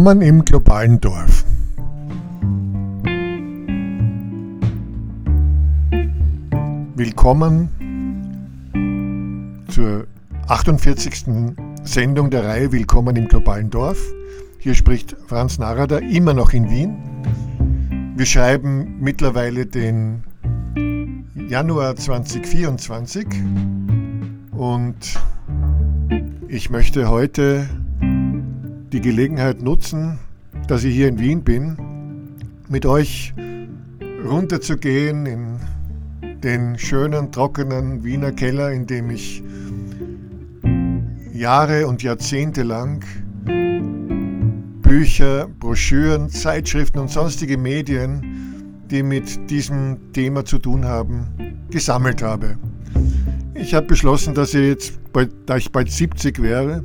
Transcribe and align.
Willkommen 0.00 0.22
im 0.22 0.44
globalen 0.46 0.98
Dorf. 0.98 1.44
Willkommen 6.96 7.68
zur 9.68 10.06
48. 10.48 11.26
Sendung 11.82 12.30
der 12.30 12.44
Reihe 12.46 12.72
Willkommen 12.72 13.14
im 13.14 13.28
globalen 13.28 13.68
Dorf. 13.68 13.98
Hier 14.58 14.74
spricht 14.74 15.14
Franz 15.26 15.58
Narada, 15.58 15.98
immer 15.98 16.32
noch 16.32 16.54
in 16.54 16.70
Wien. 16.70 16.96
Wir 18.16 18.24
schreiben 18.24 19.00
mittlerweile 19.00 19.66
den 19.66 20.24
Januar 21.46 21.94
2024 21.96 23.26
und 24.52 25.20
ich 26.48 26.70
möchte 26.70 27.10
heute 27.10 27.68
die 28.92 29.00
Gelegenheit 29.00 29.62
nutzen, 29.62 30.18
dass 30.66 30.84
ich 30.84 30.94
hier 30.94 31.08
in 31.08 31.18
Wien 31.18 31.42
bin, 31.42 31.76
mit 32.68 32.86
euch 32.86 33.32
runterzugehen 34.24 35.26
in 35.26 35.60
den 36.42 36.78
schönen, 36.78 37.30
trockenen 37.30 38.02
Wiener 38.02 38.32
Keller, 38.32 38.72
in 38.72 38.86
dem 38.86 39.10
ich 39.10 39.42
Jahre 41.32 41.86
und 41.86 42.02
Jahrzehnte 42.02 42.62
lang 42.62 43.04
Bücher, 44.82 45.48
Broschüren, 45.60 46.28
Zeitschriften 46.28 46.98
und 46.98 47.10
sonstige 47.10 47.56
Medien, 47.56 48.82
die 48.90 49.04
mit 49.04 49.48
diesem 49.48 50.12
Thema 50.12 50.44
zu 50.44 50.58
tun 50.58 50.84
haben, 50.84 51.28
gesammelt 51.70 52.22
habe. 52.22 52.58
Ich 53.54 53.72
habe 53.74 53.86
beschlossen, 53.86 54.34
dass 54.34 54.52
ich 54.52 54.66
jetzt, 54.66 55.00
da 55.46 55.56
ich 55.56 55.70
bald 55.70 55.90
70 55.90 56.42
wäre, 56.42 56.82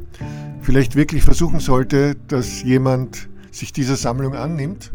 vielleicht 0.66 0.96
wirklich 0.96 1.22
versuchen 1.22 1.60
sollte, 1.60 2.16
dass 2.28 2.64
jemand 2.64 3.30
sich 3.52 3.72
dieser 3.72 3.96
Sammlung 3.96 4.34
annimmt. 4.34 4.92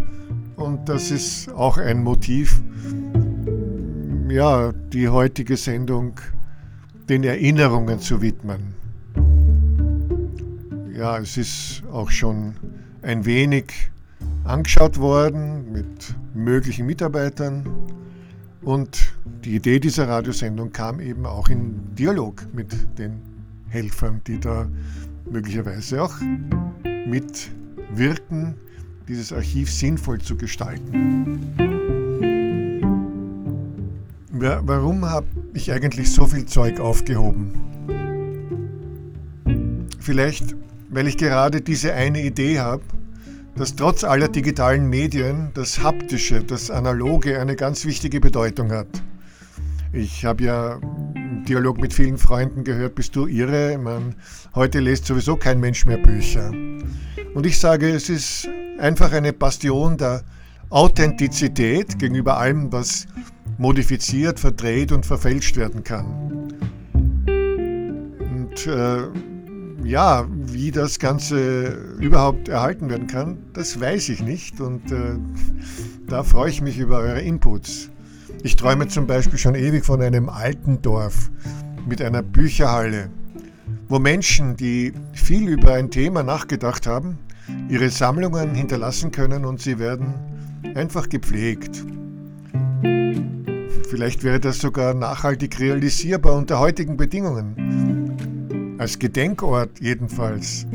Und 0.57 0.89
das 0.89 1.13
ist 1.13 1.49
auch 1.53 1.79
ein 1.79 2.03
Motiv, 2.03 2.61
ja, 4.29 4.73
die 4.93 5.09
heutige 5.09 5.57
Sendung 5.57 6.15
den 7.09 7.23
Erinnerungen 7.23 8.01
zu 8.01 8.21
widmen. 8.21 8.75
Ja, 10.93 11.19
es 11.19 11.37
ist 11.37 11.85
auch 11.93 12.11
schon 12.11 12.57
ein 13.03 13.25
wenig 13.25 13.73
angeschaut 14.43 14.99
worden 14.99 15.73
mit 15.73 16.15
möglichen 16.35 16.85
Mitarbeitern. 16.85 17.65
Und 18.63 19.15
die 19.45 19.55
Idee 19.55 19.79
dieser 19.79 20.09
Radiosendung 20.09 20.73
kam 20.73 21.01
eben 21.01 21.27
auch 21.27 21.49
in 21.49 21.95
Dialog 21.95 22.45
mit 22.53 22.75
den 22.99 23.23
Helfern, 23.69 24.21
die 24.27 24.41
da 24.41 24.69
möglicherweise 25.31 26.03
auch 26.03 26.15
mitwirken, 27.07 28.55
dieses 29.09 29.33
Archiv 29.33 29.71
sinnvoll 29.73 30.21
zu 30.21 30.37
gestalten. 30.37 31.41
Warum 34.33 35.05
habe 35.05 35.27
ich 35.53 35.73
eigentlich 35.73 36.11
so 36.13 36.27
viel 36.27 36.47
Zeug 36.47 36.81
aufgehoben? 36.81 37.53
Vielleicht, 39.99 40.57
weil 40.89 41.07
ich 41.07 41.19
gerade 41.19 41.61
diese 41.61 41.93
eine 41.93 42.23
Idee 42.23 42.59
habe, 42.59 42.83
dass 43.57 43.77
trotz 43.77 44.05
aller 44.05 44.29
digitalen 44.29 44.89
Medien 44.89 45.51
das 45.55 45.83
Haptische, 45.83 46.43
das 46.43 46.71
Analoge 46.71 47.39
eine 47.39 47.57
ganz 47.57 47.85
wichtige 47.85 48.21
Bedeutung 48.21 48.73
hat. 48.73 48.89
Ich 49.93 50.25
habe 50.25 50.45
ja 50.45 50.81
Dialog 51.49 51.81
mit 51.81 51.93
vielen 51.93 52.19
Freunden 52.19 52.65
gehört, 52.65 52.95
bist 52.95 53.17
du 53.17 53.27
irre? 53.27 53.79
Man, 53.79 54.15
heute 54.55 54.81
lest 54.81 55.07
sowieso 55.07 55.37
kein 55.37 55.61
Mensch 55.61 55.87
mehr 55.87 55.99
Bücher. 55.99 56.53
Und 57.35 57.47
ich 57.47 57.59
sage, 57.59 57.89
es 57.89 58.09
ist 58.09 58.49
einfach 58.79 59.13
eine 59.13 59.33
Bastion 59.33 59.97
der 59.97 60.23
Authentizität 60.71 61.99
gegenüber 61.99 62.39
allem, 62.39 62.73
was 62.73 63.07
modifiziert, 63.59 64.41
verdreht 64.41 64.93
und 64.93 65.05
verfälscht 65.05 65.57
werden 65.57 65.85
kann. 65.85 66.51
Und 67.27 68.67
äh, 68.67 69.03
ja, 69.85 70.27
wie 70.31 70.71
das 70.71 70.99
Ganze 70.99 71.97
überhaupt 71.99 72.49
erhalten 72.49 72.91
werden 72.91 73.07
kann, 73.07 73.39
das 73.53 73.81
weiß 73.81 74.09
ich 74.11 74.23
nicht. 74.23 74.61
Und 74.61 74.93
äh, 74.93 75.17
da 76.07 76.23
freue 76.23 76.51
ich 76.51 76.61
mich 76.63 76.79
über 76.79 76.99
eure 76.99 77.21
Inputs. 77.21 77.91
Ich 78.43 78.57
träume 78.57 78.89
zum 78.89 79.07
Beispiel 79.07 79.39
schon 79.39 79.55
ewig 79.55 79.85
von 79.85 80.01
einem 80.01 80.31
alten 80.31 80.81
Dorf 80.81 81.31
mit 81.87 82.01
einer 82.01 82.23
Bücherhalle, 82.23 83.11
wo 83.89 83.99
Menschen, 83.99 84.57
die 84.57 84.95
viel 85.13 85.49
über 85.49 85.75
ein 85.75 85.91
Thema 85.91 86.23
nachgedacht 86.23 86.87
haben, 86.87 87.19
ihre 87.69 87.91
Sammlungen 87.91 88.55
hinterlassen 88.55 89.11
können 89.11 89.45
und 89.45 89.61
sie 89.61 89.79
werden 89.79 90.15
einfach 90.75 91.09
gepflegt. 91.11 91.85
Vielleicht 93.91 94.25
wäre 94.25 94.41
das 94.41 94.59
sogar 94.59 94.95
nachhaltig 94.95 95.59
realisierbar 95.59 96.35
unter 96.35 96.61
heutigen 96.61 96.97
Bedingungen. 96.97 98.77
Als 98.79 98.99
Gedenkort 98.99 99.81
jedenfalls. 99.81 100.67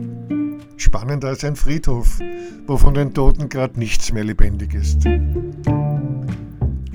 Spannender 0.78 1.30
als 1.30 1.44
ein 1.44 1.56
Friedhof, 1.56 2.20
wo 2.68 2.78
von 2.78 2.94
den 2.94 3.14
Toten 3.14 3.50
gerade 3.50 3.80
nichts 3.80 4.12
mehr 4.12 4.26
lebendig 4.26 4.74
ist. 4.76 5.08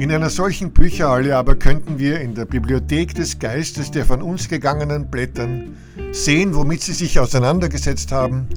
In 0.00 0.10
einer 0.10 0.30
solchen 0.30 0.72
Bücherhalle 0.72 1.36
aber 1.36 1.56
könnten 1.56 1.98
wir 1.98 2.22
in 2.22 2.34
der 2.34 2.46
Bibliothek 2.46 3.14
des 3.14 3.38
Geistes 3.38 3.90
der 3.90 4.06
von 4.06 4.22
uns 4.22 4.48
gegangenen 4.48 5.10
blättern, 5.10 5.76
sehen, 6.10 6.54
womit 6.54 6.80
sie 6.80 6.94
sich 6.94 7.20
auseinandergesetzt 7.20 8.10
haben, 8.10 8.48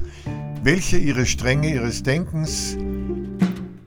welche 0.62 0.96
ihre 0.96 1.26
Stränge 1.26 1.74
ihres 1.74 2.02
Denkens 2.02 2.78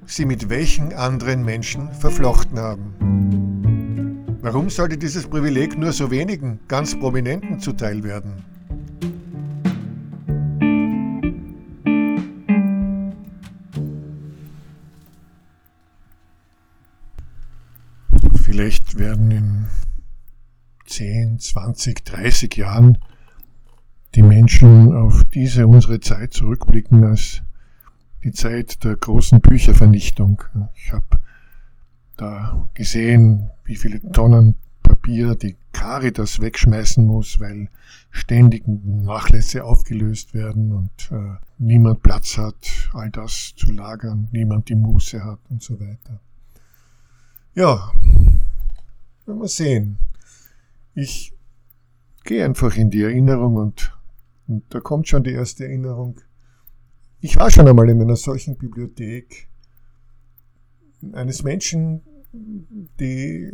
sie 0.06 0.26
mit 0.26 0.50
welchen 0.50 0.94
anderen 0.94 1.44
Menschen 1.44 1.92
verflochten 1.94 2.60
haben. 2.60 4.28
Warum 4.44 4.70
sollte 4.70 5.00
dieses 5.00 5.26
Privileg 5.26 5.80
nur 5.80 5.94
so 5.94 6.12
wenigen 6.12 6.60
ganz 6.68 6.94
Prominenten 7.00 7.60
zuteil 7.60 8.04
werden? 8.04 8.46
Vielleicht 18.58 18.98
werden 18.98 19.30
in 19.30 19.66
10, 20.88 21.38
20, 21.38 22.04
30 22.04 22.58
Jahren 22.58 22.98
die 24.16 24.24
Menschen 24.24 24.96
auf 24.96 25.26
diese 25.32 25.68
unsere 25.68 26.00
Zeit 26.00 26.34
zurückblicken 26.34 27.04
als 27.04 27.44
die 28.24 28.32
Zeit 28.32 28.84
der 28.84 28.96
großen 28.96 29.42
Büchervernichtung. 29.42 30.42
Ich 30.74 30.92
habe 30.92 31.20
da 32.16 32.68
gesehen, 32.74 33.52
wie 33.64 33.76
viele 33.76 34.02
Tonnen 34.12 34.56
Papier 34.82 35.36
die 35.36 35.56
Caritas 35.72 36.40
wegschmeißen 36.40 37.06
muss, 37.06 37.40
weil 37.40 37.70
ständig 38.10 38.68
Nachlässe 38.68 39.66
aufgelöst 39.66 40.34
werden 40.34 40.72
und 40.72 41.12
äh, 41.12 41.36
niemand 41.60 42.02
Platz 42.02 42.40
hat, 42.40 42.90
all 42.94 43.12
das 43.12 43.54
zu 43.56 43.72
lagern, 43.72 44.30
niemand 44.32 44.70
die 44.70 44.76
Muße 44.76 45.24
hat 45.24 45.42
und 45.48 45.62
so 45.62 45.80
weiter. 45.80 46.20
Ja, 47.54 47.92
werden 49.28 49.42
wir 49.42 49.48
sehen. 49.48 49.98
Ich 50.94 51.34
gehe 52.24 52.44
einfach 52.44 52.76
in 52.76 52.90
die 52.90 53.04
Erinnerung 53.04 53.56
und, 53.56 53.98
und 54.48 54.64
da 54.70 54.80
kommt 54.80 55.08
schon 55.08 55.24
die 55.24 55.34
erste 55.34 55.66
Erinnerung. 55.66 56.20
Ich 57.20 57.36
war 57.38 57.52
schon 57.52 57.68
einmal 57.68 57.90
in 57.90 58.02
einer 58.02 58.16
solchen 58.16 58.58
Bibliothek 58.58 59.48
eines 61.14 61.44
Menschen, 61.44 62.02
die 63.00 63.52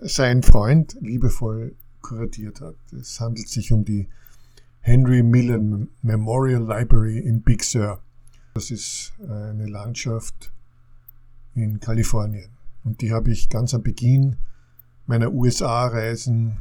sein 0.00 0.42
Freund 0.42 0.96
liebevoll 1.00 1.76
kuratiert 2.00 2.60
hat. 2.60 2.76
Es 2.92 3.20
handelt 3.20 3.48
sich 3.48 3.72
um 3.72 3.84
die 3.84 4.08
Henry 4.80 5.22
Millen 5.22 5.88
Memorial 6.02 6.62
Library 6.62 7.18
in 7.18 7.42
Big 7.42 7.62
Sur. 7.62 8.02
Das 8.54 8.70
ist 8.70 9.12
eine 9.28 9.66
Landschaft 9.66 10.52
in 11.54 11.80
Kalifornien. 11.80 12.50
Und 12.84 13.00
die 13.00 13.12
habe 13.12 13.30
ich 13.30 13.48
ganz 13.48 13.74
am 13.74 13.82
Beginn 13.82 14.36
meiner 15.06 15.32
USA-Reisen 15.32 16.58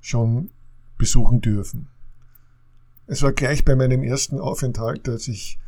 schon 0.00 0.50
besuchen 0.98 1.40
dürfen. 1.40 1.88
Es 3.06 3.22
war 3.22 3.32
gleich 3.32 3.64
bei 3.64 3.76
meinem 3.76 4.02
ersten 4.02 4.38
Aufenthalt, 4.38 5.08
als 5.08 5.28
ich 5.28 5.58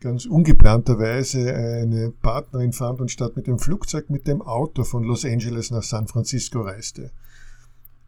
ganz 0.00 0.26
ungeplanterweise 0.26 1.54
eine 1.54 2.10
Partnerin 2.10 2.72
fand 2.72 3.00
und 3.00 3.10
statt 3.10 3.36
mit 3.36 3.46
dem 3.46 3.58
Flugzeug 3.58 4.10
mit 4.10 4.26
dem 4.26 4.42
Auto 4.42 4.82
von 4.82 5.04
Los 5.04 5.24
Angeles 5.24 5.70
nach 5.70 5.84
San 5.84 6.08
Francisco 6.08 6.62
reiste. 6.62 7.12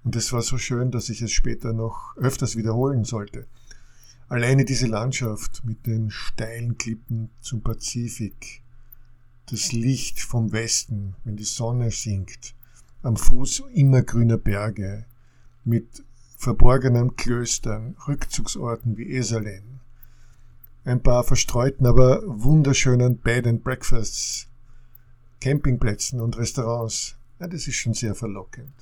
Und 0.02 0.16
es 0.16 0.32
war 0.32 0.42
so 0.42 0.58
schön, 0.58 0.90
dass 0.90 1.08
ich 1.08 1.22
es 1.22 1.32
später 1.32 1.72
noch 1.72 2.16
öfters 2.16 2.56
wiederholen 2.56 3.04
sollte. 3.04 3.46
Alleine 4.28 4.64
diese 4.64 4.86
Landschaft 4.86 5.64
mit 5.64 5.86
den 5.86 6.10
steilen 6.10 6.76
Klippen 6.76 7.30
zum 7.40 7.62
Pazifik, 7.62 8.62
das 9.46 9.72
Licht 9.72 10.20
vom 10.20 10.52
Westen, 10.52 11.14
wenn 11.24 11.36
die 11.36 11.44
Sonne 11.44 11.90
sinkt, 11.90 12.53
am 13.04 13.16
Fuß 13.16 13.64
immergrüner 13.74 14.38
Berge, 14.38 15.04
mit 15.62 16.02
verborgenen 16.36 17.16
Klöstern, 17.16 17.96
Rückzugsorten 18.08 18.96
wie 18.96 19.14
Esalen, 19.14 19.80
ein 20.84 21.02
paar 21.02 21.22
verstreuten, 21.22 21.86
aber 21.86 22.22
wunderschönen 22.26 23.18
Bed 23.18 23.46
and 23.46 23.62
Breakfasts, 23.62 24.48
Campingplätzen 25.40 26.20
und 26.20 26.38
Restaurants. 26.38 27.16
Ja, 27.40 27.46
das 27.46 27.66
ist 27.66 27.76
schon 27.76 27.94
sehr 27.94 28.14
verlockend. 28.14 28.72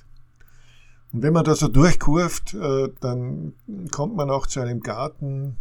Und 1.11 1.21
wenn 1.21 1.33
man 1.33 1.43
da 1.43 1.55
so 1.55 1.67
durchkurft, 1.67 2.53
äh, 2.53 2.89
dann 3.01 3.53
kommt 3.91 4.15
man 4.15 4.29
auch 4.29 4.47
zu 4.47 4.61
einem 4.61 4.79
Garten, 4.79 5.57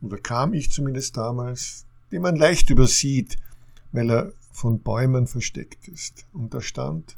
oder 0.00 0.16
kam 0.16 0.54
ich 0.54 0.72
zumindest 0.72 1.16
damals, 1.16 1.86
den 2.10 2.22
man 2.22 2.36
leicht 2.36 2.70
übersieht, 2.70 3.36
weil 3.92 4.10
er 4.10 4.32
von 4.50 4.80
Bäumen 4.80 5.26
versteckt 5.26 5.88
ist. 5.88 6.26
Und 6.32 6.52
da 6.54 6.60
stand 6.60 7.16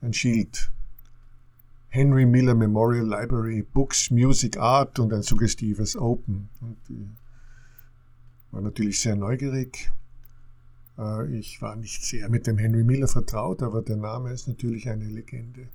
ein 0.00 0.12
Schild. 0.12 0.70
Henry 1.90 2.26
Miller 2.26 2.54
Memorial 2.54 3.06
Library, 3.06 3.62
Books, 3.62 4.10
Music, 4.10 4.58
Art 4.58 4.98
und 4.98 5.12
ein 5.12 5.22
suggestives 5.22 5.96
Open. 5.96 6.48
Und 6.60 6.76
ich 6.88 7.06
war 8.52 8.60
natürlich 8.60 9.00
sehr 9.00 9.16
neugierig. 9.16 9.90
Äh, 10.98 11.38
ich 11.38 11.62
war 11.62 11.76
nicht 11.76 12.04
sehr 12.04 12.28
mit 12.28 12.46
dem 12.46 12.58
Henry 12.58 12.84
Miller 12.84 13.08
vertraut, 13.08 13.62
aber 13.62 13.82
der 13.82 13.96
Name 13.96 14.32
ist 14.32 14.48
natürlich 14.48 14.88
eine 14.88 15.06
Legende. 15.06 15.68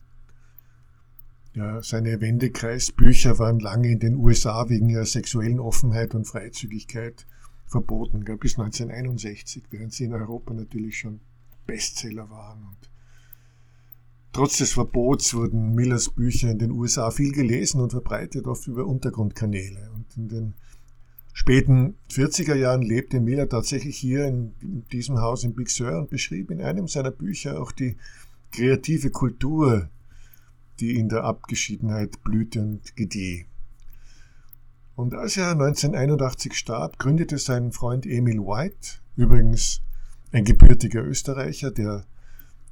Ja, 1.56 1.84
seine 1.84 2.20
Wendekreisbücher 2.20 3.38
waren 3.38 3.60
lange 3.60 3.92
in 3.92 4.00
den 4.00 4.16
USA 4.16 4.70
wegen 4.70 4.90
ihrer 4.90 5.06
sexuellen 5.06 5.60
Offenheit 5.60 6.16
und 6.16 6.26
Freizügigkeit 6.26 7.28
verboten, 7.68 8.24
bis 8.40 8.58
1961, 8.58 9.66
während 9.70 9.94
sie 9.94 10.06
in 10.06 10.14
Europa 10.14 10.54
natürlich 10.54 10.98
schon 10.98 11.20
Bestseller 11.68 12.30
waren. 12.30 12.64
Und 12.64 12.90
trotz 14.34 14.58
des 14.58 14.74
Verbots 14.74 15.34
wurden 15.34 15.74
Millers 15.74 16.10
Bücher 16.10 16.52
in 16.52 16.60
den 16.60 16.72
USA 16.72 17.12
viel 17.12 17.32
gelesen 17.32 17.80
und 17.80 17.92
verbreitet, 17.92 18.48
oft 18.48 18.68
über 18.68 18.86
Untergrundkanäle. 18.86 19.92
Und 19.96 20.06
in 20.18 20.28
den 20.28 20.54
späten 21.34 21.96
40er 22.12 22.56
Jahren 22.56 22.82
lebte 22.82 23.20
Miller 23.20 23.48
tatsächlich 23.48 23.98
hier 23.98 24.26
in, 24.26 24.54
diesem 24.92 25.20
Haus 25.20 25.44
in 25.44 25.54
Big 25.54 25.70
Sur 25.70 25.98
und 25.98 26.10
beschrieb 26.10 26.52
in 26.52 26.62
einem 26.62 26.88
seiner 26.88 27.12
Bücher 27.12 27.62
auch 27.62 27.72
die 27.72 27.96
kreative 28.52 29.10
Kultur 29.10 29.90
die 30.80 30.98
in 30.98 31.10
der 31.10 31.24
Abgeschiedenheit 31.24 32.24
blühte 32.24 32.62
und 32.62 32.96
gedieh. 32.96 33.46
Und 34.96 35.16
als 35.16 35.38
er 35.38 35.52
1981 35.52 36.54
starb, 36.54 37.00
gründete 37.00 37.38
sein 37.38 37.72
Freund 37.72 38.06
Emil 38.06 38.40
White, 38.40 39.00
übrigens 39.16 39.82
ein 40.32 40.46
gebürtiger 40.46 41.04
Österreicher, 41.04 41.72
der 41.72 42.06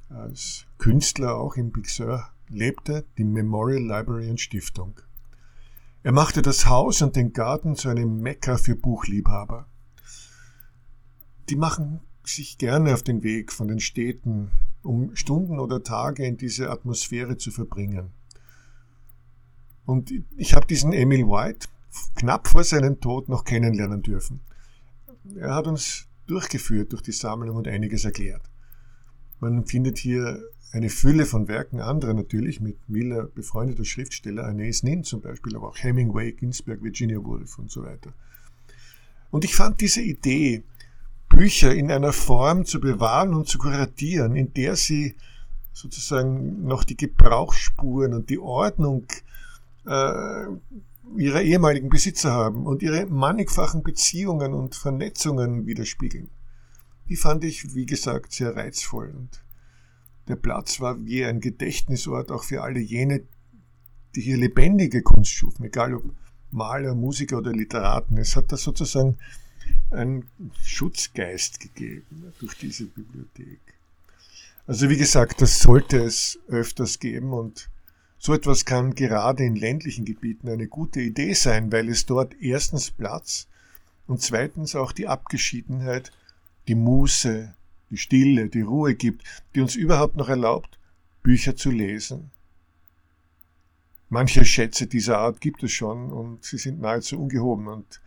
als 0.08 0.66
Künstler 0.82 1.36
auch 1.36 1.54
in 1.54 1.70
Big 1.70 1.88
Sur 1.88 2.28
lebte, 2.48 3.04
die 3.16 3.22
Memorial 3.22 3.84
Library 3.84 4.28
und 4.28 4.40
Stiftung. 4.40 4.98
Er 6.02 6.10
machte 6.10 6.42
das 6.42 6.66
Haus 6.66 7.02
und 7.02 7.14
den 7.14 7.32
Garten 7.32 7.76
zu 7.76 7.88
einem 7.88 8.20
Mekka 8.20 8.56
für 8.56 8.74
Buchliebhaber. 8.74 9.68
Die 11.48 11.54
machen 11.54 12.00
sich 12.24 12.58
gerne 12.58 12.94
auf 12.94 13.04
den 13.04 13.22
Weg 13.22 13.52
von 13.52 13.68
den 13.68 13.78
Städten 13.78 14.50
um 14.82 15.14
Stunden 15.14 15.60
oder 15.60 15.84
Tage 15.84 16.26
in 16.26 16.36
diese 16.36 16.68
Atmosphäre 16.68 17.36
zu 17.36 17.52
verbringen. 17.52 18.10
Und 19.86 20.12
ich 20.36 20.54
habe 20.54 20.66
diesen 20.66 20.92
Emil 20.92 21.28
White 21.28 21.68
knapp 22.16 22.48
vor 22.48 22.64
seinem 22.64 23.00
Tod 23.00 23.28
noch 23.28 23.44
kennenlernen 23.44 24.02
dürfen. 24.02 24.40
Er 25.36 25.54
hat 25.54 25.68
uns 25.68 26.08
durchgeführt 26.26 26.90
durch 26.90 27.02
die 27.02 27.12
Sammlung 27.12 27.54
und 27.54 27.68
einiges 27.68 28.04
erklärt. 28.04 28.42
Man 29.42 29.66
findet 29.66 29.98
hier 29.98 30.40
eine 30.70 30.88
Fülle 30.88 31.26
von 31.26 31.48
Werken 31.48 31.80
anderer 31.80 32.14
natürlich, 32.14 32.60
mit 32.60 32.88
Miller 32.88 33.24
befreundeter 33.24 33.84
Schriftsteller, 33.84 34.44
Anais 34.44 34.84
Nin 34.84 35.02
zum 35.02 35.20
Beispiel, 35.20 35.56
aber 35.56 35.66
auch 35.66 35.76
Hemingway, 35.76 36.30
Ginsberg, 36.30 36.80
Virginia 36.80 37.18
Woolf 37.24 37.58
und 37.58 37.68
so 37.68 37.82
weiter. 37.82 38.12
Und 39.32 39.44
ich 39.44 39.56
fand 39.56 39.80
diese 39.80 40.00
Idee, 40.00 40.62
Bücher 41.28 41.74
in 41.74 41.90
einer 41.90 42.12
Form 42.12 42.64
zu 42.66 42.80
bewahren 42.80 43.34
und 43.34 43.48
zu 43.48 43.58
kuratieren, 43.58 44.36
in 44.36 44.54
der 44.54 44.76
sie 44.76 45.16
sozusagen 45.72 46.64
noch 46.64 46.84
die 46.84 46.96
Gebrauchsspuren 46.96 48.14
und 48.14 48.30
die 48.30 48.38
Ordnung 48.38 49.06
äh, 49.86 50.44
ihrer 51.16 51.42
ehemaligen 51.42 51.88
Besitzer 51.88 52.30
haben 52.30 52.64
und 52.64 52.80
ihre 52.80 53.06
mannigfachen 53.06 53.82
Beziehungen 53.82 54.54
und 54.54 54.76
Vernetzungen 54.76 55.66
widerspiegeln. 55.66 56.30
Die 57.12 57.16
fand 57.16 57.44
ich, 57.44 57.74
wie 57.74 57.84
gesagt, 57.84 58.32
sehr 58.32 58.56
reizvoll. 58.56 59.10
Und 59.14 59.44
der 60.28 60.36
Platz 60.36 60.80
war 60.80 61.04
wie 61.04 61.26
ein 61.26 61.42
Gedächtnisort 61.42 62.32
auch 62.32 62.42
für 62.42 62.62
alle 62.62 62.80
jene, 62.80 63.20
die 64.14 64.22
hier 64.22 64.38
lebendige 64.38 65.02
Kunst 65.02 65.30
schufen, 65.30 65.66
egal 65.66 65.92
ob 65.92 66.04
Maler, 66.50 66.94
Musiker 66.94 67.36
oder 67.36 67.52
Literaten. 67.52 68.16
Es 68.16 68.34
hat 68.34 68.50
da 68.50 68.56
sozusagen 68.56 69.18
einen 69.90 70.24
Schutzgeist 70.64 71.60
gegeben 71.60 72.32
durch 72.40 72.56
diese 72.56 72.86
Bibliothek. 72.86 73.60
Also 74.66 74.88
wie 74.88 74.96
gesagt, 74.96 75.42
das 75.42 75.58
sollte 75.58 75.98
es 75.98 76.38
öfters 76.48 76.98
geben 76.98 77.34
und 77.34 77.68
so 78.16 78.32
etwas 78.32 78.64
kann 78.64 78.94
gerade 78.94 79.44
in 79.44 79.54
ländlichen 79.54 80.06
Gebieten 80.06 80.48
eine 80.48 80.66
gute 80.66 81.02
Idee 81.02 81.34
sein, 81.34 81.70
weil 81.72 81.90
es 81.90 82.06
dort 82.06 82.40
erstens 82.40 82.90
Platz 82.90 83.48
und 84.06 84.22
zweitens 84.22 84.74
auch 84.74 84.92
die 84.92 85.08
Abgeschiedenheit, 85.08 86.10
die 86.68 86.74
Muße, 86.74 87.54
die 87.90 87.96
Stille, 87.96 88.48
die 88.48 88.62
Ruhe 88.62 88.94
gibt, 88.94 89.22
die 89.54 89.60
uns 89.60 89.76
überhaupt 89.76 90.16
noch 90.16 90.28
erlaubt, 90.28 90.78
Bücher 91.22 91.56
zu 91.56 91.70
lesen. 91.70 92.30
Manche 94.08 94.44
Schätze 94.44 94.86
dieser 94.86 95.18
Art 95.18 95.40
gibt 95.40 95.62
es 95.62 95.72
schon 95.72 96.12
und 96.12 96.44
sie 96.44 96.58
sind 96.58 96.80
nahezu 96.80 97.20
ungehoben 97.20 97.68
und 97.68 98.00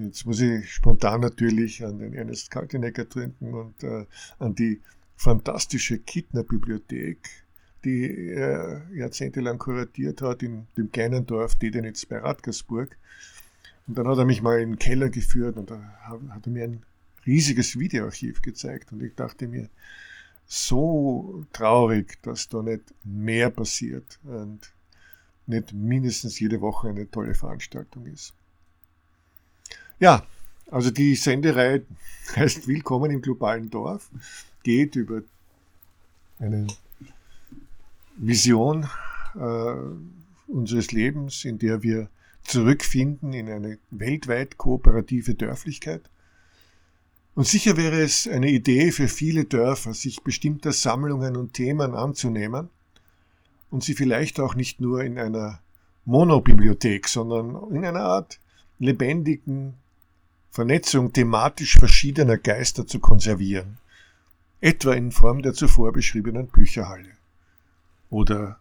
Jetzt 0.00 0.24
muss 0.24 0.40
ich 0.40 0.72
spontan 0.72 1.20
natürlich 1.20 1.84
an 1.84 1.98
den 1.98 2.14
Ernest 2.14 2.50
Kaltenecker 2.50 3.06
trinken 3.06 3.52
und 3.52 3.84
äh, 3.84 4.06
an 4.38 4.54
die 4.54 4.80
fantastische 5.16 5.98
Kittner-Bibliothek, 5.98 7.18
die 7.84 8.30
er 8.30 8.86
jahrzehntelang 8.94 9.58
kuratiert 9.58 10.22
hat 10.22 10.42
in 10.42 10.66
dem 10.78 10.90
kleinen 10.90 11.26
Dorf 11.26 11.56
Dedenitz 11.56 12.06
bei 12.06 12.16
Radgersburg. 12.16 12.96
Und 13.86 13.98
dann 13.98 14.08
hat 14.08 14.16
er 14.16 14.24
mich 14.24 14.40
mal 14.40 14.58
in 14.60 14.70
den 14.70 14.78
Keller 14.78 15.10
geführt 15.10 15.58
und 15.58 15.70
da 15.70 15.82
hat 16.30 16.46
er 16.46 16.50
mir 16.50 16.64
ein 16.64 16.82
riesiges 17.26 17.78
Videoarchiv 17.78 18.42
gezeigt. 18.42 18.92
Und 18.92 19.02
ich 19.02 19.14
dachte 19.14 19.48
mir, 19.48 19.68
so 20.46 21.46
traurig, 21.52 22.20
dass 22.22 22.48
da 22.48 22.60
nicht 22.62 22.82
mehr 23.04 23.50
passiert 23.50 24.18
und 24.24 24.72
nicht 25.46 25.72
mindestens 25.72 26.40
jede 26.40 26.60
Woche 26.60 26.88
eine 26.88 27.10
tolle 27.10 27.34
Veranstaltung 27.34 28.06
ist. 28.06 28.34
Ja, 30.00 30.24
also 30.70 30.90
die 30.90 31.14
Sendereihe 31.14 31.84
heißt 32.36 32.66
Willkommen 32.66 33.10
im 33.10 33.22
globalen 33.22 33.70
Dorf, 33.70 34.10
geht 34.62 34.96
über 34.96 35.22
eine 36.38 36.66
Vision 38.16 38.88
äh, 39.34 39.74
unseres 40.48 40.90
Lebens, 40.92 41.44
in 41.44 41.58
der 41.58 41.82
wir 41.82 42.08
zurückfinden 42.44 43.32
in 43.32 43.48
eine 43.48 43.78
weltweit 43.90 44.58
kooperative 44.58 45.34
Dörflichkeit. 45.34 46.02
Und 47.40 47.46
sicher 47.46 47.78
wäre 47.78 48.02
es 48.02 48.28
eine 48.28 48.50
Idee 48.50 48.92
für 48.92 49.08
viele 49.08 49.46
Dörfer, 49.46 49.94
sich 49.94 50.22
bestimmter 50.22 50.74
Sammlungen 50.74 51.38
und 51.38 51.54
Themen 51.54 51.94
anzunehmen 51.94 52.68
und 53.70 53.82
sie 53.82 53.94
vielleicht 53.94 54.38
auch 54.40 54.54
nicht 54.54 54.82
nur 54.82 55.02
in 55.02 55.18
einer 55.18 55.62
Monobibliothek, 56.04 57.08
sondern 57.08 57.74
in 57.74 57.86
einer 57.86 58.02
Art 58.02 58.38
lebendigen 58.78 59.72
Vernetzung 60.50 61.14
thematisch 61.14 61.78
verschiedener 61.78 62.36
Geister 62.36 62.86
zu 62.86 63.00
konservieren, 63.00 63.78
etwa 64.60 64.92
in 64.92 65.10
Form 65.10 65.40
der 65.40 65.54
zuvor 65.54 65.94
beschriebenen 65.94 66.48
Bücherhalle 66.48 67.16
oder 68.10 68.60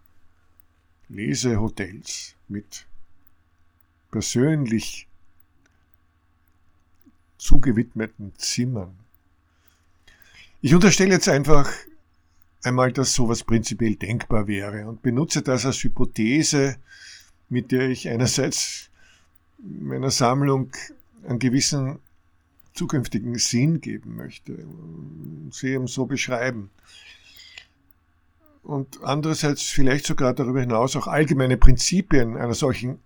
Lesehotels 1.09 2.33
mit 2.47 2.85
persönlich 4.09 5.08
zugewidmeten 7.39 8.33
Zimmern. 8.37 8.93
Ich 10.61 10.75
unterstelle 10.75 11.13
jetzt 11.13 11.29
einfach 11.29 11.71
einmal, 12.63 12.91
dass 12.91 13.13
sowas 13.13 13.43
prinzipiell 13.43 13.95
denkbar 13.95 14.47
wäre 14.47 14.87
und 14.87 15.01
benutze 15.01 15.41
das 15.41 15.65
als 15.65 15.83
Hypothese, 15.83 16.75
mit 17.47 17.71
der 17.71 17.89
ich 17.89 18.09
einerseits 18.09 18.89
meiner 19.57 20.11
Sammlung 20.11 20.71
einen 21.27 21.39
gewissen 21.39 21.99
zukünftigen 22.73 23.35
Sinn 23.35 23.81
geben 23.81 24.15
möchte, 24.15 24.65
sie 25.51 25.69
eben 25.69 25.87
so 25.87 26.05
beschreiben. 26.05 26.69
Und 28.63 29.01
andererseits 29.03 29.63
vielleicht 29.63 30.05
sogar 30.05 30.33
darüber 30.33 30.59
hinaus 30.59 30.95
auch 30.95 31.07
allgemeine 31.07 31.57
Prinzipien 31.57 32.37
einer 32.37 32.53
solchen 32.53 32.99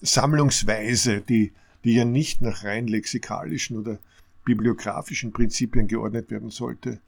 Sammlungsweise, 0.00 1.22
die, 1.22 1.52
die 1.84 1.94
ja 1.94 2.04
nicht 2.04 2.42
nach 2.42 2.64
rein 2.64 2.86
lexikalischen 2.86 3.76
oder 3.78 3.98
bibliografischen 4.44 5.32
Prinzipien 5.32 5.88
geordnet 5.88 6.30
werden 6.30 6.50
sollte, 6.50 7.00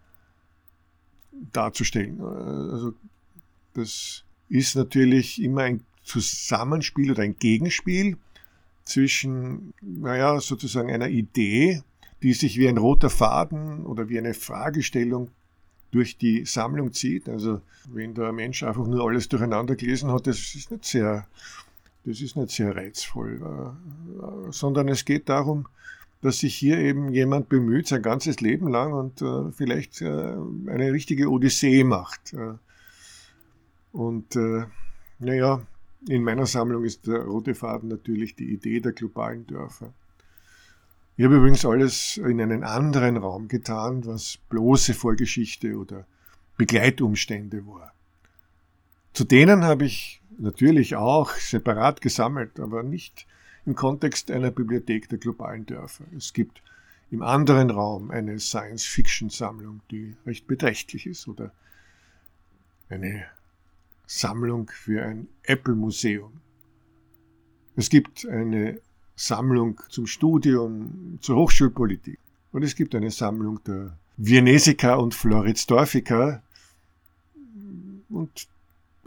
darzustellen. 1.52 2.20
Also 2.20 2.94
das 3.74 4.24
ist 4.48 4.76
natürlich 4.76 5.42
immer 5.42 5.62
ein 5.62 5.82
Zusammenspiel 6.02 7.12
oder 7.12 7.22
ein 7.22 7.36
Gegenspiel 7.36 8.16
zwischen, 8.84 9.72
naja, 9.80 10.40
sozusagen 10.40 10.90
einer 10.90 11.08
Idee, 11.08 11.82
die 12.22 12.34
sich 12.34 12.58
wie 12.58 12.68
ein 12.68 12.78
roter 12.78 13.10
Faden 13.10 13.86
oder 13.86 14.08
wie 14.08 14.18
eine 14.18 14.34
Fragestellung 14.34 15.30
durch 15.90 16.18
die 16.18 16.44
Sammlung 16.44 16.92
zieht. 16.92 17.28
Also 17.28 17.60
wenn 17.88 18.14
der 18.14 18.32
Mensch 18.32 18.62
einfach 18.62 18.86
nur 18.86 19.06
alles 19.06 19.28
durcheinander 19.28 19.76
gelesen 19.76 20.10
hat, 20.10 20.26
das 20.26 20.54
ist 20.54 20.70
nicht 20.70 20.84
sehr, 20.84 21.26
das 22.04 22.20
ist 22.20 22.36
nicht 22.36 22.50
sehr 22.50 22.74
reizvoll, 22.74 23.40
äh, 23.42 24.52
sondern 24.52 24.88
es 24.88 25.04
geht 25.04 25.28
darum, 25.28 25.68
dass 26.22 26.38
sich 26.38 26.54
hier 26.54 26.78
eben 26.78 27.12
jemand 27.12 27.48
bemüht, 27.48 27.86
sein 27.86 28.02
ganzes 28.02 28.40
Leben 28.40 28.68
lang 28.68 28.92
und 28.92 29.22
äh, 29.22 29.52
vielleicht 29.52 30.02
äh, 30.02 30.06
eine 30.66 30.92
richtige 30.92 31.28
Odyssee 31.30 31.84
macht. 31.84 32.34
Und 33.92 34.36
naja, 35.18 35.62
in 36.08 36.22
meiner 36.22 36.46
Sammlung 36.46 36.84
ist 36.84 37.08
der 37.08 37.24
rote 37.24 37.56
Faden 37.56 37.88
natürlich 37.88 38.36
die 38.36 38.52
Idee 38.52 38.78
der 38.78 38.92
globalen 38.92 39.46
Dörfer. 39.48 39.92
Ich 41.16 41.24
habe 41.24 41.36
übrigens 41.36 41.66
alles 41.66 42.16
in 42.16 42.40
einen 42.40 42.62
anderen 42.62 43.16
Raum 43.16 43.48
getan, 43.48 44.06
was 44.06 44.38
bloße 44.48 44.94
Vorgeschichte 44.94 45.76
oder 45.76 46.06
Begleitumstände 46.56 47.66
war. 47.66 47.92
Zu 49.12 49.24
denen 49.24 49.64
habe 49.64 49.86
ich 49.86 50.19
natürlich 50.38 50.96
auch 50.96 51.32
separat 51.32 52.00
gesammelt, 52.00 52.60
aber 52.60 52.82
nicht 52.82 53.26
im 53.66 53.74
Kontext 53.74 54.30
einer 54.30 54.50
Bibliothek 54.50 55.08
der 55.08 55.18
globalen 55.18 55.66
Dörfer. 55.66 56.04
Es 56.16 56.32
gibt 56.32 56.62
im 57.10 57.22
anderen 57.22 57.70
Raum 57.70 58.10
eine 58.10 58.38
Science-Fiction-Sammlung, 58.38 59.80
die 59.90 60.16
recht 60.26 60.46
beträchtlich 60.46 61.06
ist, 61.06 61.28
oder 61.28 61.52
eine 62.88 63.24
Sammlung 64.06 64.70
für 64.72 65.04
ein 65.04 65.28
Apple-Museum. 65.42 66.32
Es 67.76 67.88
gibt 67.90 68.26
eine 68.26 68.80
Sammlung 69.16 69.80
zum 69.88 70.06
Studium 70.06 71.18
zur 71.20 71.36
Hochschulpolitik. 71.36 72.18
Und 72.52 72.62
es 72.62 72.74
gibt 72.74 72.94
eine 72.94 73.10
Sammlung 73.10 73.62
der 73.64 73.96
Viennesica 74.16 74.94
und 74.94 75.14
Floridsdorfica. 75.14 76.42
Und 78.08 78.48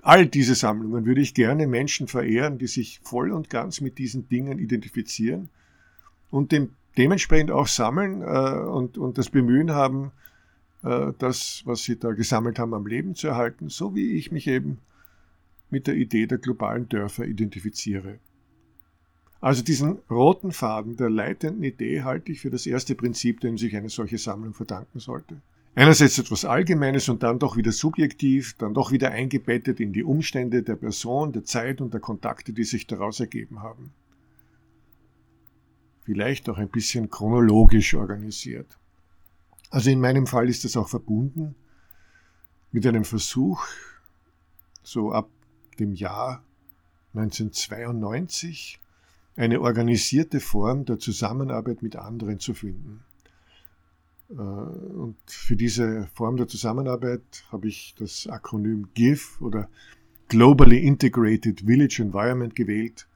all 0.04 0.28
diese 0.28 0.54
Sammlungen 0.54 1.06
würde 1.06 1.22
ich 1.22 1.34
gerne 1.34 1.66
Menschen 1.66 2.08
verehren, 2.08 2.58
die 2.58 2.68
sich 2.68 3.00
voll 3.04 3.32
und 3.32 3.50
ganz 3.50 3.82
mit 3.82 3.98
diesen 3.98 4.28
Dingen 4.28 4.60
identifizieren 4.60 5.50
und 6.30 6.52
dem, 6.52 6.72
dementsprechend 6.98 7.52
auch 7.52 7.68
sammeln 7.68 8.22
äh, 8.22 8.26
und, 8.26 8.98
und 8.98 9.18
das 9.18 9.30
Bemühen 9.30 9.72
haben, 9.72 10.12
äh, 10.84 11.14
das, 11.18 11.64
was 11.66 11.84
sie 11.84 11.98
da 11.98 12.12
gesammelt 12.12 12.60
haben, 12.60 12.74
am 12.74 12.86
Leben 12.86 13.16
zu 13.16 13.28
erhalten, 13.28 13.70
so 13.70 13.96
wie 13.96 14.18
ich 14.18 14.32
mich 14.32 14.48
eben 14.48 14.80
mit 15.70 15.88
der 15.88 15.96
Idee 15.96 16.28
der 16.28 16.38
globalen 16.38 16.90
Dörfer 16.90 17.26
identifiziere. 17.26 18.20
Also 19.40 19.64
diesen 19.64 20.00
roten 20.10 20.52
Faden 20.52 20.98
der 20.98 21.10
leitenden 21.10 21.64
Idee 21.64 22.04
halte 22.04 22.32
ich 22.32 22.42
für 22.42 22.50
das 22.50 22.66
erste 22.66 22.96
Prinzip, 22.96 23.40
dem 23.40 23.58
sich 23.58 23.76
eine 23.76 23.90
solche 23.90 24.18
Sammlung 24.18 24.54
verdanken 24.54 25.00
sollte. 25.00 25.42
Einerseits 25.76 26.20
etwas 26.20 26.46
Allgemeines 26.46 27.10
und 27.10 27.24
dann 27.24 27.40
doch 27.40 27.58
wieder 27.58 27.72
subjektiv, 27.72 28.56
dann 28.60 28.76
doch 28.76 28.92
wieder 28.92 29.10
eingebettet 29.10 29.80
in 29.80 29.92
die 29.92 30.04
Umstände 30.04 30.62
der 30.62 30.76
Person, 30.76 31.32
der 31.34 31.44
Zeit 31.46 31.82
und 31.82 31.94
der 31.94 32.02
Kontakte, 32.02 32.54
die 32.54 32.64
sich 32.64 32.86
daraus 32.86 33.20
ergeben 33.20 33.62
haben. 33.62 33.92
Vielleicht 36.04 36.48
auch 36.50 36.58
ein 36.58 36.70
bisschen 36.70 37.10
chronologisch 37.10 37.96
organisiert. 37.96 38.78
Also 39.72 39.90
in 39.90 40.00
meinem 40.00 40.28
Fall 40.28 40.48
ist 40.48 40.64
das 40.64 40.78
auch 40.78 40.90
verbunden 40.90 41.56
mit 42.72 42.86
einem 42.86 43.06
Versuch, 43.06 43.66
so 44.84 45.12
ab 45.12 45.30
dem 45.80 45.94
Jahr 45.94 46.44
1992 47.16 48.80
eine 49.36 49.62
organisierte 49.62 50.40
Form 50.40 50.86
der 50.86 51.00
Zusammenarbeit 51.00 51.82
mit 51.82 51.96
anderen 51.96 52.40
zu 52.40 52.54
finden. 52.54 53.04
Äh, 54.34 54.42
und 54.42 55.18
für 55.28 55.56
diese 55.56 56.08
Form 56.14 56.38
der 56.38 56.48
Zusammenarbeit 56.48 57.46
habe 57.52 57.68
ich 57.68 57.96
das 57.98 58.28
Akronym 58.28 58.90
GIF 58.94 59.42
oder 59.42 59.70
Globally 60.28 60.80
Integrated 60.80 61.62
Village 61.62 62.02
Environment 62.02 62.56
gewählt. 62.56 63.08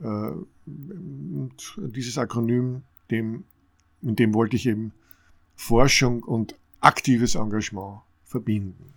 Äh, 0.00 0.04
und 0.06 1.54
dieses 1.76 2.18
Akronym, 2.18 2.82
dem, 3.10 3.44
in 4.02 4.16
dem 4.16 4.34
wollte 4.34 4.56
ich 4.56 4.66
eben 4.66 4.92
Forschung 5.54 6.22
und 6.22 6.56
aktives 6.80 7.34
Engagement 7.34 8.00
verbinden. 8.24 8.92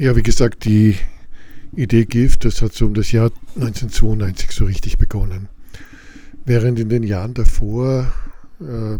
Ja, 0.00 0.16
wie 0.16 0.22
gesagt, 0.22 0.64
die 0.64 0.96
Idee 1.76 2.06
Gift, 2.06 2.46
das 2.46 2.62
hat 2.62 2.72
so 2.72 2.86
um 2.86 2.94
das 2.94 3.12
Jahr 3.12 3.30
1992 3.56 4.50
so 4.50 4.64
richtig 4.64 4.96
begonnen. 4.96 5.50
Während 6.46 6.80
in 6.80 6.88
den 6.88 7.02
Jahren 7.02 7.34
davor 7.34 8.10
äh, 8.60 8.96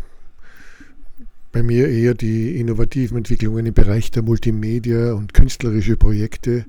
bei 1.52 1.62
mir 1.62 1.88
eher 1.88 2.12
die 2.12 2.60
innovativen 2.60 3.16
Entwicklungen 3.16 3.64
im 3.64 3.72
Bereich 3.72 4.10
der 4.10 4.22
Multimedia 4.22 5.14
und 5.14 5.32
künstlerische 5.32 5.96
Projekte 5.96 6.66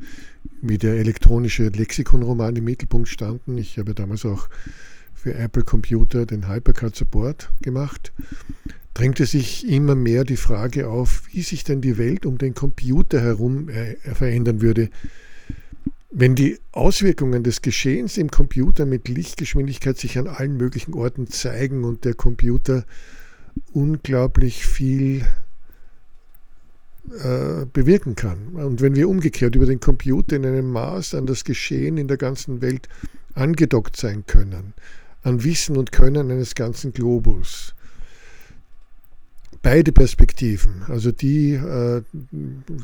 wie 0.62 0.78
der 0.78 0.94
elektronische 0.94 1.68
Lexikonroman 1.68 2.56
im 2.56 2.64
Mittelpunkt 2.64 3.10
standen. 3.10 3.58
Ich 3.58 3.80
habe 3.80 3.94
damals 3.94 4.24
auch 4.24 4.48
für 5.14 5.34
Apple 5.34 5.64
Computer 5.64 6.26
den 6.26 6.48
Hypercard 6.48 6.96
Support 6.96 7.52
gemacht 7.62 8.14
drängte 8.94 9.26
sich 9.26 9.68
immer 9.68 9.96
mehr 9.96 10.24
die 10.24 10.38
Frage 10.38 10.90
auf, 10.90 11.24
wie 11.32 11.42
sich 11.42 11.64
denn 11.64 11.82
die 11.82 11.98
Welt 11.98 12.26
um 12.26 12.38
den 12.38 12.54
Computer 12.54 13.22
herum 13.22 13.70
äh, 13.70 13.96
verändern 14.14 14.62
würde, 14.62 14.90
wenn 16.12 16.36
die 16.36 16.60
Auswirkungen 16.74 17.44
des 17.44 17.62
Geschehens 17.62 18.18
im 18.18 18.30
Computer 18.30 18.86
mit 18.86 19.08
Lichtgeschwindigkeit 19.08 19.98
sich 19.98 20.18
an 20.18 20.28
allen 20.28 20.58
möglichen 20.58 20.94
Orten 20.94 21.28
zeigen 21.28 21.86
und 21.86 22.04
der 22.04 22.16
Computer 22.16 22.86
unglaublich 23.72 24.66
viel 24.66 25.26
äh, 27.24 27.66
bewirken 27.72 28.16
kann. 28.16 28.50
Und 28.54 28.82
wenn 28.82 28.96
wir 28.96 29.08
umgekehrt 29.08 29.56
über 29.56 29.66
den 29.66 29.80
Computer 29.80 30.36
in 30.36 30.46
einem 30.46 30.70
Maß 30.70 31.16
an 31.16 31.26
das 31.26 31.46
Geschehen 31.46 31.98
in 31.98 32.08
der 32.10 32.18
ganzen 32.18 32.62
Welt 32.62 32.90
angedockt 33.34 33.96
sein 33.96 34.26
können, 34.28 34.74
an 35.24 35.44
Wissen 35.44 35.78
und 35.78 35.94
Können 35.94 36.30
eines 36.30 36.56
ganzen 36.56 36.92
Globus, 36.92 37.74
beide 39.62 39.92
Perspektiven, 39.92 40.84
also 40.88 41.12
die 41.12 41.54
äh, 41.54 42.02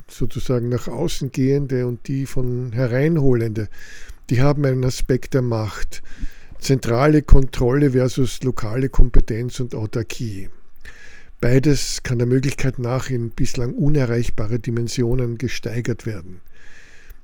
sozusagen 0.07 0.69
nach 0.69 0.88
außen 0.88 1.31
gehende 1.31 1.88
und 1.88 2.07
die 2.07 2.25
von 2.25 2.72
hereinholende, 2.72 3.67
die 4.29 4.41
haben 4.41 4.65
einen 4.65 4.84
Aspekt 4.84 5.34
der 5.34 5.41
Macht. 5.41 6.03
Zentrale 6.60 7.22
Kontrolle 7.22 7.91
versus 7.91 8.41
lokale 8.43 8.89
Kompetenz 8.89 9.60
und 9.60 9.75
Autarkie. 9.75 10.50
Beides 11.39 12.01
kann 12.01 12.17
der 12.17 12.27
Möglichkeit 12.27 12.79
nach 12.79 13.12
in 13.12 13.29
bislang 13.29 13.74
unerreichbare 13.75 14.60
Dimensionen 14.60 15.38
gesteigert 15.38 16.05
werden. 16.05 16.41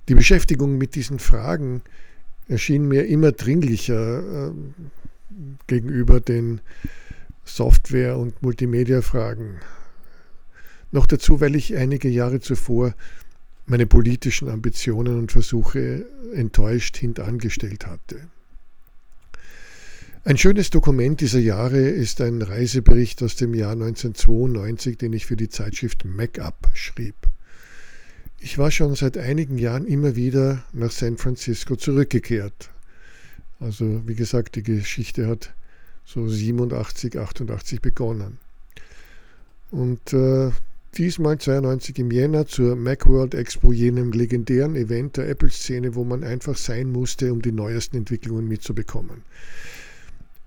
Die 0.08 0.16
Beschäftigung 0.16 0.78
mit 0.78 0.96
diesen 0.96 1.18
Fragen 1.18 1.82
erschien 2.48 2.88
mir 2.88 3.08
immer 3.08 3.32
dringlicher 3.32 4.50
äh, 4.50 4.52
gegenüber 5.66 6.20
den 6.20 6.62
Software- 7.46 8.18
und 8.18 8.42
Multimedia-Fragen. 8.42 9.60
Noch 10.92 11.08
dazu, 11.08 11.42
weil 11.42 11.56
ich 11.56 11.76
einige 11.76 12.10
Jahre 12.10 12.40
zuvor 12.40 12.94
meine 13.66 13.86
politischen 13.86 14.50
Ambitionen 14.50 15.18
und 15.18 15.32
Versuche 15.32 16.06
enttäuscht 16.34 16.98
hintangestellt 16.98 17.88
hatte. 17.88 18.28
Ein 20.26 20.38
schönes 20.38 20.70
Dokument 20.70 21.20
dieser 21.20 21.40
Jahre 21.40 21.80
ist 21.80 22.22
ein 22.22 22.42
Reisebericht 22.42 23.22
aus 23.24 23.36
dem 23.36 23.54
Jahr 23.54 23.74
1992, 23.74 24.98
den 24.98 25.12
ich 25.12 25.26
für 25.26 25.36
die 25.36 25.50
Zeitschrift 25.50 26.06
Make-up 26.06 26.70
schrieb. 26.74 27.16
Ich 28.40 28.58
war 28.58 28.72
schon 28.72 28.96
seit 28.96 29.18
einigen 29.18 29.58
Jahren 29.58 29.86
immer 29.86 30.16
wieder 30.16 30.64
nach 30.72 30.92
San 30.92 31.18
Francisco 31.18 31.76
zurückgekehrt. 31.76 32.70
Also 33.60 34.08
wie 34.08 34.16
gesagt, 34.16 34.56
die 34.56 34.64
Geschichte 34.64 35.28
hat 35.28 35.54
so 36.06 36.28
87, 36.28 37.18
88 37.18 37.82
begonnen. 37.82 38.38
Und 39.72 40.14
äh, 40.14 40.52
diesmal 40.98 41.38
92 41.38 42.00
im 42.00 42.12
Jänner 42.12 42.46
zur 42.46 42.76
Macworld 42.76 43.34
Expo, 43.34 43.72
jenem 43.72 44.12
legendären 44.12 44.76
Event 44.76 45.18
der 45.18 45.30
Apple-Szene, 45.30 45.96
wo 45.96 46.04
man 46.04 46.24
einfach 46.24 46.58
sein 46.58 46.92
musste, 46.92 47.32
um 47.34 47.42
die 47.42 47.52
neuesten 47.52 47.98
Entwicklungen 47.98 48.48
mitzubekommen. 48.48 49.24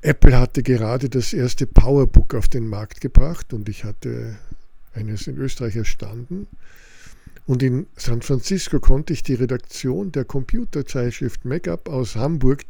Apple 0.02 0.38
hatte 0.38 0.62
gerade 0.62 1.08
das 1.08 1.32
erste 1.32 1.66
Powerbook 1.66 2.34
auf 2.34 2.48
den 2.48 2.68
Markt 2.68 3.00
gebracht 3.00 3.52
und 3.52 3.68
ich 3.68 3.82
hatte 3.82 4.36
eines 4.94 5.26
in 5.26 5.36
Österreich 5.36 5.76
erstanden. 5.76 6.46
Und 7.46 7.62
in 7.62 7.86
San 7.96 8.22
Francisco 8.22 8.80
konnte 8.80 9.12
ich 9.12 9.22
die 9.22 9.34
Redaktion 9.34 10.12
der 10.12 10.24
Computerzeitschrift 10.24 11.44
Makeup 11.44 11.88
aus 11.88 12.16
Hamburg, 12.16 12.64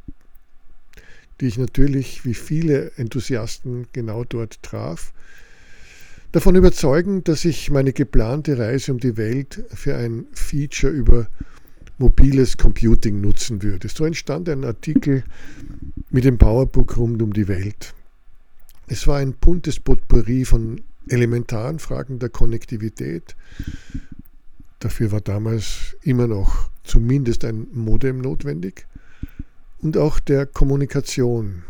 die 1.40 1.46
ich 1.46 1.58
natürlich 1.58 2.24
wie 2.24 2.34
viele 2.34 2.92
Enthusiasten 2.96 3.86
genau 3.92 4.24
dort 4.24 4.62
traf, 4.62 5.12
davon 6.32 6.54
überzeugen, 6.54 7.24
dass 7.24 7.44
ich 7.44 7.70
meine 7.70 7.92
geplante 7.92 8.58
Reise 8.58 8.92
um 8.92 8.98
die 8.98 9.16
Welt 9.16 9.64
für 9.72 9.96
ein 9.96 10.26
Feature 10.32 10.92
über 10.92 11.28
mobiles 11.98 12.56
Computing 12.56 13.20
nutzen 13.20 13.62
würde. 13.62 13.88
So 13.88 14.04
entstand 14.04 14.48
ein 14.48 14.64
Artikel 14.64 15.24
mit 16.10 16.24
dem 16.24 16.38
Powerbook 16.38 16.96
rund 16.96 17.22
um 17.22 17.32
die 17.32 17.48
Welt. 17.48 17.94
Es 18.86 19.06
war 19.06 19.18
ein 19.18 19.32
buntes 19.32 19.80
Potpourri 19.80 20.44
von 20.44 20.82
elementaren 21.08 21.78
Fragen 21.78 22.18
der 22.18 22.28
Konnektivität. 22.28 23.34
Dafür 24.78 25.12
war 25.12 25.20
damals 25.20 25.96
immer 26.02 26.26
noch 26.26 26.70
zumindest 26.84 27.44
ein 27.44 27.66
Modem 27.72 28.18
notwendig 28.18 28.86
und 29.86 29.96
auch 29.96 30.18
der 30.18 30.46
Kommunikation. 30.46 31.62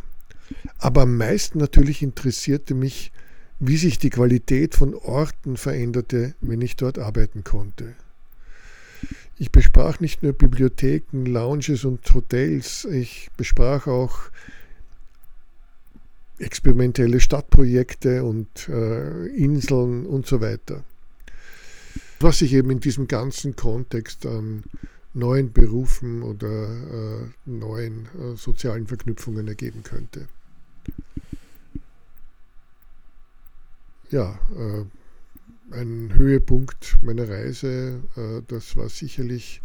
Aber 0.78 1.02
am 1.02 1.18
meisten 1.18 1.58
natürlich 1.58 2.02
interessierte 2.02 2.72
mich, 2.72 3.12
wie 3.60 3.76
sich 3.76 3.98
die 3.98 4.08
Qualität 4.08 4.74
von 4.74 4.94
Orten 4.94 5.58
veränderte, 5.58 6.34
wenn 6.40 6.62
ich 6.62 6.76
dort 6.76 6.98
arbeiten 6.98 7.44
konnte. 7.44 7.94
Ich 9.36 9.52
besprach 9.52 10.00
nicht 10.00 10.22
nur 10.22 10.32
Bibliotheken, 10.32 11.26
Lounges 11.26 11.84
und 11.84 12.00
Hotels, 12.14 12.86
ich 12.86 13.28
besprach 13.36 13.86
auch 13.86 14.18
experimentelle 16.38 17.20
Stadtprojekte 17.20 18.24
und 18.24 18.48
äh, 18.70 19.26
Inseln 19.26 20.06
und 20.06 20.26
so 20.26 20.40
weiter. 20.40 20.84
Was 22.20 22.38
sich 22.38 22.54
eben 22.54 22.70
in 22.70 22.80
diesem 22.80 23.08
ganzen 23.08 23.56
Kontext 23.56 24.24
an 24.24 24.64
neuen 25.16 25.52
Berufen 25.52 26.22
oder 26.22 27.24
äh, 27.24 27.30
neuen 27.46 28.06
äh, 28.06 28.36
sozialen 28.36 28.86
Verknüpfungen 28.86 29.48
ergeben 29.48 29.82
könnte. 29.82 30.28
Ja, 34.10 34.38
äh, 34.54 34.84
ein 35.72 36.14
Höhepunkt 36.14 36.98
meiner 37.02 37.28
Reise. 37.28 38.00
Das 38.46 38.76
war 38.76 38.88
sicherlich 38.88 39.62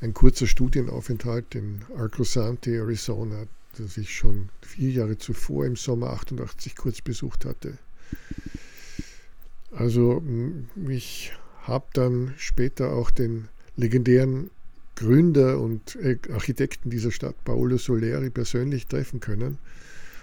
ein 0.00 0.14
kurzer 0.14 0.48
Studienaufenthalt 0.48 1.54
in 1.54 1.82
Arcosanti, 1.96 2.74
Arizona, 2.76 3.44
das 3.78 3.96
ich 3.98 4.12
schon 4.12 4.48
vier 4.62 4.90
Jahre 4.90 5.16
zuvor 5.16 5.64
im 5.64 5.76
Sommer 5.76 6.10
88 6.10 6.74
kurz 6.74 7.02
besucht 7.02 7.44
hatte. 7.44 7.78
Also 9.70 10.24
ich 10.88 11.32
habe 11.62 11.86
dann 11.92 12.34
später 12.36 12.92
auch 12.92 13.12
den 13.12 13.48
legendären 13.76 14.50
Gründer 14.94 15.60
und 15.60 15.96
äh, 15.96 16.18
Architekten 16.32 16.90
dieser 16.90 17.10
Stadt, 17.10 17.36
Paolo 17.44 17.76
Soleri, 17.76 18.30
persönlich 18.30 18.86
treffen 18.86 19.20
können 19.20 19.58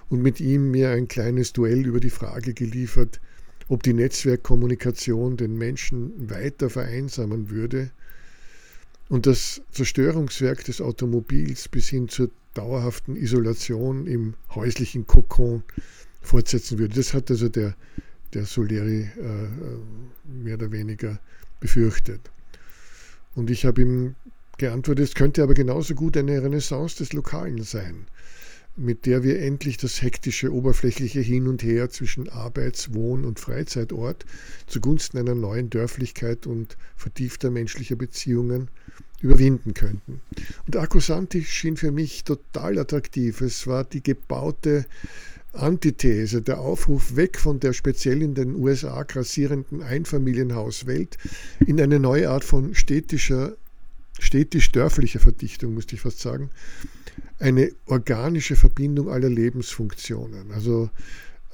und 0.10 0.22
mit 0.22 0.40
ihm 0.40 0.72
mir 0.72 0.90
ein 0.92 1.08
kleines 1.08 1.54
Duell 1.54 1.86
über 1.86 2.00
die 2.00 2.10
Frage 2.10 2.54
geliefert, 2.54 3.22
ob 3.68 3.84
die 3.84 3.94
Netzwerkkommunikation 3.94 5.38
den 5.38 5.58
Menschen 5.58 6.30
weiter 6.30 6.70
vereinsamen 6.70 7.50
würde 7.50 7.92
und 9.10 9.28
das 9.28 9.62
Zerstörungswerk 9.72 10.64
des 10.66 10.82
Automobils 10.82 11.68
bis 11.68 11.88
hin 11.88 12.10
zur 12.10 12.30
dauerhaften 12.56 13.16
Isolation 13.16 14.08
im 14.08 14.34
häuslichen 14.54 15.08
Kokon 15.08 15.64
fortsetzen 16.22 16.80
würde. 16.80 16.96
Das 16.96 17.14
hat 17.14 17.30
also 17.30 17.50
der, 17.50 17.76
der 18.34 18.46
Soleri 18.46 19.02
äh, 19.02 20.42
mehr 20.44 20.56
oder 20.56 20.72
weniger 20.72 21.20
befürchtet. 21.60 22.32
Und 23.36 23.50
ich 23.50 23.66
habe 23.66 23.82
ihm 23.82 24.16
geantwortet, 24.58 25.10
es 25.10 25.16
könnte 25.16 25.44
aber 25.44 25.54
genauso 25.54 25.96
gut 25.96 26.16
eine 26.18 26.42
Renaissance 26.42 26.98
des 26.98 27.14
Lokalen 27.14 27.64
sein 27.64 28.06
mit 28.76 29.06
der 29.06 29.24
wir 29.24 29.40
endlich 29.40 29.78
das 29.78 30.02
hektische 30.02 30.52
oberflächliche 30.52 31.20
Hin 31.20 31.48
und 31.48 31.62
Her 31.62 31.90
zwischen 31.90 32.30
Arbeits-, 32.30 32.94
Wohn- 32.94 33.26
und 33.26 33.40
Freizeitort 33.40 34.26
zugunsten 34.66 35.20
einer 35.20 35.36
neuen 35.36 35.70
Dörflichkeit 35.70 36.48
und 36.48 36.78
vertiefter 36.96 37.52
menschlicher 37.52 37.96
Beziehungen 37.96 38.70
überwinden 39.22 39.74
könnten. 39.74 40.22
Und 40.66 40.76
Akkusanti 40.76 41.44
schien 41.44 41.78
für 41.78 41.92
mich 41.92 42.24
total 42.24 42.80
attraktiv. 42.80 43.42
Es 43.42 43.68
war 43.68 43.84
die 43.84 44.04
gebaute 44.04 44.86
Antithese, 45.54 46.42
der 46.42 46.60
Aufruf 46.60 47.16
weg 47.16 47.38
von 47.40 47.60
der 47.60 47.74
speziell 47.74 48.22
in 48.22 48.34
den 48.34 48.56
USA 48.56 49.04
grassierenden 49.04 49.84
Einfamilienhauswelt 49.84 51.18
in 51.66 51.80
eine 51.80 52.00
neue 52.00 52.30
Art 52.30 52.44
von 52.44 52.74
städtischer, 52.74 53.56
städtisch-dörflicher 54.20 55.20
Verdichtung, 55.20 55.76
müsste 55.76 55.96
ich 55.96 56.02
fast 56.02 56.20
sagen, 56.20 56.50
eine 57.40 57.72
organische 57.86 58.56
Verbindung 58.56 59.10
aller 59.10 59.30
Lebensfunktionen. 59.30 60.52
Also 60.52 60.90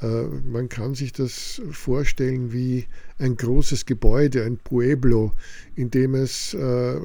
äh, 0.01 0.23
man 0.23 0.69
kann 0.69 0.95
sich 0.95 1.11
das 1.11 1.61
vorstellen 1.71 2.53
wie 2.53 2.85
ein 3.17 3.35
großes 3.35 3.85
Gebäude, 3.85 4.45
ein 4.45 4.57
Pueblo, 4.57 5.33
in 5.75 5.91
dem 5.91 6.15
es 6.15 6.53
äh, 6.53 6.95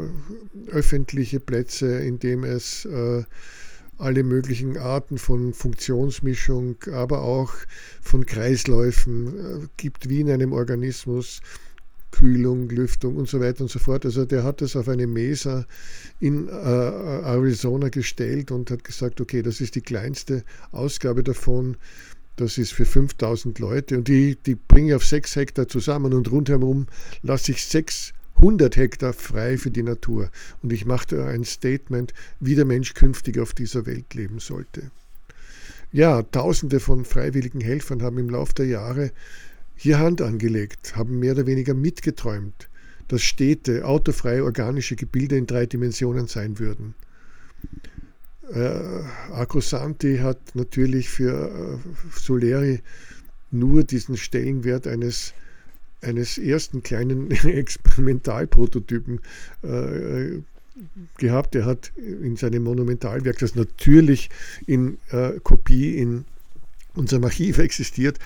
öffentliche 0.68 1.40
Plätze, 1.40 1.98
in 1.98 2.18
dem 2.18 2.44
es 2.44 2.84
äh, 2.84 3.24
alle 3.98 4.22
möglichen 4.22 4.76
Arten 4.76 5.18
von 5.18 5.52
Funktionsmischung, 5.52 6.76
aber 6.92 7.22
auch 7.22 7.52
von 8.02 8.26
Kreisläufen 8.26 9.28
äh, 9.28 9.66
gibt 9.76 10.08
wie 10.08 10.20
in 10.20 10.30
einem 10.30 10.52
Organismus 10.52 11.40
Kühlung, 12.14 12.68
Lüftung 12.68 13.16
und 13.16 13.28
so 13.28 13.40
weiter 13.40 13.62
und 13.62 13.70
so 13.70 13.80
fort. 13.80 14.04
Also 14.04 14.24
der 14.24 14.44
hat 14.44 14.60
das 14.60 14.76
auf 14.76 14.88
eine 14.88 15.08
Mesa 15.08 15.66
in 16.20 16.48
äh, 16.48 16.52
Arizona 16.52 17.88
gestellt 17.88 18.52
und 18.52 18.70
hat 18.70 18.84
gesagt, 18.84 19.20
okay, 19.20 19.42
das 19.42 19.60
ist 19.60 19.74
die 19.74 19.80
kleinste 19.80 20.44
Ausgabe 20.70 21.24
davon. 21.24 21.76
Das 22.36 22.56
ist 22.56 22.72
für 22.72 22.84
5000 22.84 23.58
Leute 23.58 23.98
und 23.98 24.08
die, 24.08 24.36
die 24.36 24.54
bringe 24.54 24.90
ich 24.90 24.94
auf 24.94 25.04
6 25.04 25.34
Hektar 25.36 25.66
zusammen 25.66 26.12
und 26.14 26.30
rundherum 26.30 26.86
lasse 27.22 27.52
ich 27.52 27.64
600 28.36 28.76
Hektar 28.76 29.12
frei 29.12 29.56
für 29.56 29.70
die 29.70 29.82
Natur. 29.82 30.30
Und 30.62 30.72
ich 30.72 30.84
machte 30.84 31.24
ein 31.24 31.44
Statement, 31.44 32.12
wie 32.40 32.54
der 32.54 32.64
Mensch 32.64 32.94
künftig 32.94 33.38
auf 33.38 33.54
dieser 33.54 33.86
Welt 33.86 34.14
leben 34.14 34.38
sollte. 34.38 34.90
Ja, 35.92 36.22
Tausende 36.22 36.80
von 36.80 37.04
freiwilligen 37.04 37.60
Helfern 37.60 38.02
haben 38.02 38.18
im 38.18 38.28
Laufe 38.28 38.54
der 38.54 38.66
Jahre 38.66 39.12
hier 39.76 39.98
Hand 39.98 40.22
angelegt, 40.22 40.96
haben 40.96 41.18
mehr 41.18 41.32
oder 41.32 41.46
weniger 41.46 41.74
mitgeträumt, 41.74 42.68
dass 43.08 43.22
Städte 43.22 43.84
autofreie 43.84 44.44
organische 44.44 44.96
Gebilde 44.96 45.36
in 45.36 45.46
drei 45.46 45.66
Dimensionen 45.66 46.26
sein 46.26 46.58
würden. 46.58 46.94
Äh, 48.52 49.02
Acrosanti 49.32 50.18
hat 50.18 50.54
natürlich 50.54 51.08
für 51.08 51.78
äh, 51.78 52.18
Soleri 52.18 52.80
nur 53.50 53.84
diesen 53.84 54.16
Stellenwert 54.16 54.86
eines, 54.86 55.32
eines 56.04 56.38
ersten 56.38 56.82
kleinen 56.82 57.30
Experimentalprototypen 57.44 59.20
äh, 59.62 60.40
gehabt. 61.18 61.54
Er 61.54 61.64
hat 61.64 61.92
in 61.96 62.36
seinem 62.36 62.64
Monumentalwerk, 62.64 63.38
das 63.38 63.54
natürlich 63.54 64.30
in 64.66 64.98
äh, 65.10 65.38
Kopie 65.42 65.96
in 65.96 66.24
unserem 66.94 67.24
Archiv 67.24 67.58
existiert, 67.58 68.18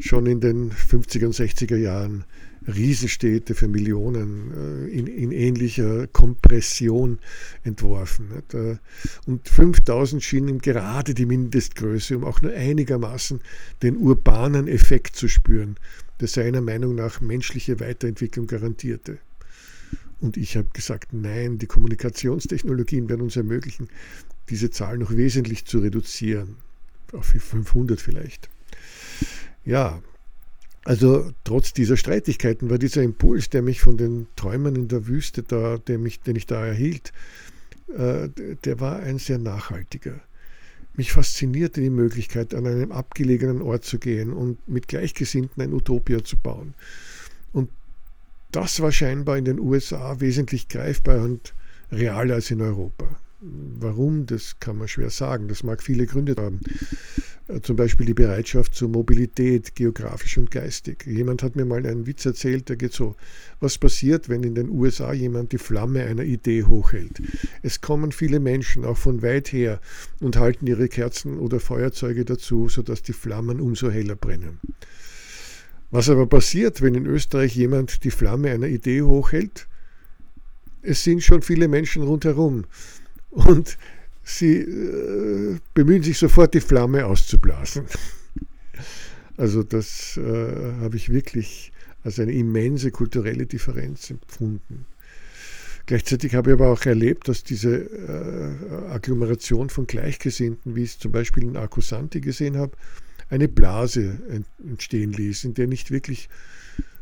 schon 0.00 0.26
in 0.26 0.40
den 0.40 0.72
50er 0.72 1.26
und 1.26 1.34
60er 1.34 1.76
Jahren 1.76 2.24
Riesenstädte 2.66 3.54
für 3.54 3.68
Millionen 3.68 4.52
äh, 4.52 4.88
in, 4.88 5.06
in, 5.06 5.32
ähnlicher 5.32 6.06
Kompression 6.08 7.18
entworfen. 7.64 8.28
Nicht? 8.34 8.80
Und 9.26 9.48
5000 9.48 10.22
schien 10.22 10.48
ihm 10.48 10.60
gerade 10.60 11.14
die 11.14 11.26
Mindestgröße, 11.26 12.16
um 12.16 12.24
auch 12.24 12.42
nur 12.42 12.52
einigermaßen 12.52 13.40
den 13.82 13.96
urbanen 13.96 14.68
Effekt 14.68 15.16
zu 15.16 15.28
spüren, 15.28 15.76
der 16.20 16.28
seiner 16.28 16.60
Meinung 16.60 16.94
nach 16.94 17.20
menschliche 17.20 17.80
Weiterentwicklung 17.80 18.46
garantierte. 18.46 19.18
Und 20.20 20.36
ich 20.36 20.56
habe 20.56 20.68
gesagt, 20.72 21.12
nein, 21.12 21.58
die 21.58 21.66
Kommunikationstechnologien 21.66 23.08
werden 23.08 23.22
uns 23.22 23.36
ermöglichen, 23.36 23.88
diese 24.48 24.70
Zahl 24.70 24.98
noch 24.98 25.10
wesentlich 25.10 25.64
zu 25.64 25.80
reduzieren. 25.80 26.56
Auf 27.12 27.26
500 27.26 28.00
vielleicht. 28.00 28.48
Ja, 29.64 30.00
also 30.84 31.30
trotz 31.44 31.72
dieser 31.72 31.96
Streitigkeiten 31.96 32.68
war 32.68 32.78
dieser 32.78 33.02
Impuls, 33.02 33.48
der 33.50 33.62
mich 33.62 33.80
von 33.80 33.96
den 33.96 34.26
Träumen 34.36 34.74
in 34.74 34.88
der 34.88 35.06
Wüste, 35.06 35.42
da, 35.42 35.78
der 35.78 35.98
mich, 35.98 36.20
den 36.20 36.36
ich 36.36 36.46
da 36.46 36.66
erhielt, 36.66 37.12
äh, 37.96 38.28
der 38.64 38.80
war 38.80 38.98
ein 39.00 39.18
sehr 39.18 39.38
nachhaltiger. 39.38 40.20
Mich 40.94 41.12
faszinierte 41.12 41.80
die 41.80 41.90
Möglichkeit, 41.90 42.54
an 42.54 42.66
einem 42.66 42.92
abgelegenen 42.92 43.62
Ort 43.62 43.84
zu 43.84 43.98
gehen 43.98 44.32
und 44.32 44.68
mit 44.68 44.88
Gleichgesinnten 44.88 45.62
ein 45.62 45.72
Utopia 45.72 46.22
zu 46.22 46.36
bauen. 46.36 46.74
Und 47.52 47.70
das 48.50 48.80
war 48.80 48.92
scheinbar 48.92 49.38
in 49.38 49.44
den 49.44 49.58
USA 49.58 50.20
wesentlich 50.20 50.68
greifbar 50.68 51.22
und 51.22 51.54
realer 51.90 52.34
als 52.34 52.50
in 52.50 52.60
Europa. 52.60 53.08
Warum, 53.40 54.26
das 54.26 54.60
kann 54.60 54.78
man 54.78 54.88
schwer 54.88 55.10
sagen. 55.10 55.48
Das 55.48 55.62
mag 55.62 55.82
viele 55.82 56.06
Gründe 56.06 56.34
haben. 56.36 56.60
Äh, 57.52 57.60
zum 57.60 57.76
Beispiel 57.76 58.06
die 58.06 58.14
Bereitschaft 58.14 58.74
zur 58.74 58.88
Mobilität, 58.88 59.74
geografisch 59.74 60.38
und 60.38 60.50
geistig. 60.50 61.04
Jemand 61.06 61.42
hat 61.42 61.56
mir 61.56 61.64
mal 61.64 61.86
einen 61.86 62.06
Witz 62.06 62.24
erzählt, 62.24 62.68
der 62.68 62.76
geht 62.76 62.92
so, 62.92 63.16
was 63.60 63.78
passiert, 63.78 64.28
wenn 64.28 64.42
in 64.42 64.54
den 64.54 64.70
USA 64.70 65.12
jemand 65.12 65.52
die 65.52 65.58
Flamme 65.58 66.04
einer 66.04 66.24
Idee 66.24 66.64
hochhält? 66.64 67.22
Es 67.62 67.80
kommen 67.80 68.12
viele 68.12 68.40
Menschen, 68.40 68.84
auch 68.84 68.96
von 68.96 69.22
weit 69.22 69.52
her, 69.52 69.80
und 70.20 70.36
halten 70.36 70.66
ihre 70.66 70.88
Kerzen 70.88 71.38
oder 71.38 71.60
Feuerzeuge 71.60 72.24
dazu, 72.24 72.68
sodass 72.68 73.02
die 73.02 73.12
Flammen 73.12 73.60
umso 73.60 73.90
heller 73.90 74.16
brennen. 74.16 74.60
Was 75.90 76.08
aber 76.08 76.26
passiert, 76.26 76.80
wenn 76.80 76.94
in 76.94 77.06
Österreich 77.06 77.54
jemand 77.54 78.04
die 78.04 78.10
Flamme 78.10 78.50
einer 78.50 78.68
Idee 78.68 79.02
hochhält? 79.02 79.68
Es 80.80 81.04
sind 81.04 81.22
schon 81.22 81.42
viele 81.42 81.68
Menschen 81.68 82.02
rundherum 82.02 82.64
und 83.30 83.78
sie 84.22 84.58
äh, 84.58 85.58
bemühen 85.74 86.02
sich 86.02 86.18
sofort, 86.18 86.54
die 86.54 86.60
Flamme 86.60 87.06
auszublasen. 87.06 87.86
Also 89.36 89.62
das 89.62 90.16
äh, 90.16 90.72
habe 90.80 90.96
ich 90.96 91.10
wirklich 91.10 91.72
als 92.04 92.18
eine 92.18 92.32
immense 92.32 92.90
kulturelle 92.90 93.46
Differenz 93.46 94.10
empfunden. 94.10 94.86
Gleichzeitig 95.86 96.34
habe 96.34 96.50
ich 96.50 96.54
aber 96.54 96.68
auch 96.68 96.84
erlebt, 96.84 97.28
dass 97.28 97.42
diese 97.42 97.76
äh, 97.76 98.90
Agglomeration 98.90 99.68
von 99.68 99.86
Gleichgesinnten, 99.86 100.76
wie 100.76 100.84
ich 100.84 100.90
es 100.92 100.98
zum 100.98 101.12
Beispiel 101.12 101.44
in 101.44 101.56
Akusanti 101.56 102.20
gesehen 102.20 102.56
habe, 102.56 102.76
eine 103.30 103.48
Blase 103.48 104.20
entstehen 104.62 105.12
ließ, 105.12 105.44
in 105.44 105.54
der 105.54 105.66
nicht 105.66 105.90
wirklich 105.90 106.28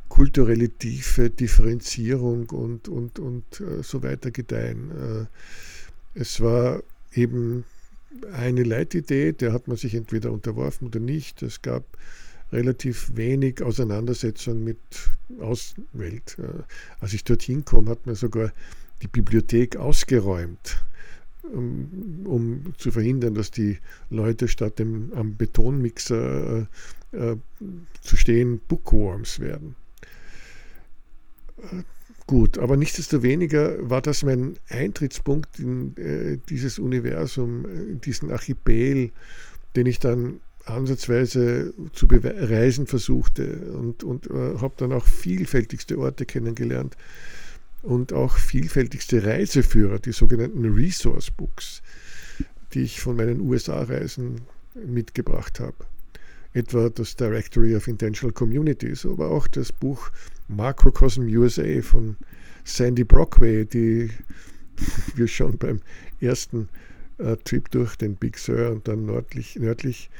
kulturelle 0.09 0.71
Tiefe, 0.71 1.29
Differenzierung 1.29 2.49
und, 2.51 2.89
und, 2.89 3.19
und 3.19 3.61
äh, 3.61 3.83
so 3.83 4.03
weiter 4.03 4.31
gedeihen. 4.31 4.91
Äh, 4.91 6.19
es 6.21 6.41
war 6.41 6.83
eben 7.15 7.65
eine 8.33 8.65
Leitidee, 8.65 9.33
der 9.33 9.53
hat 9.53 9.69
man 9.69 9.77
sich 9.77 9.95
entweder 9.95 10.33
unterworfen 10.33 10.89
oder 10.89 11.01
nicht. 11.01 11.43
Es 11.43 11.63
gab 11.63 11.85
relativ 12.53 13.17
wenig 13.17 13.63
Auseinandersetzung 13.63 14.65
mit 14.65 14.79
Außenwelt. 15.41 16.37
Als 16.99 17.13
ich 17.13 17.25
dorthin 17.25 17.65
kam, 17.65 17.89
hat 17.89 18.07
man 18.07 18.15
sogar 18.15 18.53
die 19.03 19.09
Bibliothek 19.09 19.77
ausgeräumt, 19.77 20.83
um, 21.43 22.27
um 22.27 22.75
zu 22.77 22.91
verhindern, 22.91 23.35
dass 23.35 23.51
die 23.51 23.79
Leute 24.11 24.49
statt 24.49 24.79
dem, 24.79 25.13
am 25.15 25.37
Betonmixer 25.37 26.67
äh, 27.13 27.17
äh, 27.17 27.37
zu 28.03 28.17
stehen 28.17 28.61
Bookworms 28.69 29.41
werden. 29.41 29.77
Gut, 32.31 32.59
aber 32.59 32.77
nichtsdestoweniger 32.77 33.91
war 33.91 34.01
das 34.01 34.23
mein 34.23 34.57
Eintrittspunkt 34.69 35.59
in 35.59 35.97
äh, 35.97 36.39
dieses 36.49 36.79
Universum, 36.79 37.65
in 37.65 38.01
diesen 38.01 38.31
Archipel, 38.31 39.11
den 39.75 39.87
ich 39.87 39.99
dann 39.99 40.39
ansatzweise 40.65 41.75
zu 41.93 42.07
bereisen 42.07 42.87
versuchte 42.87 43.73
und, 43.73 44.05
und 44.05 44.29
äh, 44.31 44.59
habe 44.61 44.75
dann 44.77 44.93
auch 44.93 45.07
vielfältigste 45.07 45.99
Orte 45.99 46.25
kennengelernt 46.25 46.97
und 47.83 48.13
auch 48.13 48.37
vielfältigste 48.37 49.25
Reiseführer, 49.27 49.99
die 49.99 50.13
sogenannten 50.13 50.73
Resource 50.73 51.33
Books, 51.33 51.83
die 52.75 52.83
ich 52.83 53.01
von 53.01 53.17
meinen 53.17 53.41
USA-Reisen 53.41 54.43
mitgebracht 54.87 55.59
habe 55.59 55.85
etwa 56.53 56.89
das 56.89 57.17
Directory 57.17 57.77
of 57.77 57.87
Intentional 57.87 58.33
Communities, 58.33 59.07
aber 59.07 59.31
auch 59.31 59.47
das 59.47 59.71
Buch 59.73 60.11
Macrocosm 60.49 61.27
USA 61.29 61.81
von 61.83 62.17
Sandy 62.65 63.05
Brockway, 63.05 63.65
die 63.65 64.11
wir 65.15 65.29
schon 65.29 65.59
beim 65.59 65.81
ersten 66.21 66.69
äh, 67.19 67.37
Trip 67.45 67.71
durch 67.71 67.97
den 67.97 68.17
Big 68.17 68.39
Sur 68.39 68.71
und 68.71 68.89
dann 68.89 69.07
nördlich, 69.07 69.57
nördlich 69.57 70.11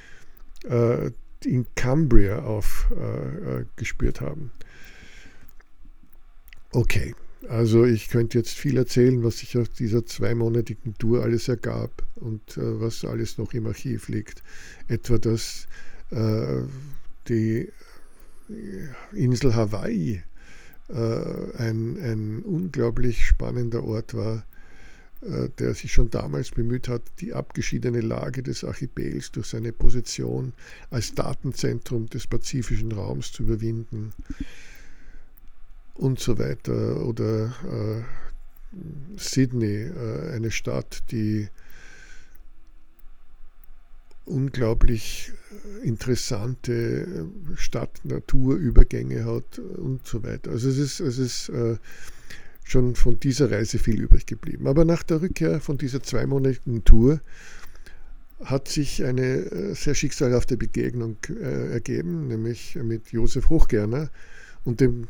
äh, 0.69 1.11
in 1.45 1.67
Cambria 1.75 2.41
aufgespürt 2.41 4.21
äh, 4.21 4.25
äh 4.25 4.27
haben. 4.27 4.53
Okay, 6.73 7.15
also 7.49 7.85
ich 7.85 8.09
könnte 8.09 8.39
jetzt 8.39 8.57
viel 8.57 8.77
erzählen, 8.77 9.25
was 9.25 9.39
sich 9.39 9.59
aus 9.59 9.73
dieser 9.73 10.07
zweimonatigen 10.07 10.97
Tour 10.99 11.25
alles 11.25 11.49
ergab 11.49 12.07
und 12.15 12.57
äh, 12.57 12.81
was 12.81 13.05
alles 13.05 13.39
noch 13.39 13.55
im 13.55 13.67
Archiv 13.67 14.09
liegt. 14.09 14.45
Etwa, 14.87 15.19
dass 15.19 15.65
äh, 15.65 15.90
die 16.11 17.69
Insel 19.13 19.55
Hawaii 19.55 20.23
äh, 20.93 21.57
ein, 21.57 21.99
ein 22.03 22.43
unglaublich 22.43 23.27
spannender 23.27 23.85
Ort 23.85 24.15
war, 24.15 24.45
äh, 25.23 25.49
der 25.59 25.75
sich 25.75 25.93
schon 25.93 26.11
damals 26.11 26.51
bemüht 26.51 26.89
hat, 26.89 27.03
die 27.21 27.33
abgeschiedene 27.33 28.01
Lage 28.01 28.43
des 28.43 28.65
Archipels 28.65 29.31
durch 29.31 29.47
seine 29.47 29.73
Position 29.73 30.53
als 30.91 31.15
Datenzentrum 31.15 32.09
des 32.09 32.27
pazifischen 32.27 32.91
Raums 32.93 33.33
zu 33.33 33.45
überwinden 33.45 34.13
und 35.95 36.19
so 36.19 36.39
weiter. 36.39 37.07
Oder 37.07 37.55
äh, 37.71 38.03
Sydney, 39.17 39.83
äh, 39.83 40.33
eine 40.33 40.51
Stadt, 40.51 41.05
die 41.13 41.49
unglaublich 44.31 45.33
äh, 45.83 45.87
interessante 45.87 46.73
äh, 46.73 47.57
Stadt-Natur-Übergänge 47.57 49.25
hat 49.25 49.59
und 49.59 50.07
so 50.07 50.23
weiter. 50.23 50.51
Also 50.51 50.69
es 50.69 50.79
ist, 50.79 51.01
es 51.01 51.19
ist 51.19 51.49
äh, 51.51 51.77
schon 52.65 52.95
von 52.95 53.19
dieser 53.19 53.51
Reise 53.51 53.79
viel 53.79 54.01
übrig 54.01 54.27
geblieben. 54.27 54.67
Aber 54.67 54.85
nach 54.85 55.03
der 55.03 55.23
Rückkehr 55.23 55.61
von 55.61 55.77
dieser 55.77 56.03
zweimonatigen 56.03 56.85
Tour 56.85 57.21
hat 58.45 58.69
sich 58.69 59.05
eine 59.05 59.75
sehr 59.75 59.95
schicksalhafte 59.95 60.57
Begegnung 60.57 61.19
ergeben, 61.29 62.29
nämlich 62.29 62.75
mit 62.77 63.13
Josef 63.13 63.51
Hochgerner 63.51 64.11
und 64.65 64.81
dem 64.81 65.09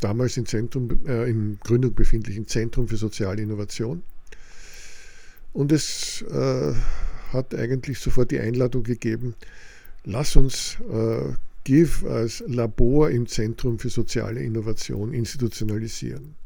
damals 0.00 0.36
im, 0.36 0.46
Zentrum, 0.46 0.88
äh, 1.06 1.28
in 1.28 1.58
Gründung 1.62 1.94
befindlichen 1.94 2.46
Zentrum 2.46 2.88
für 2.88 2.96
soziale 2.96 3.42
Innovation. 3.42 4.02
Und 5.52 5.72
es 5.72 6.22
äh, 6.22 6.74
hat 7.36 7.54
eigentlich 7.54 8.00
sofort 8.00 8.30
die 8.30 8.40
Einladung 8.40 8.82
gegeben, 8.82 9.34
lass 10.04 10.36
uns 10.36 10.78
äh, 10.90 11.32
GIF 11.64 12.04
als 12.04 12.42
Labor 12.46 13.10
im 13.10 13.26
Zentrum 13.26 13.78
für 13.78 13.90
soziale 13.90 14.40
Innovation 14.40 15.12
institutionalisieren. 15.12 16.36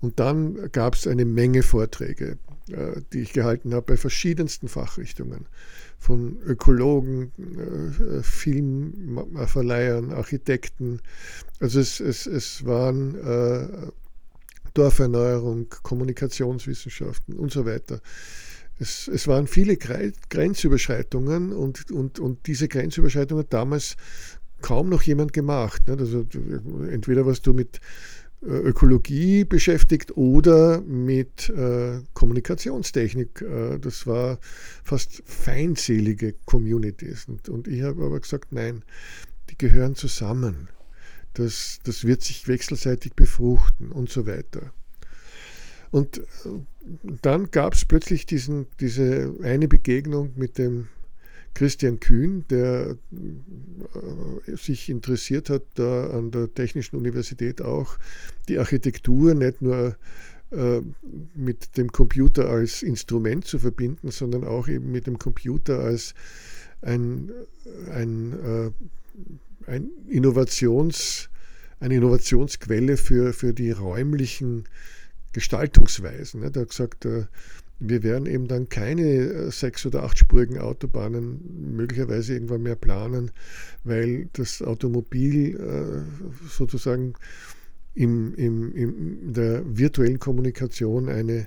Und 0.00 0.18
dann 0.20 0.70
gab 0.72 0.94
es 0.94 1.06
eine 1.06 1.24
Menge 1.24 1.62
Vorträge, 1.62 2.38
äh, 2.70 3.00
die 3.12 3.20
ich 3.20 3.32
gehalten 3.32 3.72
habe 3.74 3.86
bei 3.86 3.96
verschiedensten 3.96 4.68
Fachrichtungen, 4.68 5.46
von 5.98 6.36
Ökologen, 6.44 7.32
äh, 7.38 8.22
Filmverleihern, 8.22 10.12
Architekten. 10.12 11.00
Also 11.60 11.80
es, 11.80 12.00
es, 12.00 12.26
es 12.26 12.66
waren 12.66 13.14
äh, 13.14 13.68
Dorferneuerung, 14.74 15.68
Kommunikationswissenschaften 15.82 17.36
und 17.36 17.52
so 17.52 17.64
weiter 17.64 18.00
es, 18.78 19.08
es 19.08 19.28
waren 19.28 19.46
viele 19.46 19.76
Grenzüberschreitungen 19.76 21.52
und, 21.52 21.90
und, 21.90 22.18
und 22.18 22.46
diese 22.46 22.68
Grenzüberschreitungen 22.68 23.44
hat 23.44 23.52
damals 23.52 23.96
kaum 24.60 24.88
noch 24.88 25.02
jemand 25.02 25.32
gemacht. 25.32 25.82
Also 25.88 26.26
entweder 26.90 27.26
warst 27.26 27.46
du 27.46 27.52
mit 27.52 27.80
äh, 28.42 28.46
Ökologie 28.46 29.44
beschäftigt 29.44 30.16
oder 30.16 30.80
mit 30.80 31.50
äh, 31.50 32.00
Kommunikationstechnik. 32.14 33.42
Äh, 33.42 33.78
das 33.78 34.06
war 34.06 34.38
fast 34.82 35.22
feindselige 35.26 36.34
Communities. 36.44 37.26
Und, 37.28 37.48
und 37.48 37.68
ich 37.68 37.82
habe 37.82 38.04
aber 38.04 38.20
gesagt, 38.20 38.52
nein, 38.52 38.82
die 39.50 39.58
gehören 39.58 39.94
zusammen. 39.94 40.68
das, 41.34 41.80
das 41.84 42.04
wird 42.04 42.22
sich 42.22 42.48
wechselseitig 42.48 43.14
befruchten 43.14 43.92
und 43.92 44.08
so 44.08 44.26
weiter. 44.26 44.72
Und 45.94 46.18
äh, 46.18 46.22
dann 47.22 47.52
gab 47.52 47.74
es 47.74 47.84
plötzlich 47.84 48.26
diesen, 48.26 48.66
diese 48.80 49.32
eine 49.44 49.68
Begegnung 49.68 50.32
mit 50.34 50.58
dem 50.58 50.88
Christian 51.54 52.00
Kühn, 52.00 52.44
der 52.50 52.96
äh, 53.12 54.56
sich 54.56 54.88
interessiert 54.88 55.50
hat, 55.50 55.62
da 55.76 56.10
an 56.10 56.32
der 56.32 56.52
Technischen 56.52 56.96
Universität 56.96 57.62
auch 57.62 57.96
die 58.48 58.58
Architektur 58.58 59.34
nicht 59.34 59.62
nur 59.62 59.96
äh, 60.50 60.80
mit 61.36 61.76
dem 61.76 61.92
Computer 61.92 62.50
als 62.50 62.82
Instrument 62.82 63.44
zu 63.44 63.60
verbinden, 63.60 64.10
sondern 64.10 64.42
auch 64.42 64.66
eben 64.66 64.90
mit 64.90 65.06
dem 65.06 65.20
Computer 65.20 65.78
als 65.78 66.16
ein, 66.82 67.30
ein, 67.92 68.32
äh, 68.32 69.70
ein 69.70 69.90
Innovations, 70.08 71.30
eine 71.78 71.94
Innovationsquelle 71.94 72.96
für, 72.96 73.32
für 73.32 73.54
die 73.54 73.70
räumlichen 73.70 74.64
Gestaltungsweisen. 75.34 76.42
Er 76.42 76.52
hat 76.52 76.68
gesagt, 76.70 77.06
wir 77.80 78.02
werden 78.02 78.26
eben 78.26 78.48
dann 78.48 78.68
keine 78.68 79.02
äh, 79.02 79.50
sechs- 79.50 79.84
oder 79.84 80.04
achtspurigen 80.04 80.58
Autobahnen 80.58 81.74
möglicherweise 81.76 82.34
irgendwann 82.34 82.62
mehr 82.62 82.76
planen, 82.76 83.30
weil 83.82 84.28
das 84.32 84.62
Automobil 84.62 85.56
äh, 85.56 86.48
sozusagen 86.48 87.14
im, 87.94 88.34
im, 88.34 88.74
in 88.74 89.32
der 89.32 89.62
virtuellen 89.66 90.18
Kommunikation 90.18 91.08
eine, 91.08 91.46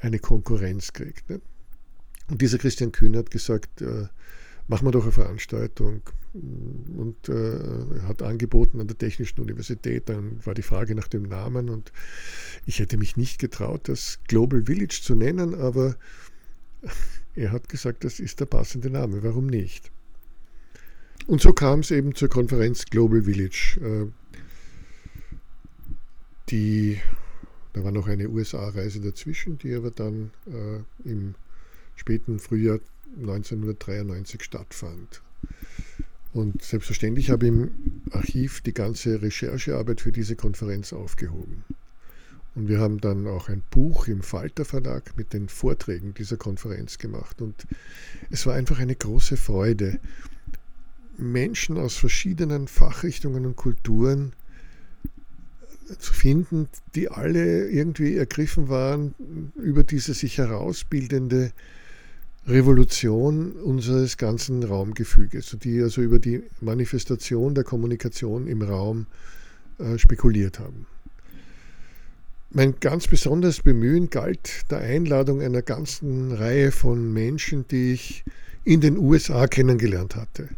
eine 0.00 0.18
Konkurrenz 0.18 0.92
kriegt. 0.92 1.28
Ne? 1.30 1.40
Und 2.30 2.40
dieser 2.40 2.58
Christian 2.58 2.92
Kühn 2.92 3.16
hat 3.16 3.30
gesagt, 3.30 3.82
äh, 3.82 4.06
machen 4.68 4.86
wir 4.86 4.92
doch 4.92 5.02
eine 5.02 5.12
Veranstaltung 5.12 6.02
und 6.34 7.28
äh, 7.28 8.00
hat 8.06 8.22
angeboten 8.22 8.80
an 8.80 8.86
der 8.86 8.96
Technischen 8.96 9.40
Universität. 9.40 10.08
Dann 10.08 10.44
war 10.44 10.54
die 10.54 10.62
Frage 10.62 10.94
nach 10.94 11.08
dem 11.08 11.24
Namen 11.24 11.68
und 11.68 11.92
ich 12.64 12.78
hätte 12.78 12.96
mich 12.96 13.16
nicht 13.16 13.38
getraut, 13.38 13.88
das 13.88 14.20
Global 14.28 14.64
Village 14.64 15.00
zu 15.02 15.14
nennen, 15.14 15.54
aber 15.54 15.96
er 17.34 17.52
hat 17.52 17.68
gesagt, 17.68 18.04
das 18.04 18.20
ist 18.20 18.40
der 18.40 18.46
passende 18.46 18.90
Name. 18.90 19.22
Warum 19.22 19.46
nicht? 19.46 19.90
Und 21.26 21.40
so 21.40 21.52
kam 21.52 21.80
es 21.80 21.90
eben 21.90 22.14
zur 22.14 22.28
Konferenz 22.28 22.86
Global 22.86 23.22
Village. 23.22 23.78
Äh, 23.80 24.06
die, 26.48 27.00
da 27.72 27.84
war 27.84 27.92
noch 27.92 28.08
eine 28.08 28.28
USA-Reise 28.28 29.00
dazwischen, 29.00 29.58
die 29.58 29.74
aber 29.74 29.90
dann 29.90 30.32
äh, 30.46 31.08
im 31.08 31.34
späten 31.94 32.38
Frühjahr 32.38 32.80
1993 33.18 34.42
stattfand. 34.42 35.22
Und 36.32 36.62
selbstverständlich 36.62 37.30
habe 37.30 37.46
ich 37.46 37.52
im 37.52 37.70
Archiv 38.10 38.62
die 38.62 38.72
ganze 38.72 39.20
Recherchearbeit 39.20 40.00
für 40.00 40.12
diese 40.12 40.34
Konferenz 40.34 40.92
aufgehoben. 40.92 41.64
Und 42.54 42.68
wir 42.68 42.80
haben 42.80 43.00
dann 43.00 43.26
auch 43.26 43.48
ein 43.48 43.62
Buch 43.70 44.08
im 44.08 44.22
Falter 44.22 44.64
Verlag 44.64 45.16
mit 45.16 45.32
den 45.32 45.48
Vorträgen 45.48 46.14
dieser 46.14 46.36
Konferenz 46.36 46.98
gemacht. 46.98 47.40
Und 47.40 47.66
es 48.30 48.46
war 48.46 48.54
einfach 48.54 48.78
eine 48.78 48.94
große 48.94 49.36
Freude, 49.36 49.98
Menschen 51.16 51.78
aus 51.78 51.96
verschiedenen 51.96 52.68
Fachrichtungen 52.68 53.46
und 53.46 53.56
Kulturen 53.56 54.32
zu 55.98 56.12
finden, 56.12 56.68
die 56.94 57.10
alle 57.10 57.68
irgendwie 57.68 58.16
ergriffen 58.16 58.68
waren 58.68 59.14
über 59.56 59.84
diese 59.84 60.14
sich 60.14 60.38
herausbildende 60.38 61.52
Revolution 62.46 63.52
unseres 63.52 64.16
ganzen 64.16 64.64
Raumgefüges, 64.64 65.56
die 65.62 65.80
also 65.80 66.02
über 66.02 66.18
die 66.18 66.42
Manifestation 66.60 67.54
der 67.54 67.62
Kommunikation 67.62 68.48
im 68.48 68.62
Raum 68.62 69.06
äh, 69.78 69.96
spekuliert 69.96 70.58
haben. 70.58 70.86
Mein 72.50 72.74
ganz 72.80 73.06
besonderes 73.06 73.62
Bemühen 73.62 74.10
galt 74.10 74.70
der 74.70 74.78
Einladung 74.78 75.40
einer 75.40 75.62
ganzen 75.62 76.32
Reihe 76.32 76.72
von 76.72 77.12
Menschen, 77.12 77.66
die 77.68 77.92
ich 77.92 78.24
in 78.64 78.80
den 78.80 78.98
USA 78.98 79.46
kennengelernt 79.46 80.16
hatte, 80.16 80.48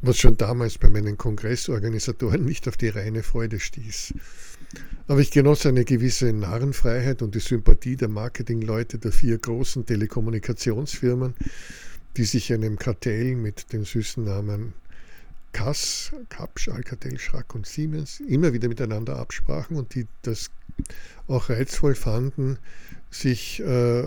was 0.00 0.16
schon 0.18 0.36
damals 0.36 0.78
bei 0.78 0.88
meinen 0.88 1.18
Kongressorganisatoren 1.18 2.44
nicht 2.44 2.68
auf 2.68 2.76
die 2.76 2.88
reine 2.88 3.22
Freude 3.22 3.60
stieß. 3.60 4.14
Aber 5.06 5.20
ich 5.20 5.30
genoss 5.30 5.66
eine 5.66 5.84
gewisse 5.84 6.32
Narrenfreiheit 6.32 7.20
und 7.20 7.34
die 7.34 7.40
Sympathie 7.40 7.96
der 7.96 8.08
Marketingleute 8.08 8.98
der 8.98 9.12
vier 9.12 9.36
großen 9.36 9.84
Telekommunikationsfirmen, 9.84 11.34
die 12.16 12.24
sich 12.24 12.50
einem 12.54 12.78
Kartell 12.78 13.34
mit 13.34 13.72
den 13.74 13.84
süßen 13.84 14.24
Namen 14.24 14.72
Kass, 15.52 16.10
Kapsch, 16.30 16.68
Alcatel, 16.68 17.18
Schrack 17.18 17.54
und 17.54 17.66
Siemens 17.66 18.20
immer 18.20 18.54
wieder 18.54 18.68
miteinander 18.68 19.18
absprachen 19.18 19.76
und 19.76 19.94
die 19.94 20.06
das 20.22 20.50
auch 21.28 21.50
reizvoll 21.50 21.94
fanden, 21.94 22.58
sich 23.10 23.60
äh, 23.60 24.04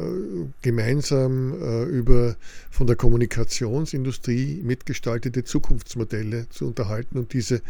gemeinsam 0.64 1.54
äh, 1.62 1.84
über 1.84 2.36
von 2.72 2.88
der 2.88 2.96
Kommunikationsindustrie 2.96 4.62
mitgestaltete 4.64 5.44
Zukunftsmodelle 5.44 6.50
zu 6.50 6.66
unterhalten 6.66 7.20
und 7.20 7.34
diese 7.34 7.62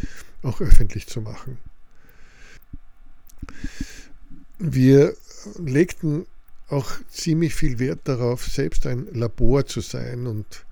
auch 0.44 0.62
öffentlich 0.62 1.08
zu 1.08 1.22
machen. 1.22 1.58
Wir 4.60 5.16
legten 5.60 6.26
auch 6.70 6.92
ziemlich 7.10 7.56
viel 7.56 7.80
Wert 7.80 8.02
darauf, 8.06 8.46
selbst 8.46 8.86
ein 8.88 9.08
Labor 9.14 9.66
zu 9.66 9.82
sein 9.82 10.28
und 10.28 10.66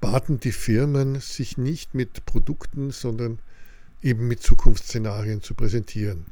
baten 0.00 0.40
die 0.40 0.52
Firmen, 0.52 1.20
sich 1.20 1.58
nicht 1.58 1.94
mit 1.94 2.24
Produkten, 2.26 2.90
sondern 2.90 3.38
eben 4.02 4.28
mit 4.28 4.42
Zukunftsszenarien 4.42 5.42
zu 5.42 5.54
präsentieren. 5.54 6.26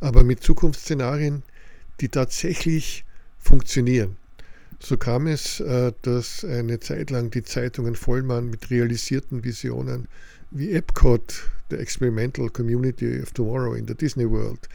Aber 0.00 0.24
mit 0.24 0.42
Zukunftsszenarien, 0.42 1.42
die 2.00 2.08
tatsächlich 2.08 3.04
funktionieren. 3.38 4.16
So 4.78 4.96
kam 4.96 5.26
es, 5.26 5.60
äh, 5.60 5.92
dass 6.02 6.44
eine 6.44 6.80
Zeit 6.80 7.10
lang 7.10 7.30
die 7.30 7.42
Zeitungen 7.42 7.94
voll 7.94 8.26
waren 8.28 8.48
mit 8.48 8.70
realisierten 8.70 9.44
Visionen 9.44 10.08
wie 10.50 10.72
Epcot, 10.72 11.48
der 11.70 11.80
Experimental 11.80 12.48
Community 12.50 13.20
of 13.20 13.32
Tomorrow 13.32 13.74
in 13.74 13.86
der 13.86 13.94
Disney 13.94 14.28
World. 14.28 14.68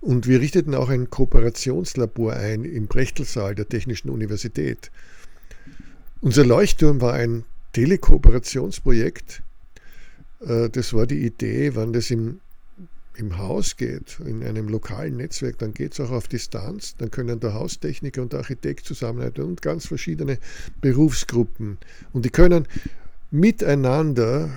Und 0.00 0.26
wir 0.26 0.40
richteten 0.40 0.74
auch 0.74 0.88
ein 0.88 1.10
Kooperationslabor 1.10 2.34
ein 2.34 2.64
im 2.64 2.86
Brechtelsaal 2.86 3.54
der 3.54 3.68
Technischen 3.68 4.10
Universität. 4.10 4.90
Unser 6.20 6.44
Leuchtturm 6.44 7.00
war 7.00 7.14
ein 7.14 7.44
Telekooperationsprojekt. 7.72 9.42
Äh, 10.40 10.68
das 10.70 10.92
war 10.92 11.06
die 11.06 11.24
Idee, 11.24 11.74
wann 11.74 11.92
das 11.92 12.10
im, 12.10 12.40
im 13.16 13.38
Haus 13.38 13.76
geht, 13.76 14.18
in 14.24 14.42
einem 14.42 14.68
lokalen 14.68 15.16
Netzwerk, 15.16 15.58
dann 15.58 15.74
geht 15.74 15.92
es 15.92 16.00
auch 16.00 16.10
auf 16.10 16.28
Distanz. 16.28 16.96
Dann 16.96 17.10
können 17.10 17.40
der 17.40 17.54
Haustechniker 17.54 18.22
und 18.22 18.32
der 18.32 18.40
Architekt 18.40 18.86
zusammenarbeiten 18.86 19.42
und 19.42 19.62
ganz 19.62 19.86
verschiedene 19.86 20.38
Berufsgruppen. 20.80 21.78
Und 22.12 22.24
die 22.24 22.30
können 22.30 22.66
miteinander 23.30 24.48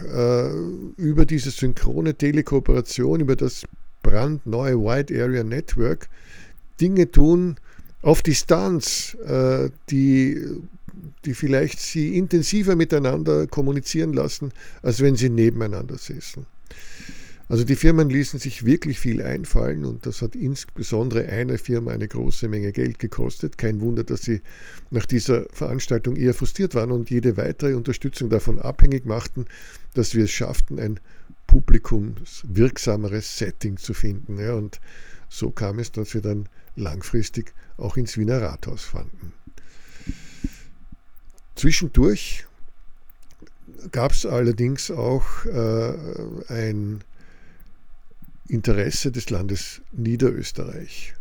äh, 0.97 1.01
über 1.01 1.25
diese 1.25 1.51
synchrone 1.51 2.15
Telekooperation, 2.15 3.19
über 3.19 3.35
das 3.35 3.63
brandneue 4.01 4.77
Wide 4.77 5.21
Area 5.21 5.43
Network 5.43 6.09
Dinge 6.79 7.11
tun 7.11 7.57
auf 8.01 8.23
Distanz, 8.23 9.15
äh, 9.25 9.69
die, 9.89 10.41
die 11.25 11.33
vielleicht 11.33 11.79
sie 11.79 12.17
intensiver 12.17 12.75
miteinander 12.75 13.45
kommunizieren 13.45 14.13
lassen, 14.13 14.51
als 14.81 15.01
wenn 15.01 15.15
sie 15.15 15.29
nebeneinander 15.29 15.97
sitzen. 15.97 16.47
Also 17.51 17.65
die 17.65 17.75
Firmen 17.75 18.09
ließen 18.09 18.39
sich 18.39 18.65
wirklich 18.65 18.97
viel 18.97 19.21
einfallen 19.21 19.83
und 19.83 20.05
das 20.05 20.21
hat 20.21 20.37
insbesondere 20.37 21.27
einer 21.27 21.57
Firma 21.57 21.91
eine 21.91 22.07
große 22.07 22.47
Menge 22.47 22.71
Geld 22.71 22.97
gekostet. 22.97 23.57
Kein 23.57 23.81
Wunder, 23.81 24.05
dass 24.05 24.21
sie 24.21 24.39
nach 24.89 25.05
dieser 25.05 25.43
Veranstaltung 25.51 26.15
eher 26.15 26.33
frustriert 26.33 26.75
waren 26.75 26.93
und 26.93 27.09
jede 27.09 27.35
weitere 27.35 27.73
Unterstützung 27.73 28.29
davon 28.29 28.57
abhängig 28.57 29.05
machten, 29.05 29.47
dass 29.95 30.15
wir 30.15 30.23
es 30.23 30.31
schafften, 30.31 30.79
ein 30.79 31.01
publikumswirksameres 31.47 33.37
Setting 33.37 33.75
zu 33.75 33.93
finden. 33.93 34.39
Ja, 34.39 34.53
und 34.53 34.79
so 35.27 35.51
kam 35.51 35.79
es, 35.79 35.91
dass 35.91 36.13
wir 36.13 36.21
dann 36.21 36.47
langfristig 36.77 37.53
auch 37.75 37.97
ins 37.97 38.17
Wiener 38.17 38.41
Rathaus 38.41 38.85
fanden. 38.85 39.33
Zwischendurch 41.55 42.45
gab 43.91 44.13
es 44.13 44.25
allerdings 44.25 44.89
auch 44.89 45.43
äh, 45.47 45.93
ein 46.47 47.03
Interesse 48.51 49.11
des 49.11 49.29
Landes 49.29 49.81
Niederösterreich. 49.93 51.13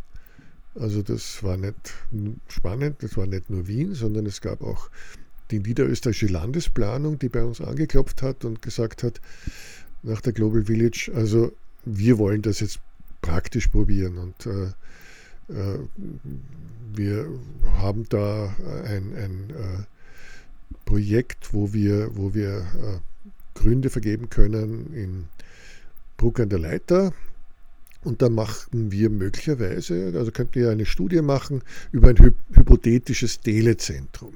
Also 0.75 1.01
das 1.01 1.41
war 1.43 1.55
nicht 1.55 1.93
spannend, 2.49 2.97
das 3.03 3.15
war 3.15 3.25
nicht 3.25 3.49
nur 3.49 3.67
Wien, 3.67 3.93
sondern 3.93 4.25
es 4.25 4.41
gab 4.41 4.61
auch 4.61 4.89
die 5.49 5.59
niederösterreichische 5.59 6.27
Landesplanung, 6.27 7.19
die 7.19 7.29
bei 7.29 7.43
uns 7.43 7.61
angeklopft 7.61 8.21
hat 8.21 8.43
und 8.43 8.61
gesagt 8.61 9.03
hat, 9.03 9.21
nach 10.03 10.19
der 10.19 10.33
Global 10.33 10.65
Village, 10.65 11.11
also 11.13 11.53
wir 11.85 12.17
wollen 12.17 12.41
das 12.41 12.59
jetzt 12.59 12.79
praktisch 13.21 13.67
probieren 13.67 14.17
und 14.17 14.45
äh, 14.45 14.65
äh, 15.53 15.79
wir 16.93 17.27
haben 17.77 18.07
da 18.09 18.53
ein, 18.85 19.15
ein 19.15 19.49
äh, 19.51 20.75
Projekt, 20.85 21.53
wo 21.53 21.71
wir, 21.71 22.15
wo 22.15 22.33
wir 22.33 22.57
äh, 22.57 23.59
Gründe 23.59 23.89
vergeben 23.89 24.29
können 24.29 24.93
in 24.93 25.25
Bruck 26.21 26.39
an 26.39 26.49
der 26.49 26.59
Leiter. 26.59 27.13
Und 28.03 28.21
da 28.21 28.29
machen 28.29 28.91
wir 28.91 29.09
möglicherweise, 29.09 30.13
also 30.15 30.31
könnten 30.31 30.55
wir 30.55 30.69
eine 30.69 30.85
Studie 30.85 31.21
machen 31.21 31.63
über 31.91 32.09
ein 32.09 32.17
hypothetisches 32.53 33.39
Telezentrum. 33.39 34.35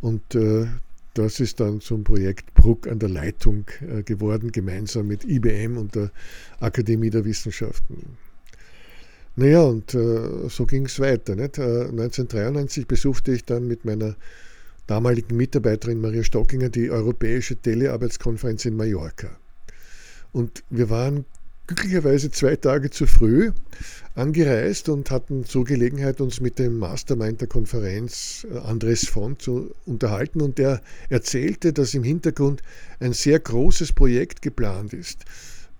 Und 0.00 0.34
äh, 0.34 0.66
das 1.12 1.40
ist 1.40 1.60
dann 1.60 1.80
zum 1.82 2.04
Projekt 2.04 2.54
Bruck 2.54 2.86
an 2.86 2.98
der 2.98 3.10
Leitung 3.10 3.66
äh, 3.80 4.02
geworden, 4.02 4.50
gemeinsam 4.50 5.08
mit 5.08 5.24
IBM 5.24 5.76
und 5.76 5.94
der 5.94 6.10
Akademie 6.60 7.10
der 7.10 7.26
Wissenschaften. 7.26 8.16
Naja, 9.36 9.62
und 9.62 9.94
äh, 9.94 10.48
so 10.48 10.64
ging 10.64 10.86
es 10.86 10.98
weiter. 10.98 11.36
Nicht? 11.36 11.58
Äh, 11.58 11.88
1993 11.88 12.86
besuchte 12.86 13.32
ich 13.32 13.44
dann 13.44 13.66
mit 13.66 13.84
meiner 13.84 14.16
damaligen 14.86 15.36
Mitarbeiterin 15.36 16.00
Maria 16.00 16.22
Stockinger 16.22 16.70
die 16.70 16.90
Europäische 16.90 17.56
Telearbeitskonferenz 17.56 18.64
in 18.64 18.76
Mallorca. 18.76 19.36
Und 20.36 20.64
wir 20.68 20.90
waren 20.90 21.24
glücklicherweise 21.66 22.30
zwei 22.30 22.56
Tage 22.56 22.90
zu 22.90 23.06
früh 23.06 23.52
angereist 24.14 24.90
und 24.90 25.10
hatten 25.10 25.44
so 25.44 25.64
Gelegenheit, 25.64 26.20
uns 26.20 26.42
mit 26.42 26.58
dem 26.58 26.78
Mastermind 26.78 27.40
der 27.40 27.48
Konferenz 27.48 28.46
äh, 28.52 28.58
Andres 28.58 29.06
Font 29.08 29.40
zu 29.40 29.74
unterhalten. 29.86 30.42
Und 30.42 30.58
der 30.58 30.82
erzählte, 31.08 31.72
dass 31.72 31.94
im 31.94 32.04
Hintergrund 32.04 32.62
ein 33.00 33.14
sehr 33.14 33.38
großes 33.38 33.94
Projekt 33.94 34.42
geplant 34.42 34.92
ist, 34.92 35.24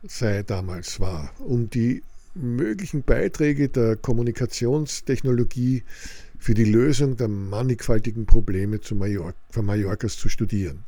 sei 0.09 0.42
damals 0.42 1.01
war, 1.01 1.35
um 1.38 1.69
die 1.69 2.03
möglichen 2.35 3.03
Beiträge 3.03 3.69
der 3.69 3.97
Kommunikationstechnologie 3.97 5.83
für 6.38 6.55
die 6.55 6.64
Lösung 6.64 7.19
der 7.19 7.29
mannigfaltigen 7.29 8.25
Probleme 8.25 8.81
zu 8.81 8.95
Mallorca, 8.95 9.37
von 9.51 9.66
Mallorcas 9.66 10.16
zu 10.16 10.31
studieren. 10.31 10.85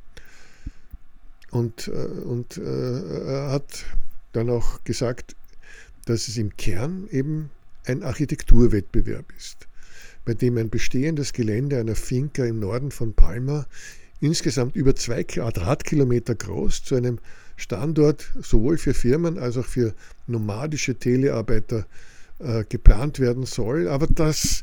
Und, 1.51 1.89
äh, 1.89 1.91
und 1.91 2.59
äh, 2.59 3.27
er 3.27 3.51
hat 3.51 3.85
dann 4.33 4.51
auch 4.51 4.85
gesagt, 4.85 5.35
dass 6.05 6.29
es 6.29 6.37
im 6.37 6.57
Kern 6.57 7.09
eben 7.11 7.51
ein 7.87 8.03
Architekturwettbewerb 8.03 9.27
ist, 9.37 9.67
bei 10.25 10.35
dem 10.35 10.59
ein 10.59 10.71
bestehendes 10.71 11.33
Gelände 11.33 11.79
einer 11.79 11.95
Finca 11.95 12.45
im 12.45 12.61
Norden 12.61 12.91
von 12.91 13.15
Palma 13.15 13.67
insgesamt 14.21 14.77
über 14.77 14.95
zwei 14.95 15.25
Quadratkilometer 15.25 16.35
groß 16.35 16.85
zu 16.85 16.97
einem 16.97 17.19
Standort 17.57 18.31
sowohl 18.41 18.79
für 18.79 18.95
Firmen 18.95 19.39
als 19.39 19.57
auch 19.57 19.65
für 19.65 19.95
nomadische 20.27 20.95
Telearbeiter 20.95 21.87
äh, 22.39 22.65
geplant 22.69 23.19
werden 23.21 23.47
soll. 23.47 23.89
Aber 23.89 24.07
das 24.07 24.63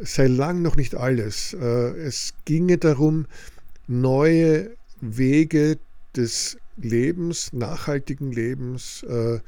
sei 0.00 0.26
lang 0.26 0.62
noch 0.62 0.76
nicht 0.76 0.94
alles. 0.94 1.54
Äh, 1.54 1.90
es 2.00 2.34
ginge 2.44 2.78
darum, 2.78 3.26
neue 3.86 4.70
Wege 5.00 5.78
des 6.16 6.56
Lebens, 6.76 7.52
nachhaltigen 7.52 8.32
Lebens, 8.32 9.02
äh, 9.04 9.40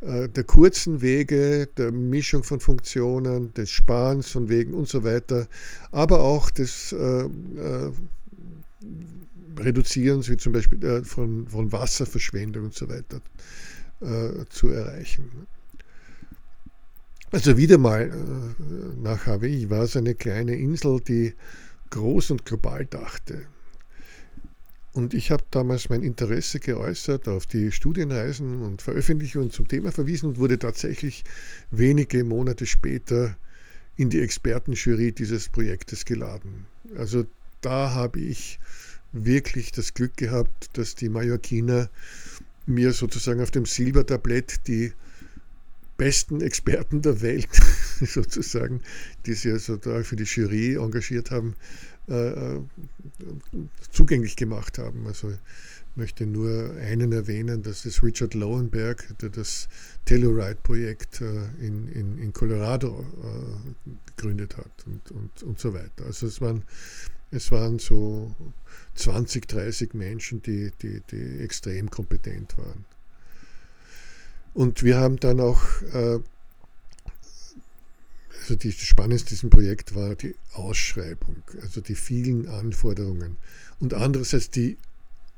äh, 0.00 0.28
der 0.28 0.44
kurzen 0.44 1.00
Wege, 1.00 1.68
der 1.76 1.92
Mischung 1.92 2.42
von 2.42 2.60
Funktionen, 2.60 3.52
des 3.54 3.70
Sparens 3.70 4.30
von 4.30 4.48
Wegen 4.48 4.74
und 4.74 4.88
so 4.88 5.04
weiter, 5.04 5.48
aber 5.90 6.20
auch 6.20 6.50
des 6.50 6.92
äh, 6.92 7.28
Reduzierens, 9.58 10.28
wie 10.28 10.36
zum 10.36 10.52
Beispiel 10.52 11.02
von, 11.04 11.48
von 11.48 11.72
Wasserverschwendung 11.72 12.64
und 12.64 12.74
so 12.74 12.88
weiter, 12.88 13.22
zu 14.50 14.68
erreichen. 14.68 15.30
Also 17.30 17.56
wieder 17.56 17.78
mal 17.78 18.12
nach 19.02 19.24
Hawaii 19.24 19.70
war 19.70 19.84
es 19.84 19.96
eine 19.96 20.14
kleine 20.14 20.54
Insel, 20.56 21.00
die 21.00 21.32
groß 21.88 22.32
und 22.32 22.44
global 22.44 22.84
dachte. 22.84 23.46
Und 24.96 25.12
ich 25.12 25.30
habe 25.30 25.44
damals 25.50 25.90
mein 25.90 26.02
Interesse 26.02 26.58
geäußert 26.58 27.28
auf 27.28 27.44
die 27.44 27.70
Studienreisen 27.70 28.62
und 28.62 28.80
Veröffentlichungen 28.80 29.50
zum 29.50 29.68
Thema 29.68 29.92
verwiesen 29.92 30.30
und 30.30 30.38
wurde 30.38 30.58
tatsächlich 30.58 31.22
wenige 31.70 32.24
Monate 32.24 32.64
später 32.64 33.36
in 33.98 34.08
die 34.08 34.20
Expertenjury 34.20 35.12
dieses 35.12 35.50
Projektes 35.50 36.06
geladen. 36.06 36.66
Also 36.96 37.26
da 37.60 37.92
habe 37.92 38.20
ich 38.20 38.58
wirklich 39.12 39.70
das 39.70 39.92
Glück 39.92 40.16
gehabt, 40.16 40.70
dass 40.78 40.94
die 40.94 41.10
Mallorquiner 41.10 41.90
mir 42.64 42.92
sozusagen 42.92 43.42
auf 43.42 43.50
dem 43.50 43.66
Silbertablett 43.66 44.66
die 44.66 44.94
besten 45.98 46.40
Experten 46.40 47.02
der 47.02 47.20
Welt 47.20 47.48
sozusagen, 48.00 48.80
die 49.26 49.34
sie 49.34 49.52
also 49.52 49.76
da 49.76 50.02
für 50.02 50.16
die 50.16 50.24
Jury 50.24 50.76
engagiert 50.76 51.30
haben, 51.30 51.54
äh, 52.08 52.56
äh, 52.56 52.60
zugänglich 53.90 54.36
gemacht 54.36 54.78
haben. 54.78 55.06
Also 55.06 55.30
ich 55.30 55.96
möchte 55.96 56.26
nur 56.26 56.74
einen 56.76 57.12
erwähnen, 57.12 57.62
das 57.62 57.84
ist 57.84 58.02
Richard 58.02 58.34
Lowenberg, 58.34 59.18
der 59.20 59.30
das 59.30 59.68
Telluride-Projekt 60.04 61.20
äh, 61.20 61.46
in, 61.60 61.88
in, 61.88 62.18
in 62.18 62.32
Colorado 62.32 63.04
gegründet 64.06 64.56
hat 64.56 64.86
und, 64.86 65.10
und, 65.10 65.42
und 65.42 65.58
so 65.58 65.74
weiter. 65.74 66.04
Also 66.04 66.26
es 66.26 66.40
waren, 66.40 66.62
es 67.30 67.50
waren 67.50 67.78
so 67.78 68.34
20, 68.94 69.48
30 69.48 69.94
Menschen, 69.94 70.42
die, 70.42 70.70
die, 70.82 71.02
die 71.10 71.40
extrem 71.40 71.90
kompetent 71.90 72.56
waren. 72.58 72.84
Und 74.54 74.82
wir 74.82 74.98
haben 74.98 75.16
dann 75.16 75.40
auch 75.40 75.60
also 78.46 78.54
die, 78.54 78.70
das 78.70 78.82
Spannendste 78.82 79.30
diesem 79.30 79.50
Projekt 79.50 79.96
war 79.96 80.14
die 80.14 80.36
Ausschreibung, 80.52 81.42
also 81.62 81.80
die 81.80 81.96
vielen 81.96 82.46
Anforderungen. 82.48 83.38
Und 83.80 83.92
andererseits 83.92 84.50
die 84.50 84.76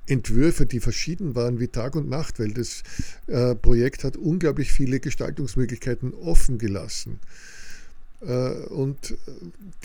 Entwürfe, 0.06 0.66
die 0.66 0.80
verschieden 0.80 1.34
waren 1.34 1.58
wie 1.58 1.68
Tag 1.68 1.96
und 1.96 2.10
Nacht, 2.10 2.38
weil 2.38 2.52
das 2.52 2.82
äh, 3.26 3.54
Projekt 3.54 4.04
hat 4.04 4.18
unglaublich 4.18 4.72
viele 4.72 5.00
Gestaltungsmöglichkeiten 5.00 6.12
offen 6.12 6.58
gelassen. 6.58 7.18
Äh, 8.20 8.50
und 8.66 9.16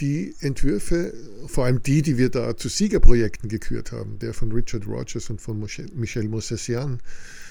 die 0.01 0.35
Entwürfe, 0.41 1.13
vor 1.47 1.63
allem 1.63 1.81
die, 1.81 2.01
die 2.01 2.17
wir 2.17 2.27
da 2.27 2.57
zu 2.57 2.67
Siegerprojekten 2.67 3.47
gekürt 3.47 3.93
haben, 3.93 4.19
der 4.19 4.33
von 4.33 4.51
Richard 4.51 4.85
Rogers 4.85 5.29
und 5.29 5.39
von 5.39 5.65
Michel 5.95 6.27
Mossessian, 6.27 6.95
äh, 6.95 7.42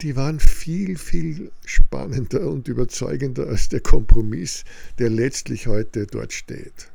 die 0.00 0.16
waren 0.16 0.40
viel, 0.40 0.96
viel 0.96 1.50
spannender 1.64 2.48
und 2.48 2.68
überzeugender 2.68 3.48
als 3.48 3.68
der 3.68 3.80
Kompromiss, 3.80 4.64
der 4.98 5.10
letztlich 5.10 5.66
heute 5.66 6.06
dort 6.06 6.32
steht. 6.32 6.90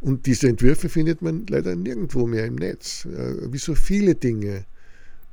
Und 0.00 0.26
diese 0.26 0.48
Entwürfe 0.48 0.88
findet 0.88 1.22
man 1.22 1.46
leider 1.46 1.76
nirgendwo 1.76 2.26
mehr 2.26 2.44
im 2.46 2.56
Netz, 2.56 3.06
äh, 3.06 3.52
wie 3.52 3.58
so 3.58 3.74
viele 3.74 4.14
Dinge. 4.14 4.64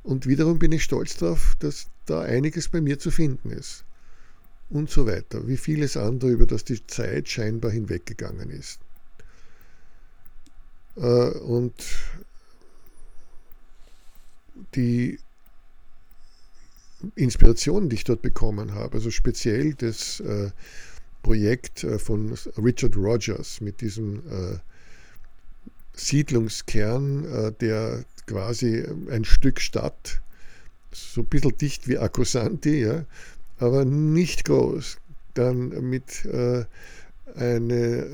Und 0.02 0.26
wiederum 0.26 0.58
bin 0.58 0.72
ich 0.72 0.84
stolz 0.84 1.16
darauf, 1.16 1.56
dass 1.58 1.88
da 2.06 2.22
einiges 2.22 2.68
bei 2.68 2.80
mir 2.80 2.98
zu 2.98 3.10
finden 3.10 3.50
ist. 3.50 3.84
Und 4.70 4.88
so 4.88 5.06
weiter, 5.06 5.46
wie 5.48 5.56
vieles 5.56 5.96
andere, 5.96 6.30
über 6.30 6.46
das 6.46 6.64
die 6.64 6.86
Zeit 6.86 7.28
scheinbar 7.28 7.72
hinweggegangen 7.72 8.50
ist. 8.50 8.78
Äh, 10.96 11.00
und 11.00 11.74
die 14.76 15.18
Inspirationen, 17.14 17.88
die 17.88 17.96
ich 17.96 18.04
dort 18.04 18.22
bekommen 18.22 18.74
habe, 18.74 18.94
also 18.94 19.10
speziell 19.10 19.74
das 19.74 20.20
äh, 20.20 20.50
Projekt 21.22 21.84
äh, 21.84 21.98
von 21.98 22.34
Richard 22.56 22.96
Rogers 22.96 23.60
mit 23.60 23.80
diesem 23.80 24.18
äh, 24.30 24.58
Siedlungskern, 25.94 27.24
äh, 27.24 27.52
der 27.52 28.04
quasi 28.26 28.84
ein 29.10 29.24
Stück 29.24 29.60
Stadt, 29.60 30.20
so 30.92 31.22
ein 31.22 31.26
bisschen 31.26 31.56
dicht 31.58 31.88
wie 31.88 31.98
Accosanti, 31.98 32.82
ja, 32.82 33.04
aber 33.58 33.84
nicht 33.84 34.44
groß, 34.44 34.98
dann 35.34 35.68
mit, 35.88 36.24
äh, 36.24 36.64
eine, 37.34 38.06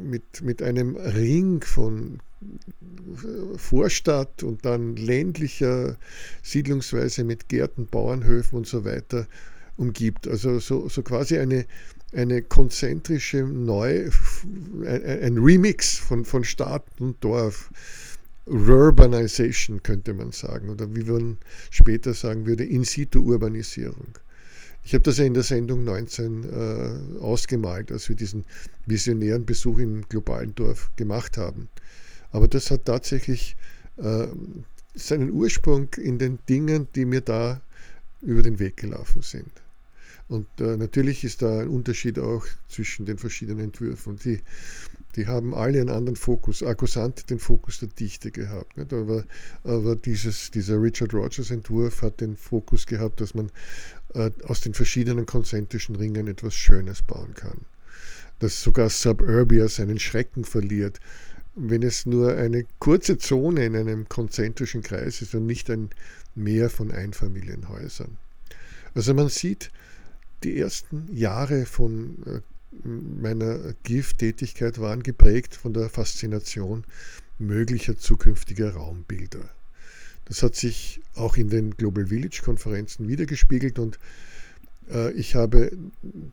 mit, 0.00 0.42
mit 0.42 0.62
einem 0.62 0.96
Ring 0.96 1.62
von 1.62 2.20
Vorstadt 3.56 4.42
und 4.42 4.64
dann 4.64 4.96
ländlicher 4.96 5.96
Siedlungsweise 6.42 7.24
mit 7.24 7.48
Gärten, 7.48 7.86
Bauernhöfen 7.86 8.58
und 8.58 8.66
so 8.66 8.84
weiter 8.84 9.26
umgibt. 9.76 10.26
Also 10.28 10.58
so, 10.58 10.88
so 10.88 11.02
quasi 11.02 11.38
eine, 11.38 11.66
eine 12.12 12.42
konzentrische 12.42 13.42
Neu, 13.44 14.10
ein 14.84 15.38
Remix 15.38 15.98
von, 15.98 16.24
von 16.24 16.44
Stadt 16.44 16.84
und 16.98 17.22
Dorf. 17.22 17.70
Urbanization 18.46 19.82
könnte 19.82 20.14
man 20.14 20.30
sagen, 20.30 20.68
oder 20.68 20.94
wie 20.94 21.02
man 21.02 21.38
später 21.70 22.14
sagen 22.14 22.46
würde, 22.46 22.64
In-situ-Urbanisierung. 22.64 24.18
Ich 24.84 24.94
habe 24.94 25.02
das 25.02 25.18
ja 25.18 25.24
in 25.24 25.34
der 25.34 25.42
Sendung 25.42 25.82
19 25.82 26.44
äh, 26.44 27.18
ausgemalt, 27.18 27.90
als 27.90 28.08
wir 28.08 28.14
diesen 28.14 28.44
visionären 28.86 29.44
Besuch 29.44 29.80
im 29.80 30.08
globalen 30.08 30.54
Dorf 30.54 30.92
gemacht 30.94 31.36
haben. 31.38 31.68
Aber 32.36 32.48
das 32.48 32.70
hat 32.70 32.84
tatsächlich 32.84 33.56
äh, 33.96 34.26
seinen 34.92 35.30
Ursprung 35.30 35.88
in 35.96 36.18
den 36.18 36.38
Dingen, 36.50 36.86
die 36.94 37.06
mir 37.06 37.22
da 37.22 37.62
über 38.20 38.42
den 38.42 38.58
Weg 38.58 38.76
gelaufen 38.76 39.22
sind. 39.22 39.50
Und 40.28 40.46
äh, 40.60 40.76
natürlich 40.76 41.24
ist 41.24 41.40
da 41.40 41.60
ein 41.60 41.68
Unterschied 41.68 42.18
auch 42.18 42.44
zwischen 42.68 43.06
den 43.06 43.16
verschiedenen 43.16 43.64
Entwürfen. 43.64 44.18
Die, 44.22 44.42
die 45.14 45.26
haben 45.26 45.54
alle 45.54 45.80
einen 45.80 45.88
anderen 45.88 46.16
Fokus. 46.16 46.62
Akkusant 46.62 47.30
den 47.30 47.38
Fokus 47.38 47.78
der 47.78 47.88
Dichte 47.88 48.30
gehabt. 48.30 48.76
Nicht? 48.76 48.92
Aber, 48.92 49.24
aber 49.64 49.96
dieses, 49.96 50.50
dieser 50.50 50.78
Richard 50.82 51.14
Rogers 51.14 51.50
Entwurf 51.50 52.02
hat 52.02 52.20
den 52.20 52.36
Fokus 52.36 52.84
gehabt, 52.84 53.22
dass 53.22 53.32
man 53.32 53.50
äh, 54.12 54.30
aus 54.44 54.60
den 54.60 54.74
verschiedenen 54.74 55.24
konzentrischen 55.24 55.96
Ringen 55.96 56.28
etwas 56.28 56.54
Schönes 56.54 57.00
bauen 57.00 57.32
kann. 57.32 57.62
Dass 58.40 58.62
sogar 58.62 58.90
Suburbia 58.90 59.68
seinen 59.68 59.98
Schrecken 59.98 60.44
verliert, 60.44 61.00
wenn 61.56 61.82
es 61.82 62.06
nur 62.06 62.36
eine 62.36 62.66
kurze 62.78 63.18
Zone 63.18 63.64
in 63.64 63.74
einem 63.74 64.08
konzentrischen 64.08 64.82
Kreis 64.82 65.22
ist 65.22 65.34
und 65.34 65.46
nicht 65.46 65.70
ein 65.70 65.90
Meer 66.34 66.68
von 66.68 66.92
Einfamilienhäusern. 66.92 68.18
Also 68.94 69.14
man 69.14 69.30
sieht, 69.30 69.70
die 70.44 70.58
ersten 70.58 71.08
Jahre 71.14 71.64
von 71.64 72.16
äh, 72.26 72.40
meiner 72.86 73.72
GIF-Tätigkeit 73.84 74.78
waren 74.78 75.02
geprägt 75.02 75.54
von 75.54 75.72
der 75.72 75.88
Faszination 75.88 76.84
möglicher 77.38 77.98
zukünftiger 77.98 78.74
Raumbilder. 78.74 79.48
Das 80.26 80.42
hat 80.42 80.56
sich 80.56 81.00
auch 81.14 81.36
in 81.36 81.48
den 81.48 81.76
Global 81.76 82.06
Village-Konferenzen 82.06 83.08
wiedergespiegelt 83.08 83.78
und 83.78 83.98
äh, 84.90 85.12
ich 85.12 85.34
habe 85.34 85.70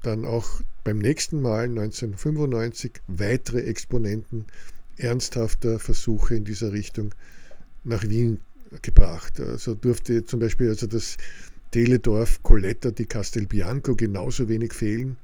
dann 0.02 0.26
auch 0.26 0.62
beim 0.84 0.98
nächsten 0.98 1.42
Mal 1.42 1.66
1995 1.66 2.92
weitere 3.08 3.62
Exponenten 3.62 4.46
ernsthafter 4.98 5.80
Versuche 5.80 6.36
in 6.36 6.46
dieser 6.46 6.72
Richtung 6.72 7.14
nach 7.84 8.04
Wien 8.04 8.40
gebracht. 8.82 9.40
Also 9.40 9.76
durfte 9.76 10.26
zum 10.26 10.40
Beispiel 10.40 10.70
also 10.70 10.88
das 10.88 11.18
Teledorf 11.72 12.42
Colletta 12.44 12.92
di 12.92 13.06
Castelbianco 13.06 13.96
genauso 13.96 14.48
wenig 14.50 14.74
fehlen 14.74 15.18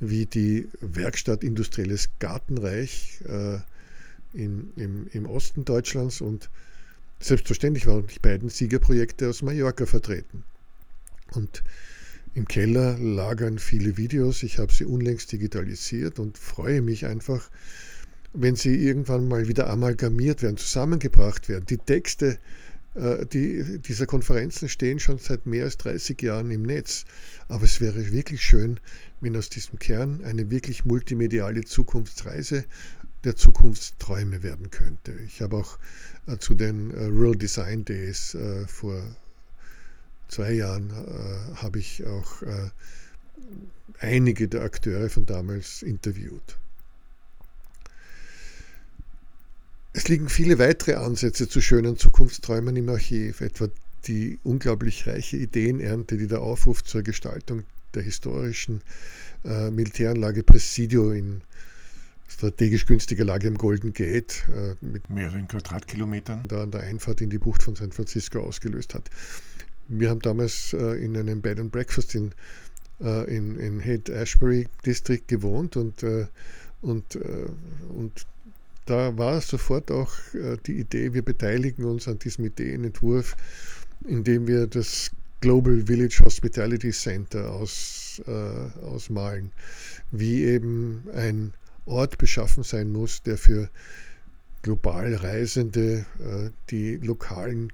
wie 0.00 0.24
die 0.24 0.66
Werkstatt 0.80 1.44
Industrielles 1.44 2.08
Gartenreich 2.18 3.20
äh, 3.28 3.58
in, 4.32 4.72
im, 4.76 5.06
im 5.12 5.26
Osten 5.26 5.64
Deutschlands 5.64 6.20
und 6.20 6.48
selbstverständlich 7.20 7.86
waren 7.86 8.06
die 8.06 8.18
beiden 8.18 8.48
Siegerprojekte 8.48 9.28
aus 9.28 9.42
Mallorca 9.42 9.84
vertreten. 9.84 10.44
Und 11.32 11.62
im 12.34 12.48
Keller 12.48 12.98
lagern 12.98 13.58
viele 13.58 13.96
Videos, 13.96 14.42
ich 14.42 14.58
habe 14.58 14.72
sie 14.72 14.86
unlängst 14.86 15.30
digitalisiert 15.32 16.18
und 16.18 16.38
freue 16.38 16.80
mich 16.80 17.04
einfach, 17.04 17.50
wenn 18.32 18.56
sie 18.56 18.76
irgendwann 18.76 19.28
mal 19.28 19.48
wieder 19.48 19.68
amalgamiert 19.68 20.42
werden, 20.42 20.56
zusammengebracht 20.56 21.48
werden. 21.48 21.66
Die 21.66 21.78
Texte 21.78 22.38
äh, 22.94 23.24
die, 23.26 23.78
diese 23.78 24.06
Konferenzen 24.06 24.68
stehen 24.68 24.98
schon 24.98 25.18
seit 25.18 25.46
mehr 25.46 25.64
als 25.64 25.76
30 25.78 26.20
Jahren 26.22 26.50
im 26.50 26.62
Netz. 26.62 27.04
Aber 27.48 27.64
es 27.64 27.80
wäre 27.80 28.12
wirklich 28.12 28.42
schön, 28.42 28.80
wenn 29.20 29.36
aus 29.36 29.48
diesem 29.48 29.78
Kern 29.78 30.24
eine 30.24 30.50
wirklich 30.50 30.84
multimediale 30.84 31.64
Zukunftsreise 31.64 32.64
der 33.24 33.36
Zukunftsträume 33.36 34.42
werden 34.42 34.70
könnte. 34.70 35.12
Ich 35.26 35.42
habe 35.42 35.56
auch 35.56 35.78
äh, 36.26 36.38
zu 36.38 36.54
den 36.54 36.90
äh, 36.90 37.04
Rural 37.04 37.36
Design 37.36 37.84
Days 37.84 38.34
äh, 38.34 38.66
vor 38.66 39.02
zwei 40.28 40.52
Jahren 40.52 40.90
äh, 40.90 41.56
habe 41.56 41.78
ich 41.78 42.04
auch 42.06 42.42
äh, 42.42 42.70
einige 43.98 44.48
der 44.48 44.62
Akteure 44.62 45.10
von 45.10 45.26
damals 45.26 45.82
interviewt. 45.82 46.58
Es 49.92 50.06
liegen 50.06 50.28
viele 50.28 50.58
weitere 50.60 50.94
Ansätze 50.94 51.48
zu 51.48 51.60
schönen 51.60 51.96
Zukunftsträumen 51.96 52.76
im 52.76 52.88
Archiv, 52.88 53.40
etwa 53.40 53.68
die 54.06 54.38
unglaublich 54.44 55.06
reiche 55.08 55.36
Ideenernte, 55.36 56.16
die 56.16 56.28
der 56.28 56.42
Aufruf 56.42 56.84
zur 56.84 57.02
Gestaltung 57.02 57.64
der 57.94 58.02
historischen 58.02 58.82
äh, 59.44 59.70
Militäranlage 59.70 60.44
Presidio 60.44 61.10
in 61.10 61.42
strategisch 62.28 62.86
günstiger 62.86 63.24
Lage 63.24 63.48
im 63.48 63.58
Golden 63.58 63.92
Gate 63.92 64.44
äh, 64.54 64.76
mit 64.80 65.10
mehreren 65.10 65.48
Quadratkilometern 65.48 66.44
da 66.48 66.62
an 66.62 66.70
der 66.70 66.82
Einfahrt 66.82 67.20
in 67.20 67.30
die 67.30 67.38
Bucht 67.38 67.64
von 67.64 67.74
San 67.74 67.90
Francisco 67.90 68.38
ausgelöst 68.38 68.94
hat. 68.94 69.10
Wir 69.88 70.08
haben 70.08 70.20
damals 70.20 70.72
äh, 70.72 71.04
in 71.04 71.16
einem 71.16 71.42
Bed 71.42 71.58
and 71.58 71.72
Breakfast 71.72 72.14
in, 72.14 72.30
äh, 73.00 73.24
in, 73.24 73.58
in 73.58 73.84
Haight 73.84 74.08
Ashbury 74.08 74.68
District 74.86 75.26
gewohnt 75.26 75.76
und, 75.76 76.04
äh, 76.04 76.28
und, 76.80 77.16
äh, 77.16 77.46
und 77.88 78.24
da 78.86 79.16
war 79.16 79.40
sofort 79.40 79.90
auch 79.90 80.12
äh, 80.34 80.56
die 80.66 80.78
Idee, 80.78 81.12
wir 81.12 81.22
beteiligen 81.22 81.84
uns 81.84 82.08
an 82.08 82.18
diesem 82.18 82.46
Ideenentwurf, 82.46 83.36
indem 84.06 84.46
wir 84.46 84.66
das 84.66 85.10
Global 85.40 85.82
Village 85.86 86.20
Hospitality 86.24 86.90
Center 86.90 87.50
aus, 87.50 88.20
äh, 88.26 88.80
ausmalen, 88.82 89.52
wie 90.10 90.44
eben 90.44 91.04
ein 91.14 91.54
Ort 91.86 92.18
beschaffen 92.18 92.62
sein 92.62 92.92
muss, 92.92 93.22
der 93.22 93.38
für 93.38 93.70
global 94.62 95.14
Reisende 95.14 96.04
äh, 96.18 96.50
die 96.70 96.96
lokalen 96.96 97.70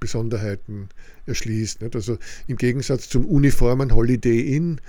Besonderheiten 0.00 0.88
erschließt. 1.26 1.82
Also 1.94 2.18
im 2.46 2.56
Gegensatz 2.56 3.08
zum 3.08 3.24
uniformen 3.24 3.94
Holiday 3.94 4.56
Inn 4.56 4.80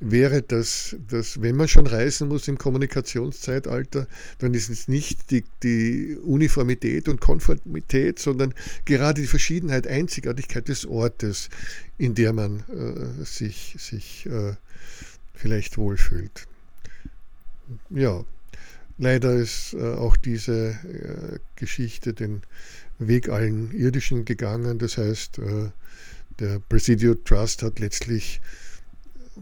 wäre 0.00 0.42
das, 0.42 0.96
dass 1.08 1.40
wenn 1.40 1.56
man 1.56 1.68
schon 1.68 1.86
reisen 1.86 2.28
muss 2.28 2.48
im 2.48 2.58
Kommunikationszeitalter, 2.58 4.06
dann 4.38 4.54
ist 4.54 4.68
es 4.68 4.88
nicht 4.88 5.30
die, 5.30 5.44
die 5.62 6.16
Uniformität 6.22 7.08
und 7.08 7.20
Konformität, 7.20 8.18
sondern 8.18 8.54
gerade 8.84 9.22
die 9.22 9.26
Verschiedenheit, 9.26 9.86
Einzigartigkeit 9.86 10.68
des 10.68 10.86
Ortes, 10.86 11.48
in 11.98 12.14
der 12.14 12.32
man 12.32 12.64
äh, 12.68 13.24
sich, 13.24 13.76
sich 13.78 14.26
äh, 14.26 14.54
vielleicht 15.34 15.78
wohlfühlt. 15.78 16.46
Ja, 17.90 18.24
Leider 18.98 19.34
ist 19.34 19.74
äh, 19.74 19.94
auch 19.94 20.16
diese 20.16 20.70
äh, 20.70 21.38
Geschichte 21.56 22.14
den 22.14 22.42
Weg 22.98 23.28
allen 23.28 23.72
Irdischen 23.72 24.24
gegangen. 24.24 24.78
Das 24.78 24.98
heißt, 24.98 25.38
äh, 25.38 25.70
der 26.38 26.60
Presidio 26.60 27.14
Trust 27.14 27.62
hat 27.62 27.80
letztlich 27.80 28.40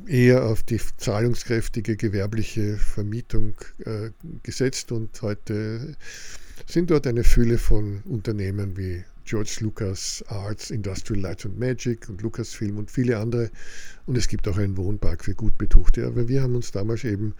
eher 0.06 0.44
auf 0.44 0.62
die 0.62 0.80
zahlungskräftige 0.96 1.96
gewerbliche 1.96 2.78
Vermietung 2.78 3.54
gesetzt 4.42 4.90
und 4.90 5.20
heute 5.20 5.96
sind 6.66 6.90
dort 6.90 7.06
eine 7.06 7.24
Fülle 7.24 7.58
von 7.58 8.00
Unternehmen 8.04 8.78
wie 8.78 9.04
George 9.24 9.58
Lucas 9.60 10.24
Arts, 10.28 10.70
Industrial 10.70 11.20
Light 11.20 11.44
and 11.44 11.58
Magic 11.58 12.08
und 12.08 12.22
Lucasfilm 12.22 12.78
und 12.78 12.90
viele 12.90 13.18
andere. 13.18 13.50
Und 14.06 14.16
es 14.16 14.28
gibt 14.28 14.48
auch 14.48 14.56
einen 14.56 14.76
Wohnpark 14.76 15.24
für 15.24 15.34
gut 15.34 15.58
Betuchte. 15.58 16.06
Aber 16.06 16.28
wir 16.28 16.42
haben 16.42 16.56
uns 16.56 16.72
damals 16.72 17.04
eben 17.04 17.34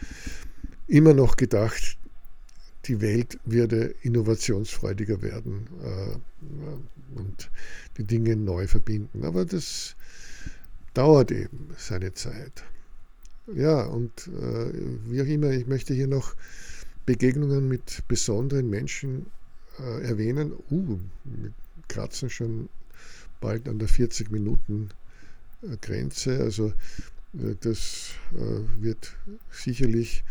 immer 0.87 1.15
noch 1.15 1.37
gedacht, 1.37 1.99
die 2.87 3.01
Welt 3.01 3.39
würde 3.45 3.95
innovationsfreudiger 4.03 5.23
werden 5.23 5.69
äh, 5.83 7.19
und 7.19 7.51
die 7.99 8.05
Dinge 8.05 8.37
neu 8.37 8.67
verbinden. 8.67 9.25
Aber 9.25 9.45
das 9.45 9.95
dauert 10.95 11.31
eben 11.31 11.71
seine 11.77 12.13
Zeit. 12.15 12.65
Ja, 13.55 13.85
und 13.85 14.29
äh, 14.29 14.73
wie 15.07 15.23
auch 15.23 15.27
immer, 15.27 15.51
ich 15.51 15.67
möchte 15.67 15.95
hier 15.95 16.07
noch 16.07 16.35
Begegnungen 17.07 17.69
mit 17.69 18.03
besonderen 18.09 18.71
Menschen 18.71 19.27
äh, 19.79 20.05
erwähnen. 20.05 20.53
Uh, 20.71 20.99
wir 21.25 21.53
kratzen 21.89 22.31
schon 22.31 22.69
bald 23.41 23.69
an 23.69 23.79
der 23.79 23.89
40 23.89 24.31
Minuten 24.31 24.91
Grenze. 25.81 26.41
Also 26.41 26.69
äh, 27.35 27.55
das 27.61 28.13
äh, 28.33 28.83
wird 28.83 29.17
sicherlich 29.51 30.25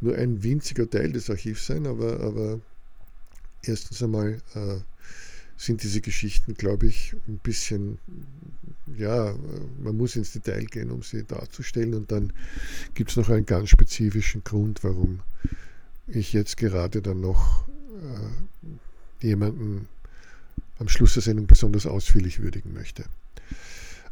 nur 0.00 0.16
ein 0.16 0.42
winziger 0.42 0.88
Teil 0.88 1.12
des 1.12 1.30
Archivs 1.30 1.66
sein, 1.66 1.86
aber, 1.86 2.20
aber 2.20 2.60
erstens 3.62 4.02
einmal 4.02 4.40
äh, 4.54 4.78
sind 5.56 5.82
diese 5.82 6.00
Geschichten, 6.00 6.54
glaube 6.54 6.86
ich, 6.86 7.14
ein 7.26 7.38
bisschen, 7.38 7.98
ja, 8.96 9.34
man 9.82 9.96
muss 9.96 10.16
ins 10.16 10.32
Detail 10.32 10.64
gehen, 10.66 10.90
um 10.90 11.02
sie 11.02 11.24
darzustellen. 11.24 11.94
Und 11.94 12.12
dann 12.12 12.32
gibt 12.94 13.10
es 13.10 13.16
noch 13.16 13.30
einen 13.30 13.46
ganz 13.46 13.70
spezifischen 13.70 14.44
Grund, 14.44 14.84
warum 14.84 15.20
ich 16.06 16.32
jetzt 16.32 16.56
gerade 16.56 17.00
dann 17.00 17.20
noch 17.20 17.66
äh, 19.22 19.26
jemanden 19.26 19.88
am 20.78 20.88
Schluss 20.88 21.14
der 21.14 21.22
Sendung 21.22 21.46
besonders 21.46 21.86
ausführlich 21.86 22.40
würdigen 22.40 22.74
möchte. 22.74 23.04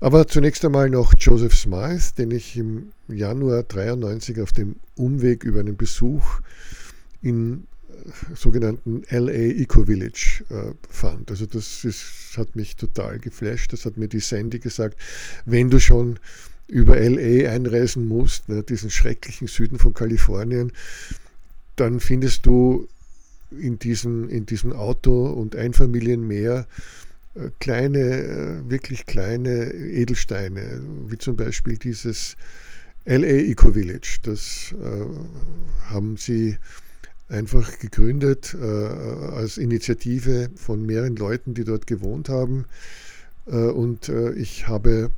Aber 0.04 0.28
zunächst 0.28 0.62
einmal 0.66 0.90
noch 0.90 1.14
Joseph 1.16 1.54
Smythe, 1.54 2.12
den 2.18 2.30
ich 2.30 2.58
im 2.58 2.92
Januar 3.08 3.62
93 3.62 4.38
auf 4.42 4.52
dem 4.52 4.76
Umweg 4.96 5.44
über 5.44 5.60
einen 5.60 5.78
Besuch 5.78 6.40
in 7.22 7.64
äh, 7.88 8.34
sogenannten 8.36 9.04
LA 9.08 9.62
Eco 9.62 9.86
Village 9.86 10.44
äh, 10.50 10.74
fand. 10.90 11.30
Also 11.30 11.46
das 11.46 11.86
ist, 11.86 12.36
hat 12.36 12.54
mich 12.54 12.76
total 12.76 13.18
geflasht. 13.18 13.72
Das 13.72 13.86
hat 13.86 13.96
mir 13.96 14.08
die 14.08 14.20
Sandy 14.20 14.58
gesagt. 14.58 15.00
Wenn 15.46 15.70
du 15.70 15.80
schon 15.80 16.18
über 16.68 17.00
LA 17.00 17.48
einreisen 17.48 18.06
musst, 18.06 18.50
ne, 18.50 18.62
diesen 18.62 18.90
schrecklichen 18.90 19.48
Süden 19.48 19.78
von 19.78 19.94
Kalifornien, 19.94 20.72
dann 21.76 21.98
findest 21.98 22.44
du 22.44 22.88
in 23.58 23.78
diesem, 23.78 24.28
in 24.28 24.44
diesem 24.44 24.74
Auto- 24.74 25.28
und 25.28 25.56
Einfamilienmeer 25.56 26.66
kleine, 27.58 27.98
äh, 27.98 28.70
wirklich 28.70 29.06
kleine 29.06 29.72
Edelsteine, 29.72 30.80
wie 31.08 31.18
zum 31.18 31.36
Beispiel 31.36 31.76
dieses 31.76 32.36
LA 33.04 33.26
Eco 33.26 33.72
Village. 33.72 34.18
Das 34.22 34.72
äh, 34.72 35.86
haben 35.90 36.16
sie 36.16 36.56
einfach 37.28 37.78
gegründet 37.78 38.54
äh, 38.54 38.64
als 38.64 39.58
Initiative 39.58 40.50
von 40.54 40.86
mehreren 40.86 41.16
Leuten, 41.16 41.54
die 41.54 41.64
dort 41.64 41.86
gewohnt 41.86 42.28
haben. 42.28 42.66
Und 43.46 44.10
ich 44.36 44.68
habe 44.68 45.10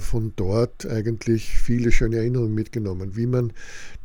von 0.00 0.32
dort 0.34 0.84
eigentlich 0.84 1.56
viele 1.56 1.92
schöne 1.92 2.16
Erinnerungen 2.16 2.56
mitgenommen, 2.56 3.14
wie 3.14 3.26
man 3.26 3.52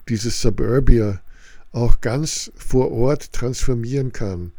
dieses 0.07 0.39
Suburbia 0.39 1.19
auch 1.71 2.01
ganz 2.01 2.51
vor 2.55 2.91
Ort 2.91 3.33
transformieren 3.33 4.13
kann. 4.13 4.51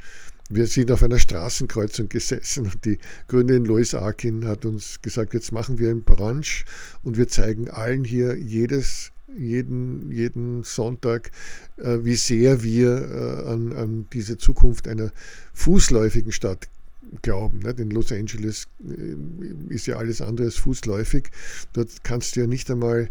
Wir 0.53 0.67
sind 0.67 0.91
auf 0.91 1.05
einer 1.05 1.21
Straßenkreuzung 1.21 2.09
gesessen 2.09 2.65
und 2.65 2.85
die 2.85 2.99
Gründerin 3.29 3.65
Lois 3.65 3.95
Arkin 3.95 4.49
hat 4.49 4.65
uns 4.65 5.01
gesagt, 5.01 5.33
jetzt 5.33 5.53
machen 5.53 5.79
wir 5.79 5.91
einen 5.91 6.03
Brunch 6.03 6.65
und 7.05 7.17
wir 7.17 7.29
zeigen 7.29 7.71
allen 7.71 8.03
hier 8.03 8.37
jedes, 8.37 9.13
jeden, 9.39 10.11
jeden 10.11 10.65
Sonntag, 10.65 11.31
äh, 11.77 11.99
wie 12.03 12.17
sehr 12.17 12.65
wir 12.65 12.91
äh, 12.91 13.49
an, 13.49 13.73
an 13.75 14.07
diese 14.13 14.39
Zukunft 14.39 14.89
einer 14.89 15.13
fußläufigen 15.55 16.33
Stadt 16.33 16.69
glauben. 17.23 17.61
Nicht? 17.61 17.79
In 17.79 17.93
Los 17.93 18.11
Angeles 18.11 18.67
äh, 18.81 19.73
ist 19.73 19.87
ja 19.87 19.99
alles 19.99 20.21
andere 20.21 20.47
als 20.47 20.57
fußläufig. 20.57 21.31
Dort 21.75 22.03
kannst 22.03 22.35
du 22.35 22.41
ja 22.41 22.49
nicht 22.49 22.69
einmal 22.73 23.09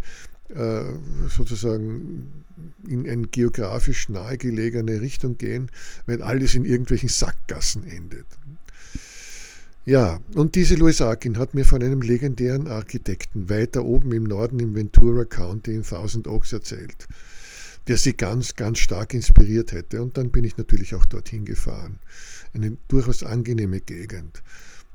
sozusagen 1.27 2.45
in 2.87 3.07
eine 3.07 3.27
geografisch 3.27 4.09
nahegelegene 4.09 5.01
Richtung 5.01 5.37
gehen, 5.37 5.69
weil 6.05 6.21
alles 6.21 6.55
in 6.55 6.65
irgendwelchen 6.65 7.09
Sackgassen 7.09 7.85
endet. 7.87 8.25
Ja, 9.85 10.19
und 10.35 10.55
diese 10.55 10.75
Louis 10.75 11.01
Arkin 11.01 11.37
hat 11.37 11.53
mir 11.55 11.65
von 11.65 11.81
einem 11.81 12.01
legendären 12.01 12.67
Architekten 12.67 13.49
weiter 13.49 13.85
oben 13.85 14.11
im 14.11 14.23
Norden 14.23 14.59
im 14.59 14.75
Ventura 14.75 15.25
County 15.25 15.73
in 15.73 15.83
Thousand 15.83 16.27
Oaks 16.27 16.53
erzählt, 16.53 17.07
der 17.87 17.97
sie 17.97 18.13
ganz, 18.13 18.55
ganz 18.55 18.79
stark 18.79 19.13
inspiriert 19.13 19.71
hätte. 19.71 20.03
Und 20.03 20.17
dann 20.17 20.29
bin 20.29 20.43
ich 20.43 20.57
natürlich 20.57 20.93
auch 20.93 21.05
dorthin 21.05 21.45
gefahren. 21.45 21.97
Eine 22.53 22.77
durchaus 22.87 23.23
angenehme 23.23 23.79
Gegend. 23.79 24.43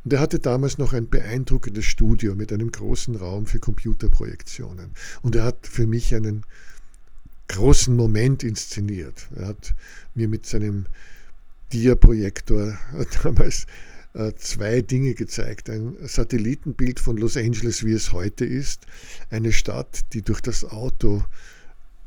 Und 0.05 0.13
er 0.13 0.21
hatte 0.21 0.39
damals 0.39 0.77
noch 0.77 0.93
ein 0.93 1.09
beeindruckendes 1.09 1.87
Studio 1.87 2.35
mit 2.35 2.53
einem 2.53 2.71
großen 2.71 3.17
Raum 3.17 3.47
für 3.47 3.59
Computerprojektionen. 3.59 4.91
Und 5.23 5.35
er 5.35 5.45
hat 5.45 5.67
für 5.67 5.87
mich 5.87 6.15
einen 6.15 6.45
großen 7.49 7.97
Moment 7.97 8.43
inszeniert. 8.43 9.29
Er 9.35 9.49
hat 9.49 9.75
mir 10.15 10.29
mit 10.29 10.45
seinem 10.45 10.87
Dia-Projektor 11.73 12.79
damals 13.23 13.67
äh, 14.13 14.33
zwei 14.37 14.83
Dinge 14.83 15.15
gezeigt. 15.15 15.71
Ein 15.71 15.97
Satellitenbild 16.03 17.01
von 17.01 17.17
Los 17.17 17.39
Angeles, 17.39 17.83
wie 17.85 17.93
es 17.93 18.13
heute 18.13 18.45
ist. 18.45 18.87
Eine 19.31 19.53
Stadt, 19.53 20.05
die 20.13 20.21
durch 20.21 20.43
das 20.43 20.65
Auto 20.65 21.25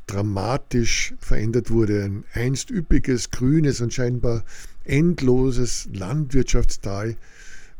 dramatisch 0.06 1.16
verändert 1.20 1.72
wurde. 1.72 2.04
Ein 2.04 2.24
einst 2.34 2.70
üppiges, 2.70 3.32
grünes 3.32 3.82
und 3.82 3.94
scheinbar 3.94 4.46
endloses 4.86 5.90
Landwirtschaftstal 5.92 7.18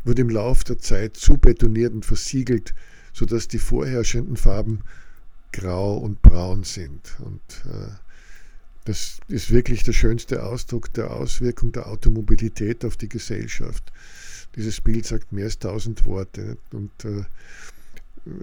wurde 0.08 0.22
im 0.22 0.30
Lauf 0.30 0.64
der 0.64 0.80
Zeit 0.80 1.18
zu 1.18 1.38
betoniert 1.38 1.94
und 1.94 2.06
versiegelt, 2.06 2.74
sodass 3.14 3.48
die 3.48 3.60
vorherrschenden 3.60 4.38
Farben 4.38 4.80
grau 5.52 5.98
und 5.98 6.22
braun 6.22 6.64
sind. 6.64 7.16
Und 7.20 7.42
äh, 7.66 7.92
das 8.86 9.20
ist 9.28 9.52
wirklich 9.52 9.84
der 9.84 9.94
schönste 9.94 10.44
Ausdruck 10.44 10.94
der 10.94 11.12
Auswirkung 11.12 11.72
der 11.74 11.88
Automobilität 11.88 12.86
auf 12.86 12.96
die 12.96 13.10
Gesellschaft. 13.10 13.92
Dieses 14.56 14.82
Bild 14.82 15.06
sagt 15.06 15.34
mehr 15.34 15.46
als 15.46 15.60
tausend 15.60 16.06
Worte. 16.06 16.58
Und 16.72 16.92
äh, 17.04 17.24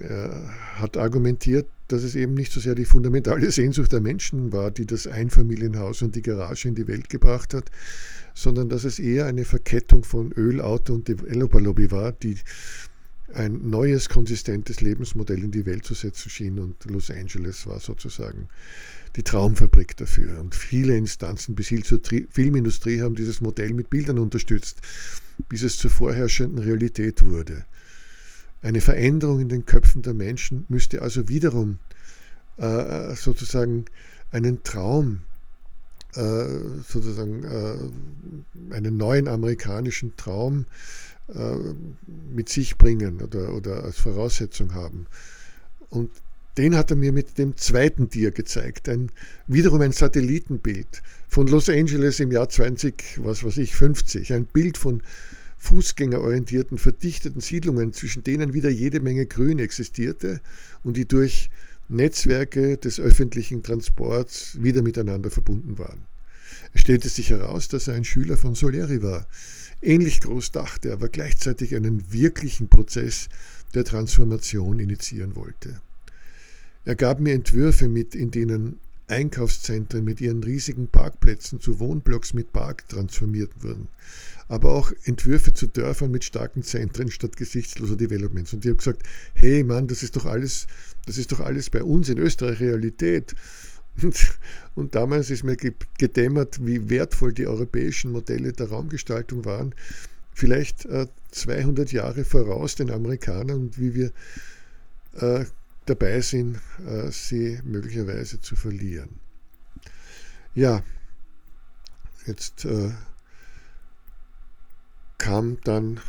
er 0.01 0.51
hat 0.77 0.97
argumentiert, 0.97 1.67
dass 1.89 2.03
es 2.03 2.15
eben 2.15 2.35
nicht 2.35 2.53
so 2.53 2.61
sehr 2.61 2.75
die 2.75 2.85
fundamentale 2.85 3.51
Sehnsucht 3.51 3.93
der 3.93 4.01
Menschen 4.01 4.53
war, 4.53 4.71
die 4.71 4.87
das 4.87 5.07
Einfamilienhaus 5.07 6.03
und 6.03 6.15
die 6.15 6.23
Garage 6.23 6.69
in 6.69 6.75
die 6.75 6.89
Welt 6.89 7.09
gebracht 7.09 7.55
hat, 7.55 7.71
sondern 8.35 8.69
dass 8.69 8.85
es 8.85 8.99
eher 8.99 9.27
eine 9.27 9.45
Verkettung 9.45 10.05
von 10.05 10.33
Ölauto 10.33 10.95
und 10.95 11.09
Developer-Lobby 11.09 11.91
war, 11.91 12.13
die 12.13 12.37
ein 13.33 13.69
neues, 13.69 14.09
konsistentes 14.09 14.81
Lebensmodell 14.81 15.43
in 15.43 15.51
die 15.51 15.67
Welt 15.67 15.85
zu 15.85 15.95
setzen 15.95 16.31
schien. 16.31 16.59
Und 16.59 16.85
Los 16.85 17.11
Angeles 17.11 17.67
war 17.67 17.81
sozusagen 17.81 18.49
die 19.17 19.23
Traumfabrik 19.23 19.97
dafür. 19.97 20.41
Und 20.41 20.55
viele 20.55 20.97
Instanzen 20.97 21.55
bis 21.55 21.69
hin 21.69 21.83
zur 21.83 22.01
Filmindustrie 22.31 23.01
haben 23.01 23.15
dieses 23.15 23.41
Modell 23.41 23.73
mit 23.73 23.91
Bildern 23.91 24.19
unterstützt, 24.19 24.81
bis 25.49 25.63
es 25.63 25.79
zur 25.79 25.91
vorherrschenden 25.91 26.59
Realität 26.59 27.25
wurde. 27.25 27.65
Eine 28.63 28.81
Veränderung 28.81 29.41
in 29.41 29.49
den 29.49 29.67
Köpfen 29.67 30.03
der 30.03 30.15
Menschen 30.15 30.65
müsste 30.69 31.03
also 31.03 31.29
wiederum 31.29 31.79
äh, 32.57 33.15
sozusagen 33.15 33.85
einen 34.31 34.63
Traum, 34.65 35.21
sozusagen 36.15 37.45
äh, 37.45 38.75
einen 38.75 38.97
neuen 38.97 39.29
amerikanischen 39.29 40.17
Traum 40.17 40.67
äh, 41.29 41.57
mit 42.35 42.49
sich 42.49 42.77
bringen 42.77 43.21
oder, 43.23 43.55
oder 43.55 43.85
als 43.85 43.99
Voraussetzung 43.99 44.75
haben. 44.75 45.07
Und 45.91 46.11
den 46.57 46.77
hat 46.77 46.91
er 46.91 46.97
mir 46.97 47.13
mit 47.13 47.39
dem 47.39 47.57
zweiten 47.57 48.11
Tier 48.11 48.31
gezeigt, 48.31 48.89
ein, 48.89 49.11
wiederum 49.47 49.81
ein 49.81 49.93
Satellitenbild 49.93 51.03
von 51.29 51.49
Los 51.49 51.69
Angeles 51.69 52.21
im 52.21 52.31
Jahr 52.31 52.49
20, 52.49 53.21
was 53.25 53.43
weiß 53.43 53.57
ich, 53.57 53.75
50, 53.75 54.33
ein 54.33 54.47
Bild 54.47 54.79
von 54.79 55.03
fußgängerorientierten, 55.59 56.79
verdichteten 56.79 57.41
Siedlungen, 57.41 57.93
zwischen 57.93 58.23
denen 58.23 58.53
wieder 58.53 58.69
jede 58.69 59.01
Menge 59.01 59.27
Grün 59.27 59.59
existierte 59.59 60.41
und 60.85 60.97
die 60.97 61.09
durch 61.09 61.51
Netzwerke 61.89 62.77
des 62.77 62.99
öffentlichen 62.99 63.63
Transports 63.63 64.63
wieder 64.63 64.83
miteinander 64.83 65.31
verbunden 65.31 65.79
waren. 65.79 66.07
Es 66.73 66.81
stellte 66.81 67.09
sich 67.09 67.31
heraus, 67.31 67.69
dass 67.69 67.89
er 67.89 67.95
ein 67.95 68.05
Schüler 68.05 68.37
von 68.37 68.55
Soleri 68.55 69.03
war. 69.03 69.27
Ähnlich 69.83 70.21
groß 70.21 70.53
dachte, 70.53 70.93
aber 70.93 71.09
gleichzeitig 71.09 71.75
einen 71.75 72.13
wirklichen 72.13 72.69
Prozess 72.69 73.29
der 73.75 73.85
Transformation 73.85 74.79
initiieren 74.79 75.37
wollte. 75.37 75.81
Er 76.85 76.97
gab 76.97 77.21
mir 77.21 77.35
Entwürfe 77.35 77.89
mit, 77.89 78.15
in 78.15 78.31
denen 78.31 78.79
Einkaufszentren 79.07 80.05
mit 80.05 80.21
ihren 80.21 80.43
riesigen 80.43 80.89
Parkplätzen 80.89 81.61
zu 81.61 81.79
Wohnblocks 81.79 82.33
mit 82.35 82.53
Park 82.53 82.89
transformiert 82.89 83.51
wurden 83.63 83.89
aber 84.49 84.73
auch 84.73 84.93
Entwürfe 85.05 85.55
zu 85.55 85.67
Dörfern 85.67 86.11
mit 86.11 86.25
starken 86.25 86.63
Zentren 86.63 87.11
statt 87.11 87.37
gesichtsloser 87.37 87.97
Developments. 87.97 88.53
Und 88.53 88.65
ich 88.65 88.71
habe 88.71 88.79
gesagt, 88.79 89.03
hey 89.35 89.65
Mann, 89.65 89.89
das 89.89 90.03
ist 90.03 90.17
doch 90.17 90.27
alles, 90.27 90.67
das 91.07 91.19
ist 91.19 91.33
doch 91.33 91.41
alles 91.41 91.71
bei 91.71 91.83
uns 91.83 92.09
in 92.09 92.19
Österreich 92.19 92.61
Realität. 92.61 93.35
Und, 94.03 94.39
und 94.75 94.95
damals 94.95 95.31
ist 95.31 95.45
mir 95.45 95.57
gedämmert, 95.57 96.65
wie 96.65 96.91
wertvoll 96.91 97.33
die 97.33 97.47
europäischen 97.47 98.13
Modelle 98.13 98.53
der 98.53 98.69
Raumgestaltung 98.69 99.45
waren. 99.45 99.75
Vielleicht 100.33 100.85
äh, 100.87 101.07
200 101.31 101.93
Jahre 101.93 102.25
voraus 102.25 102.75
den 102.75 102.91
Amerikanern 102.91 103.61
und 103.61 103.79
wie 103.79 103.95
wir 103.95 104.13
äh, 105.21 105.45
dabei 105.87 106.21
sind, 106.21 106.61
äh, 106.87 107.11
sie 107.11 107.61
möglicherweise 107.65 108.41
zu 108.41 108.57
verlieren. 108.57 109.21
Ja, 110.55 110.83
jetzt 112.27 112.65
äh, 112.65 112.93
kam 115.19 115.59
dann 115.65 116.01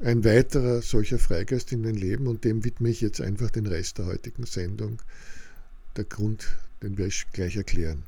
ein 0.00 0.24
weiterer 0.24 0.82
solcher 0.82 1.18
Freigeist 1.18 1.72
in 1.72 1.82
mein 1.82 1.94
Leben 1.94 2.26
und 2.26 2.44
dem 2.44 2.64
widme 2.64 2.90
ich 2.90 3.00
jetzt 3.00 3.20
einfach 3.20 3.50
den 3.50 3.66
Rest 3.66 3.98
der 3.98 4.06
heutigen 4.06 4.44
Sendung. 4.44 5.00
Der 5.96 6.04
Grund, 6.04 6.56
den 6.82 6.98
werde 6.98 7.08
ich 7.08 7.26
gleich 7.32 7.56
erklären. 7.56 8.04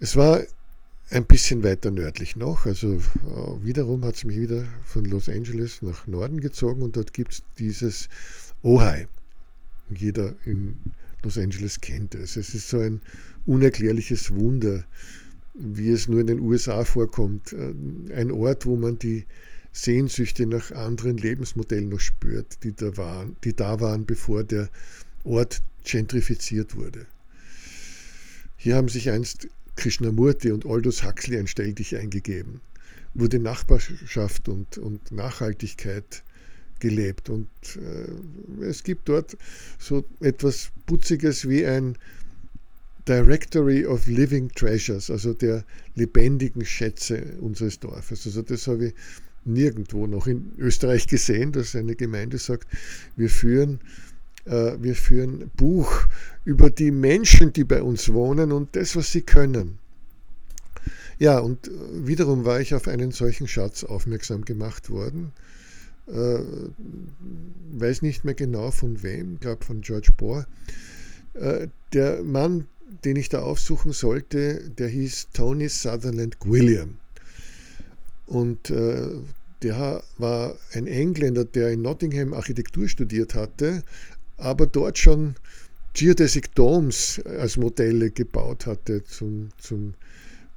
Es 0.00 0.16
war 0.16 0.42
ein 1.10 1.24
bisschen 1.26 1.62
weiter 1.62 1.90
nördlich 1.90 2.36
noch, 2.36 2.66
also 2.66 2.94
äh, 2.94 3.64
wiederum 3.64 4.04
hat 4.04 4.16
es 4.16 4.24
mich 4.24 4.38
wieder 4.38 4.66
von 4.84 5.04
Los 5.04 5.28
Angeles 5.28 5.82
nach 5.82 6.06
Norden 6.06 6.40
gezogen 6.40 6.82
und 6.82 6.96
dort 6.96 7.12
gibt 7.12 7.32
es 7.32 7.42
dieses 7.58 8.08
Ojai. 8.62 9.08
Jeder 9.90 10.34
in 10.44 10.76
Los 11.22 11.38
Angeles 11.38 11.80
kennt 11.80 12.14
es. 12.14 12.36
Es 12.36 12.54
ist 12.54 12.68
so 12.68 12.78
ein 12.78 13.00
unerklärliches 13.46 14.34
Wunder, 14.34 14.84
wie 15.54 15.90
es 15.90 16.08
nur 16.08 16.20
in 16.20 16.28
den 16.28 16.40
USA 16.40 16.84
vorkommt. 16.84 17.52
Äh, 17.52 17.74
ein 18.14 18.30
Ort, 18.30 18.66
wo 18.66 18.76
man 18.76 18.98
die 18.98 19.26
Sehnsüchte 19.72 20.46
nach 20.46 20.70
anderen 20.72 21.16
Lebensmodellen 21.16 21.88
noch 21.88 22.00
spürt, 22.00 22.62
die 22.62 22.74
da 22.74 22.96
waren, 22.96 23.36
die 23.44 23.54
da 23.54 23.80
waren 23.80 24.04
bevor 24.04 24.44
der 24.44 24.68
Ort 25.24 25.62
gentrifiziert 25.84 26.76
wurde. 26.76 27.06
Hier 28.56 28.76
haben 28.76 28.88
sich 28.88 29.10
einst 29.10 29.48
Krishnamurti 29.76 30.52
und 30.52 30.66
Aldous 30.66 31.02
Huxley 31.02 31.38
ein 31.38 31.46
Stelldich 31.46 31.96
eingegeben, 31.96 32.60
wurde 33.14 33.38
Nachbarschaft 33.38 34.48
und, 34.48 34.78
und 34.78 35.10
Nachhaltigkeit 35.10 36.22
gelebt. 36.82 37.30
Und 37.30 37.48
äh, 37.76 38.64
es 38.64 38.82
gibt 38.82 39.08
dort 39.08 39.36
so 39.78 40.04
etwas 40.20 40.70
Putziges 40.86 41.48
wie 41.48 41.64
ein 41.64 41.96
Directory 43.08 43.86
of 43.86 44.06
Living 44.06 44.50
Treasures, 44.50 45.10
also 45.10 45.32
der 45.32 45.64
lebendigen 45.94 46.64
Schätze 46.64 47.22
unseres 47.40 47.78
Dorfes. 47.80 48.26
Also 48.26 48.42
das 48.42 48.66
habe 48.66 48.88
ich 48.88 48.94
nirgendwo 49.44 50.06
noch 50.06 50.26
in 50.26 50.52
Österreich 50.58 51.06
gesehen, 51.06 51.52
dass 51.52 51.74
eine 51.74 51.96
Gemeinde 51.96 52.38
sagt, 52.38 52.68
wir 53.16 53.30
führen, 53.30 53.80
äh, 54.44 54.72
wir 54.80 54.94
führen 54.94 55.50
Buch 55.56 56.06
über 56.44 56.70
die 56.70 56.90
Menschen, 56.90 57.52
die 57.52 57.64
bei 57.64 57.82
uns 57.82 58.12
wohnen 58.12 58.52
und 58.52 58.74
das, 58.76 58.94
was 58.96 59.10
sie 59.10 59.22
können. 59.22 59.78
Ja, 61.18 61.38
und 61.38 61.70
wiederum 61.92 62.44
war 62.44 62.60
ich 62.60 62.74
auf 62.74 62.88
einen 62.88 63.12
solchen 63.12 63.46
Schatz 63.46 63.84
aufmerksam 63.84 64.44
gemacht 64.44 64.90
worden. 64.90 65.32
Äh, 66.12 66.40
weiß 67.72 68.02
nicht 68.02 68.24
mehr 68.24 68.34
genau 68.34 68.70
von 68.70 69.02
wem, 69.02 69.40
glaube 69.40 69.64
von 69.64 69.80
George 69.80 70.10
Bohr. 70.16 70.46
Äh, 71.34 71.68
der 71.92 72.22
Mann, 72.22 72.66
den 73.04 73.16
ich 73.16 73.28
da 73.28 73.40
aufsuchen 73.40 73.92
sollte, 73.92 74.70
der 74.76 74.88
hieß 74.88 75.28
Tony 75.32 75.68
Sutherland 75.68 76.36
William. 76.44 76.98
Und 78.26 78.70
äh, 78.70 79.08
der 79.62 80.02
war 80.18 80.56
ein 80.74 80.86
Engländer, 80.86 81.44
der 81.44 81.70
in 81.70 81.82
Nottingham 81.82 82.34
Architektur 82.34 82.88
studiert 82.88 83.34
hatte, 83.34 83.82
aber 84.36 84.66
dort 84.66 84.98
schon 84.98 85.36
Geodesic 85.94 86.54
Domes 86.54 87.22
als 87.24 87.56
Modelle 87.56 88.10
gebaut 88.10 88.66
hatte 88.66 89.04
zum, 89.04 89.50
zum 89.58 89.94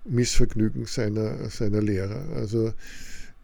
Missvergnügen 0.05 0.85
seiner, 0.85 1.49
seiner 1.49 1.81
Lehrer. 1.81 2.29
Also 2.35 2.73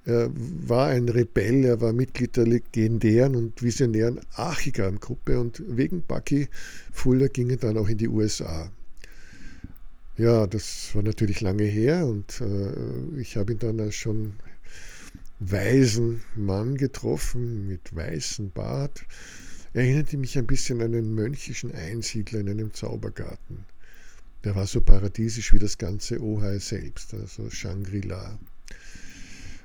er 0.05 0.31
war 0.33 0.87
ein 0.87 1.09
Rebell, 1.09 1.63
er 1.63 1.79
war 1.79 1.93
Mitglied 1.93 2.35
der 2.35 2.47
legendären 2.47 3.35
und 3.35 3.61
visionären 3.61 4.19
Archigam-Gruppe 4.33 5.39
und 5.39 5.61
wegen 5.67 6.01
Bucky 6.01 6.47
Fuller 6.91 7.29
ging 7.29 7.51
er 7.51 7.57
dann 7.57 7.77
auch 7.77 7.87
in 7.87 7.99
die 7.99 8.07
USA. 8.07 8.71
Ja, 10.17 10.47
das 10.47 10.93
war 10.93 11.03
natürlich 11.03 11.41
lange 11.41 11.63
her 11.63 12.05
und 12.05 12.41
äh, 12.41 13.19
ich 13.19 13.37
habe 13.37 13.53
ihn 13.53 13.59
dann 13.59 13.79
als 13.79 13.95
schon 13.95 14.33
weisen 15.39 16.21
Mann 16.35 16.77
getroffen 16.77 17.67
mit 17.67 17.95
weißem 17.95 18.51
Bart. 18.51 19.03
Er 19.73 19.83
erinnerte 19.83 20.17
mich 20.17 20.37
ein 20.37 20.47
bisschen 20.47 20.81
an 20.81 20.93
einen 20.93 21.15
mönchischen 21.15 21.71
Einsiedler 21.73 22.41
in 22.41 22.49
einem 22.49 22.73
Zaubergarten. 22.73 23.65
Der 24.43 24.55
war 24.55 24.67
so 24.67 24.81
paradiesisch 24.81 25.53
wie 25.53 25.59
das 25.59 25.77
ganze 25.77 26.21
Ohai 26.21 26.57
selbst, 26.59 27.13
also 27.13 27.49
Shangri-La. 27.49 28.39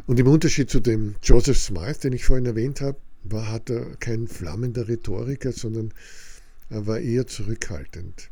Und 0.06 0.20
im 0.20 0.28
Unterschied 0.28 0.70
zu 0.70 0.80
dem 0.80 1.16
Joseph 1.22 1.58
Smythe, 1.58 2.00
den 2.00 2.12
ich 2.12 2.24
vorhin 2.24 2.46
erwähnt 2.46 2.80
habe, 2.80 2.98
war, 3.24 3.50
hat 3.50 3.70
er 3.70 3.96
kein 3.96 4.28
flammender 4.28 4.86
Rhetoriker, 4.86 5.50
sondern 5.52 5.92
er 6.70 6.86
war 6.86 7.00
eher 7.00 7.26
zurückhaltend. 7.26 8.30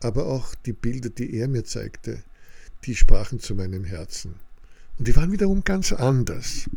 Aber 0.00 0.26
auch 0.26 0.54
die 0.54 0.74
Bilder, 0.74 1.08
die 1.08 1.34
er 1.34 1.48
mir 1.48 1.64
zeigte, 1.64 2.22
die 2.84 2.94
sprachen 2.94 3.40
zu 3.40 3.54
meinem 3.54 3.84
Herzen. 3.84 4.34
Und 4.98 5.08
die 5.08 5.16
waren 5.16 5.32
wiederum 5.32 5.64
ganz 5.64 5.92
anders. 5.92 6.68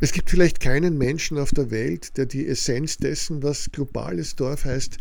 Es 0.00 0.12
gibt 0.12 0.30
vielleicht 0.30 0.60
keinen 0.60 0.96
Menschen 0.96 1.38
auf 1.38 1.50
der 1.50 1.70
Welt, 1.70 2.16
der 2.16 2.26
die 2.26 2.46
Essenz 2.46 2.96
dessen, 2.96 3.42
was 3.42 3.70
globales 3.72 4.36
Dorf 4.36 4.64
heißt, 4.64 4.98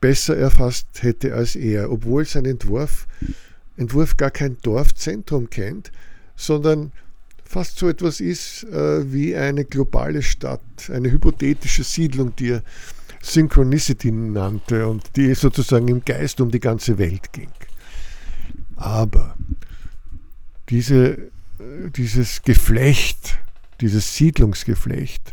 besser 0.00 0.36
erfasst 0.36 0.86
hätte 1.00 1.34
als 1.34 1.56
er, 1.56 1.90
obwohl 1.90 2.24
sein 2.26 2.44
Entwurf, 2.44 3.06
Entwurf 3.76 4.16
gar 4.16 4.30
kein 4.30 4.58
Dorfzentrum 4.62 5.50
kennt, 5.50 5.90
sondern 6.36 6.92
fast 7.54 7.78
so 7.78 7.88
etwas 7.88 8.18
ist 8.18 8.64
äh, 8.64 9.12
wie 9.12 9.36
eine 9.36 9.64
globale 9.64 10.22
Stadt, 10.22 10.90
eine 10.92 11.08
hypothetische 11.08 11.84
Siedlung, 11.84 12.34
die 12.34 12.50
er 12.50 12.64
Synchronicity 13.22 14.10
nannte 14.10 14.88
und 14.88 15.14
die 15.14 15.32
sozusagen 15.34 15.86
im 15.86 16.04
Geist 16.04 16.40
um 16.40 16.50
die 16.50 16.58
ganze 16.58 16.98
Welt 16.98 17.32
ging. 17.32 17.52
Aber 18.74 19.36
diese, 20.68 21.30
dieses 21.94 22.42
Geflecht, 22.42 23.38
dieses 23.80 24.16
Siedlungsgeflecht, 24.16 25.32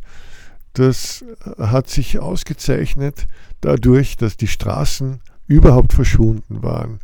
das 0.73 1.25
hat 1.57 1.89
sich 1.89 2.19
ausgezeichnet 2.19 3.27
dadurch, 3.61 4.15
dass 4.15 4.37
die 4.37 4.47
Straßen 4.47 5.21
überhaupt 5.47 5.93
verschwunden 5.93 6.61
waren. 6.61 6.99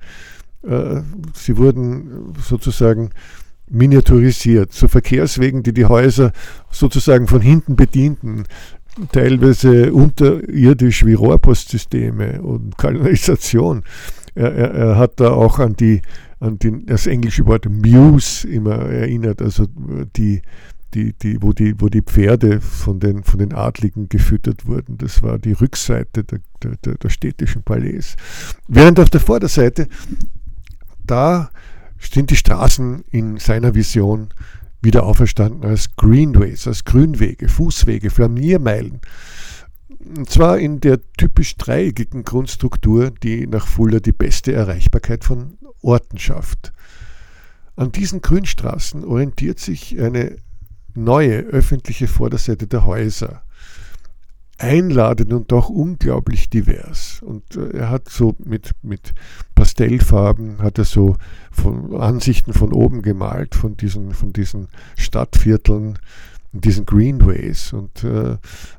Äh, 0.61 1.01
sie 1.34 1.57
wurden 1.57 2.36
sozusagen 2.39 3.09
miniaturisiert, 3.70 4.72
zu 4.72 4.88
Verkehrswegen, 4.88 5.63
die 5.63 5.74
die 5.74 5.86
Häuser 5.86 6.32
sozusagen 6.72 7.28
von 7.28 7.41
hinten 7.41 7.76
bedienten, 7.76 8.45
teilweise 9.11 9.93
unterirdisch 9.93 11.05
wie 11.05 11.13
Rohrpostsysteme 11.13 12.41
und 12.41 12.78
Kanalisation. 12.78 13.84
Er, 14.36 14.53
er, 14.53 14.72
er, 14.72 14.97
hat 14.97 15.20
da 15.20 15.32
auch 15.32 15.59
an, 15.59 15.76
die, 15.76 16.01
an 16.39 16.59
die, 16.59 16.86
das 16.86 17.07
englische 17.07 17.45
Wort 17.47 17.68
Muse 17.70 18.47
immer 18.47 18.76
erinnert, 18.76 19.41
also 19.41 19.65
die, 20.15 20.41
die, 20.93 21.13
die, 21.13 21.41
wo, 21.41 21.53
die, 21.53 21.80
wo 21.80 21.89
die 21.89 22.01
Pferde 22.01 22.61
von 22.61 22.99
den, 22.99 23.24
von 23.24 23.39
den 23.39 23.53
Adligen 23.53 24.09
gefüttert 24.09 24.68
wurden. 24.68 24.97
Das 24.97 25.22
war 25.22 25.38
die 25.39 25.53
Rückseite 25.53 26.24
der, 26.24 26.39
der, 26.63 26.95
der 26.95 27.09
städtischen 27.09 27.63
Palais. 27.63 28.15
Während 28.68 28.99
auf 28.99 29.09
der 29.09 29.22
Vorderseite, 29.22 29.88
da 31.05 31.49
sind 32.00 32.30
die 32.32 32.36
Straßen 32.36 33.04
in 33.10 33.38
seiner 33.38 33.76
Vision 33.76 34.30
wieder 34.82 35.04
auferstanden 35.04 35.64
als 35.64 35.95
Greenways, 35.95 36.68
als 36.68 36.86
Grünwege, 36.86 37.50
Fußwege, 37.50 38.10
Flaniermeilen. 38.10 39.02
Und 40.18 40.30
zwar 40.30 40.60
in 40.60 40.80
der 40.80 41.00
typisch 41.18 41.56
dreieckigen 41.58 42.24
Grundstruktur, 42.24 43.12
die 43.12 43.48
nach 43.48 43.68
Fuller 43.68 44.00
die 44.00 44.12
beste 44.12 44.54
Erreichbarkeit 44.54 45.24
von 45.24 45.58
Orten 45.82 46.18
schafft. 46.20 46.74
An 47.76 47.91
diesen 47.91 48.22
Grünstraßen 48.22 49.04
orientiert 49.04 49.60
sich 49.60 50.00
eine 50.00 50.38
neue 50.93 51.39
öffentliche 51.39 52.08
Vorderseite 52.08 52.68
der 52.68 52.86
Häuser 52.86 53.43
einladend 54.58 55.34
und 55.34 55.51
doch 55.51 55.70
unglaublich 55.70 56.49
divers. 56.49 57.22
Und 57.24 57.55
äh, 57.55 57.78
er 57.78 57.89
hat 57.89 58.10
so 58.10 58.36
mit, 58.43 58.72
mit 58.82 59.14
Pastellfarben, 59.55 60.60
hat 60.60 60.78
er 60.78 60.86
so 60.86 61.16
von 61.51 61.95
Ansichten 61.99 62.53
von 62.53 62.74
oben 62.74 63.01
gemalt, 63.01 63.55
von 63.55 63.78
diesen, 63.78 64.14
von 64.14 64.34
diesen 64.34 64.68
Stadtvierteln, 64.95 65.99
diesen 66.62 66.86
Greenways. 66.86 67.74
Und, 67.74 68.03
äh, 68.03 68.38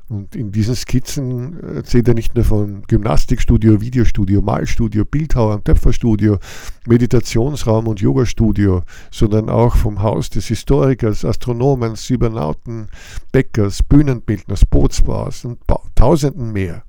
und 0.09 0.35
in 0.35 0.51
diesen 0.51 0.75
Skizzen 0.75 1.59
erzählt 1.75 2.07
er 2.07 2.13
nicht 2.13 2.35
nur 2.35 2.43
von 2.43 2.83
Gymnastikstudio, 2.87 3.81
Videostudio, 3.81 4.41
Malstudio, 4.41 5.05
Bildhauer 5.05 5.55
und 5.55 5.65
Töpferstudio, 5.65 6.39
Meditationsraum 6.87 7.87
und 7.87 8.01
Yogastudio, 8.01 8.83
sondern 9.11 9.49
auch 9.49 9.75
vom 9.75 10.01
Haus 10.01 10.29
des 10.29 10.47
Historikers, 10.47 11.25
Astronomen, 11.25 11.95
Cybernauten, 11.95 12.87
Bäckers, 13.31 13.83
Bühnenbildners, 13.83 14.65
Bootsbauers 14.65 15.45
und 15.45 15.59
Tausenden 15.95 16.51
mehr. 16.51 16.83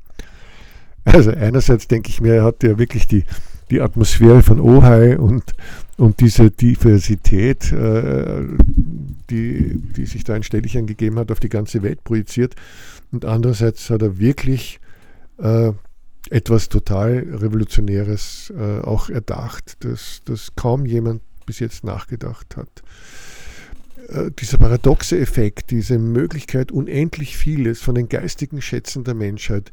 Also 1.04 1.30
einerseits 1.30 1.88
denke 1.88 2.10
ich 2.10 2.20
mir, 2.20 2.34
er 2.34 2.44
hat 2.44 2.62
ja 2.62 2.78
wirklich 2.78 3.06
die, 3.06 3.24
die 3.70 3.80
Atmosphäre 3.80 4.42
von 4.42 4.60
Ohai 4.60 5.18
und, 5.18 5.54
und 5.96 6.20
diese 6.20 6.50
Diversität, 6.50 7.72
äh, 7.72 8.42
die, 9.30 9.76
die 9.96 10.06
sich 10.06 10.24
da 10.24 10.34
ein 10.34 10.42
Städtchen 10.42 10.86
gegeben 10.86 11.18
hat, 11.18 11.30
auf 11.30 11.40
die 11.40 11.48
ganze 11.48 11.82
Welt 11.82 12.04
projiziert. 12.04 12.54
Und 13.12 13.24
andererseits 13.24 13.88
hat 13.90 14.02
er 14.02 14.18
wirklich 14.18 14.80
äh, 15.38 15.72
etwas 16.30 16.68
total 16.68 17.26
Revolutionäres 17.30 18.52
äh, 18.56 18.80
auch 18.80 19.08
erdacht, 19.08 19.76
das, 19.80 20.20
das 20.24 20.54
kaum 20.54 20.86
jemand 20.86 21.22
bis 21.46 21.58
jetzt 21.58 21.84
nachgedacht 21.84 22.56
hat. 22.56 22.82
Äh, 24.08 24.30
dieser 24.38 24.58
paradoxe 24.58 25.18
Effekt, 25.18 25.70
diese 25.70 25.98
Möglichkeit, 25.98 26.72
unendlich 26.72 27.36
vieles 27.36 27.80
von 27.80 27.94
den 27.94 28.08
geistigen 28.08 28.60
Schätzen 28.60 29.04
der 29.04 29.14
Menschheit 29.14 29.72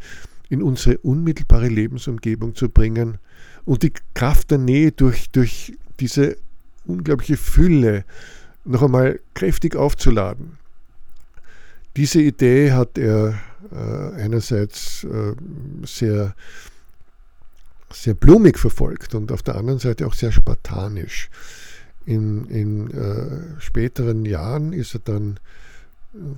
in 0.49 0.63
unsere 0.63 0.97
unmittelbare 0.99 1.67
Lebensumgebung 1.67 2.55
zu 2.55 2.69
bringen 2.69 3.17
und 3.65 3.83
die 3.83 3.93
Kraft 4.13 4.51
der 4.51 4.59
Nähe 4.59 4.91
durch, 4.91 5.29
durch 5.31 5.73
diese 5.99 6.37
unglaubliche 6.85 7.37
Fülle 7.37 8.05
noch 8.67 8.83
einmal 8.83 9.19
kräftig 9.33 9.75
aufzuladen. 9.75 10.57
Diese 11.95 12.21
Idee 12.21 12.73
hat 12.73 12.97
er 12.97 13.39
äh, 13.71 14.21
einerseits 14.21 15.03
äh, 15.03 15.33
sehr, 15.83 16.35
sehr 17.91 18.13
blumig 18.13 18.59
verfolgt 18.59 19.15
und 19.15 19.31
auf 19.31 19.41
der 19.41 19.55
anderen 19.55 19.79
Seite 19.79 20.05
auch 20.05 20.13
sehr 20.13 20.31
spartanisch. 20.31 21.29
In, 22.05 22.45
in 22.49 22.91
äh, 22.91 23.59
späteren 23.59 24.25
Jahren 24.25 24.73
ist 24.73 24.93
er 24.93 25.01
dann 25.03 25.39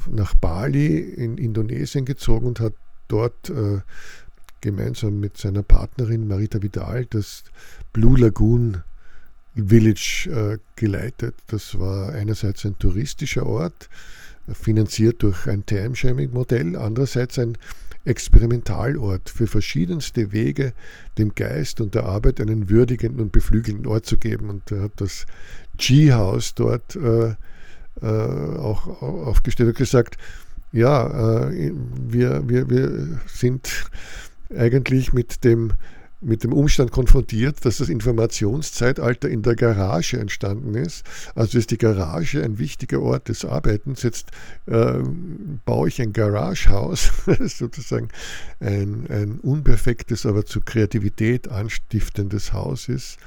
nach 0.10 0.34
Bali 0.34 0.98
in 0.98 1.38
Indonesien 1.38 2.06
gezogen 2.06 2.48
und 2.48 2.60
hat 2.60 2.74
dort 3.08 3.50
äh, 3.50 3.82
gemeinsam 4.62 5.20
mit 5.20 5.38
seiner 5.38 5.64
Partnerin 5.64 6.28
Marita 6.28 6.62
Vidal 6.62 7.06
das 7.06 7.44
Blue 7.94 8.20
Lagoon 8.20 8.84
Village 9.68 10.30
äh, 10.30 10.58
geleitet. 10.76 11.36
Das 11.48 11.78
war 11.80 12.14
einerseits 12.14 12.66
ein 12.66 12.78
touristischer 12.78 13.46
Ort, 13.46 13.90
finanziert 14.54 15.22
durch 15.24 15.48
ein 15.48 15.66
Timesharing-Modell, 15.66 16.76
andererseits 16.76 17.38
ein 17.38 17.58
Experimentalort 18.06 19.30
für 19.30 19.46
verschiedenste 19.46 20.32
Wege, 20.32 20.74
dem 21.18 21.36
Geist 21.36 21.82
und 21.82 21.96
der 21.96 22.06
Arbeit 22.06 22.40
einen 22.40 22.70
würdigenden 22.70 23.22
und 23.22 23.32
beflügelnden 23.32 23.86
Ort 23.86 24.06
zu 24.06 24.18
geben. 24.18 24.50
Und 24.50 24.72
er 24.72 24.84
hat 24.84 24.94
das 24.98 25.26
G-House 25.78 26.56
dort 26.56 26.96
äh, 26.96 27.36
äh, 28.02 28.06
auch 28.06 29.02
aufgestellt 29.02 29.70
und 29.70 29.78
gesagt, 29.78 30.18
ja, 30.72 31.50
äh, 31.50 31.74
wir, 32.08 32.48
wir, 32.48 32.70
wir 32.70 33.20
sind 33.28 33.90
eigentlich 34.56 35.14
mit 35.14 35.44
dem 35.44 35.74
mit 36.22 36.44
dem 36.44 36.52
Umstand 36.52 36.92
konfrontiert, 36.92 37.66
dass 37.66 37.78
das 37.78 37.88
Informationszeitalter 37.90 39.30
in 39.30 39.42
der 39.42 39.56
Garage 39.56 40.20
entstanden 40.20 40.76
ist. 40.76 41.06
Also 41.34 41.58
ist 41.58 41.72
die 41.72 41.78
Garage 41.78 42.44
ein 42.44 42.60
wichtiger 42.60 43.02
Ort 43.02 43.30
des 43.30 43.46
Arbeitens. 43.46 44.04
Jetzt 44.04 44.32
äh, 44.66 45.00
baue 45.66 45.88
ich 45.88 46.02
ein 46.02 46.12
Garagehaus, 46.12 47.12
sozusagen 47.46 48.10
ein, 48.60 49.08
ein 49.10 49.40
unperfektes, 49.40 50.26
aber 50.26 50.46
zu 50.46 50.60
Kreativität 50.62 51.48
anstiftendes 51.48 52.52
Haus 52.52 52.90
ist. 52.90 53.18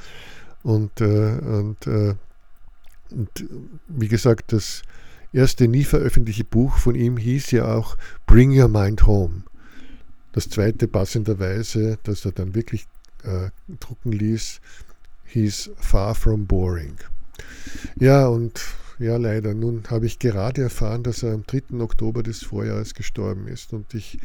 Und, 0.62 1.00
äh, 1.00 1.04
und, 1.04 1.86
äh, 1.86 2.14
und 3.10 3.46
wie 3.88 4.08
gesagt, 4.08 4.52
das 4.52 4.82
erste 5.32 5.66
nie 5.66 5.84
veröffentlichte 5.84 6.44
Buch 6.44 6.76
von 6.76 6.94
ihm 6.94 7.16
hieß 7.16 7.52
ja 7.52 7.74
auch 7.74 7.96
Bring 8.26 8.58
Your 8.58 8.68
Mind 8.68 9.06
Home. 9.06 9.44
Das 10.32 10.48
zweite 10.48 10.88
passenderweise, 10.88 11.98
das 12.04 12.24
er 12.24 12.32
dann 12.32 12.54
wirklich 12.54 12.86
äh, 13.22 13.50
drucken 13.80 14.12
ließ, 14.12 14.60
hieß 15.26 15.70
Far 15.76 16.14
From 16.14 16.46
Boring. 16.46 16.96
Ja, 17.96 18.26
und 18.26 18.60
ja, 18.98 19.16
leider. 19.16 19.54
Nun 19.54 19.84
habe 19.90 20.06
ich 20.06 20.18
gerade 20.18 20.62
erfahren, 20.62 21.02
dass 21.02 21.22
er 21.22 21.32
am 21.32 21.44
3. 21.46 21.80
Oktober 21.80 22.22
des 22.22 22.42
Vorjahres 22.42 22.94
gestorben 22.94 23.48
ist. 23.48 23.72
Und 23.72 23.94
ich 23.94 24.18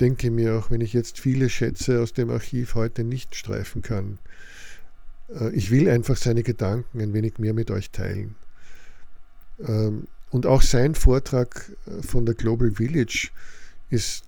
denke 0.00 0.30
mir, 0.30 0.54
auch 0.54 0.70
wenn 0.70 0.80
ich 0.80 0.92
jetzt 0.92 1.20
viele 1.20 1.48
Schätze 1.48 2.00
aus 2.00 2.12
dem 2.12 2.30
Archiv 2.30 2.74
heute 2.74 3.04
nicht 3.04 3.36
streifen 3.36 3.82
kann, 3.82 4.18
äh, 5.34 5.50
ich 5.50 5.70
will 5.70 5.88
einfach 5.88 6.16
seine 6.16 6.42
Gedanken 6.42 7.00
ein 7.00 7.12
wenig 7.12 7.38
mehr 7.38 7.54
mit 7.54 7.70
euch 7.70 7.90
teilen. 7.90 8.34
Ähm, 9.60 10.06
und 10.30 10.46
auch 10.46 10.62
sein 10.62 10.94
Vortrag 10.94 11.70
äh, 11.86 12.02
von 12.02 12.26
der 12.26 12.34
Global 12.34 12.72
Village 12.72 13.28
ist, 13.90 14.24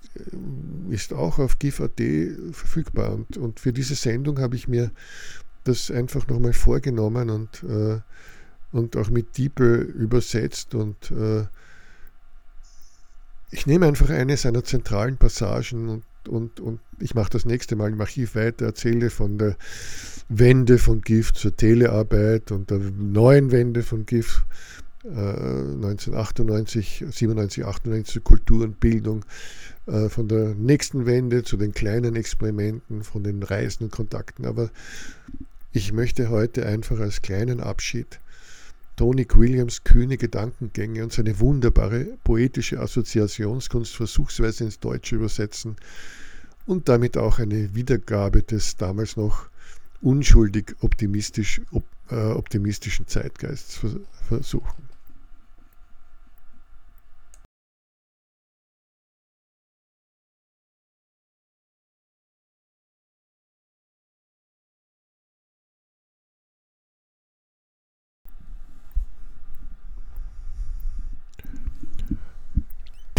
ist 0.91 1.13
auch 1.13 1.39
auf 1.39 1.59
GIF.at 1.59 2.01
verfügbar. 2.53 3.13
Und, 3.13 3.37
und 3.37 3.61
für 3.61 3.73
diese 3.73 3.95
Sendung 3.95 4.39
habe 4.39 4.57
ich 4.57 4.69
mir 4.69 4.91
das 5.65 5.91
einfach 5.91 6.27
nochmal 6.29 6.53
vorgenommen 6.53 7.31
und, 7.31 7.63
äh, 7.65 8.01
und 8.73 8.97
auch 8.97 9.11
mit 9.11 9.37
DeepL 9.39 9.83
übersetzt. 9.83 10.75
Und 10.75 11.11
äh, 11.11 11.47
ich 13.51 13.67
nehme 13.67 13.87
einfach 13.87 14.11
eine 14.11 14.37
seiner 14.37 14.65
zentralen 14.65 15.17
Passagen 15.17 15.89
und, 15.89 16.05
und, 16.29 16.61
und 16.61 16.81
ich 17.01 17.15
mache 17.15 17.31
das 17.31 17.45
nächste 17.45 17.77
Mal 17.77 17.93
im 17.93 18.01
Archiv 18.01 18.35
weiter, 18.35 18.67
erzähle 18.67 19.11
von 19.11 19.39
der 19.39 19.57
Wende 20.29 20.79
von 20.79 21.03
GIF 21.03 21.33
zur 21.33 21.57
Telearbeit 21.57 22.51
und 22.51 22.71
der 22.71 22.79
neuen 22.79 23.53
Wende 23.53 23.83
von 23.83 24.07
GIF 24.07 24.45
1998, 25.05 27.05
97, 27.11 27.65
98 27.65 28.25
Kultur 28.25 28.65
und 28.65 28.81
Bildung, 28.81 29.25
äh, 29.87 30.09
von 30.09 30.29
der 30.29 30.55
nächsten 30.55 31.05
Wende 31.05 31.43
zu 31.43 31.57
den 31.57 31.73
kleinen 31.73 32.17
Experimenten, 32.17 33.05
von 33.05 33.23
den 33.23 33.43
Reisen 33.43 33.85
und 33.85 33.91
Kontakten. 33.91 34.47
Aber 34.47 34.71
ich 35.73 35.93
möchte 35.93 36.31
heute 36.31 36.67
einfach 36.67 36.99
als 37.01 37.21
kleinen 37.21 37.61
Abschied 37.61 38.21
Tony 38.97 39.27
Williams 39.35 39.83
kühne 39.83 40.17
Gedankengänge 40.17 41.03
und 41.03 41.13
seine 41.13 41.41
wunderbare 41.41 42.17
poetische 42.23 42.79
Assoziationskunst 42.79 43.95
versuchsweise 43.95 44.65
ins 44.65 44.79
Deutsche 44.79 45.17
übersetzen 45.17 45.77
und 46.67 46.89
damit 46.89 47.19
auch 47.19 47.41
eine 47.41 47.75
Wiedergabe 47.75 48.43
des 48.43 48.77
damals 48.77 49.17
noch 49.17 49.49
unschuldig 50.01 50.77
optimistisch, 50.81 51.61
op, 51.73 51.85
äh, 52.11 52.15
optimistischen 52.15 53.09
Zeitgeists 53.09 53.81
versuchen. 54.29 54.84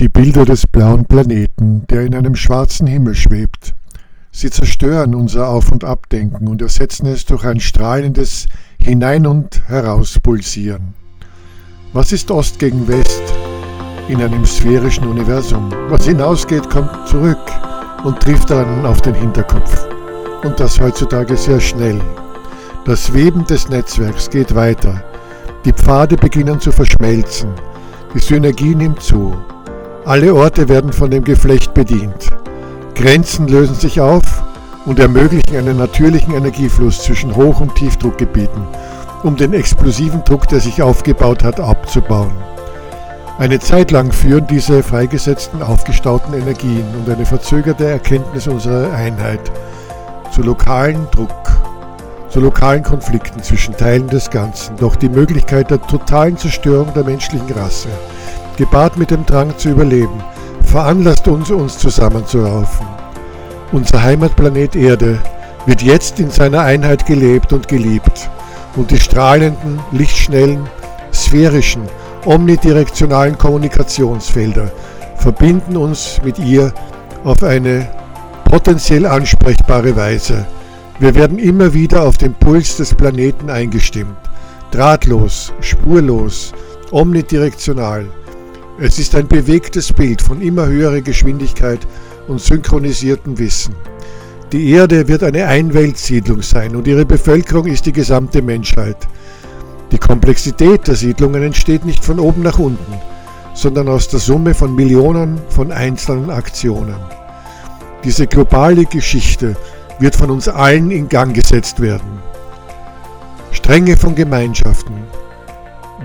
Die 0.06 0.10
Bilder 0.10 0.46
des 0.46 0.68
blauen 0.68 1.06
Planeten, 1.06 1.88
der 1.90 2.02
in 2.02 2.14
einem 2.14 2.36
schwarzen 2.36 2.86
Himmel 2.86 3.16
schwebt. 3.16 3.74
Sie 4.30 4.52
zerstören 4.52 5.16
unser 5.16 5.50
Auf- 5.50 5.72
und 5.72 5.84
Abdenken 5.84 6.48
und 6.48 6.62
ersetzen 6.62 7.08
es 7.08 7.26
durch 7.26 7.44
ein 7.44 7.60
strahlendes 7.60 8.46
Hinein- 8.78 9.26
und 9.26 9.68
Herauspulsieren. 9.68 10.94
Was 11.92 12.12
ist 12.12 12.30
Ost 12.30 12.60
gegen 12.60 12.88
West 12.88 13.24
in 14.08 14.22
einem 14.22 14.46
sphärischen 14.46 15.08
Universum? 15.08 15.74
Was 15.90 16.06
hinausgeht, 16.06 16.70
kommt 16.70 17.08
zurück 17.08 17.52
und 18.04 18.20
trifft 18.20 18.52
dann 18.52 18.86
auf 18.86 19.02
den 19.02 19.16
Hinterkopf. 19.16 19.88
Und 20.44 20.60
das 20.60 20.80
heutzutage 20.80 21.36
sehr 21.36 21.60
schnell. 21.60 22.00
Das 22.86 23.12
Weben 23.12 23.44
des 23.48 23.70
Netzwerks 23.70 24.30
geht 24.30 24.54
weiter. 24.54 25.04
Die 25.66 25.74
Pfade 25.74 26.16
beginnen 26.16 26.60
zu 26.60 26.72
verschmelzen. 26.72 27.50
Die 28.14 28.20
Synergie 28.20 28.76
nimmt 28.76 29.02
zu. 29.02 29.36
Alle 30.06 30.36
Orte 30.36 30.70
werden 30.70 30.94
von 30.94 31.10
dem 31.10 31.24
Geflecht 31.24 31.74
bedient. 31.74 32.30
Grenzen 32.94 33.48
lösen 33.48 33.74
sich 33.74 34.00
auf 34.00 34.22
und 34.86 35.00
ermöglichen 35.00 35.58
einen 35.58 35.78
natürlichen 35.78 36.36
Energiefluss 36.36 37.02
zwischen 37.02 37.36
Hoch- 37.36 37.60
und 37.60 37.74
Tiefdruckgebieten, 37.74 38.62
um 39.24 39.36
den 39.36 39.54
explosiven 39.54 40.24
Druck, 40.24 40.48
der 40.48 40.60
sich 40.60 40.84
aufgebaut 40.84 41.44
hat, 41.44 41.60
abzubauen. 41.60 42.36
Eine 43.40 43.60
Zeit 43.60 43.90
lang 43.90 44.12
führen 44.12 44.46
diese 44.46 44.84
freigesetzten, 44.84 45.64
aufgestauten 45.64 46.36
Energien 46.36 46.86
und 47.00 47.12
eine 47.12 47.26
verzögerte 47.26 47.86
Erkenntnis 47.86 48.48
unserer 48.48 48.94
Einheit 48.94 49.52
zu 50.32 50.44
lokalen 50.44 51.08
Druck, 51.10 51.52
zu 52.30 52.42
lokalen 52.42 52.84
Konflikten 52.84 53.42
zwischen 53.42 53.76
Teilen 53.76 54.08
des 54.08 54.30
Ganzen, 54.30 54.78
doch 54.78 54.98
die 54.98 55.10
Möglichkeit 55.10 55.72
der 55.72 55.82
totalen 55.82 56.38
Zerstörung 56.38 56.94
der 56.94 57.06
menschlichen 57.06 57.52
Rasse 57.54 57.90
gepaart 58.58 58.98
mit 58.98 59.12
dem 59.12 59.26
Drang 59.26 59.58
zu 59.58 59.70
überleben, 59.70 60.24
veranlasst 60.64 61.28
uns, 61.28 61.52
uns 61.52 61.78
zusammenzuraufen. 61.78 62.86
Unser 63.72 64.04
Heimatplanet 64.04 64.76
Erde 64.76 65.20
wird 65.66 65.82
jetzt 65.82 66.20
in 66.20 66.30
seiner 66.30 66.62
Einheit 66.62 67.06
gelebt 67.06 67.54
und 67.54 67.68
geliebt 67.68 68.30
und 68.76 68.92
die 68.92 69.00
strahlenden, 69.00 69.80
lichtschnellen, 69.92 70.68
sphärischen, 71.14 71.84
omnidirektionalen 72.26 73.38
Kommunikationsfelder 73.38 74.72
verbinden 75.18 75.78
uns 75.78 76.20
mit 76.24 76.38
ihr 76.40 76.74
auf 77.24 77.42
eine 77.44 77.90
potenziell 78.46 79.06
ansprechbare 79.06 79.96
Weise. 79.96 80.46
Wir 81.00 81.16
werden 81.16 81.40
immer 81.40 81.74
wieder 81.74 82.04
auf 82.04 82.18
den 82.18 82.34
Puls 82.34 82.78
des 82.78 82.94
Planeten 82.94 83.50
eingestimmt, 83.50 84.18
drahtlos, 84.72 85.52
spurlos, 85.62 86.54
omnidirektional, 86.92 88.06
es 88.80 89.00
ist 89.00 89.16
ein 89.16 89.28
bewegtes 89.28 89.94
Bild 89.94 90.22
von 90.22 90.42
immer 90.42 90.66
höherer 90.68 91.02
Geschwindigkeit 91.02 91.80
und 92.28 92.42
synchronisiertem 92.42 93.38
Wissen. 93.40 93.74
Die 94.52 94.72
Erde 94.72 95.08
wird 95.08 95.24
eine 95.24 95.48
Einweltsiedlung 95.48 96.42
sein 96.42 96.76
und 96.76 96.88
ihre 96.88 97.06
Bevölkerung 97.06 97.68
ist 97.68 97.86
die 97.86 97.94
gesamte 97.94 98.42
Menschheit. 98.42 98.98
Die 99.92 99.98
Komplexität 99.98 100.88
der 100.88 100.96
Siedlungen 100.96 101.42
entsteht 101.44 101.86
nicht 101.86 102.04
von 102.04 102.20
oben 102.20 102.42
nach 102.42 102.60
unten, 102.60 102.94
sondern 103.54 103.88
aus 103.88 104.10
der 104.10 104.20
Summe 104.20 104.54
von 104.54 104.76
Millionen 104.76 105.40
von 105.50 105.72
einzelnen 105.72 106.30
Aktionen. 106.30 106.98
Diese 108.04 108.28
globale 108.28 108.86
Geschichte 108.86 109.56
wird 110.00 110.16
von 110.16 110.30
uns 110.30 110.48
allen 110.50 110.92
in 110.92 111.08
Gang 111.08 111.34
gesetzt 111.34 111.80
werden. 111.80 112.20
Stränge 113.52 113.96
von 113.96 114.16
Gemeinschaften, 114.16 114.96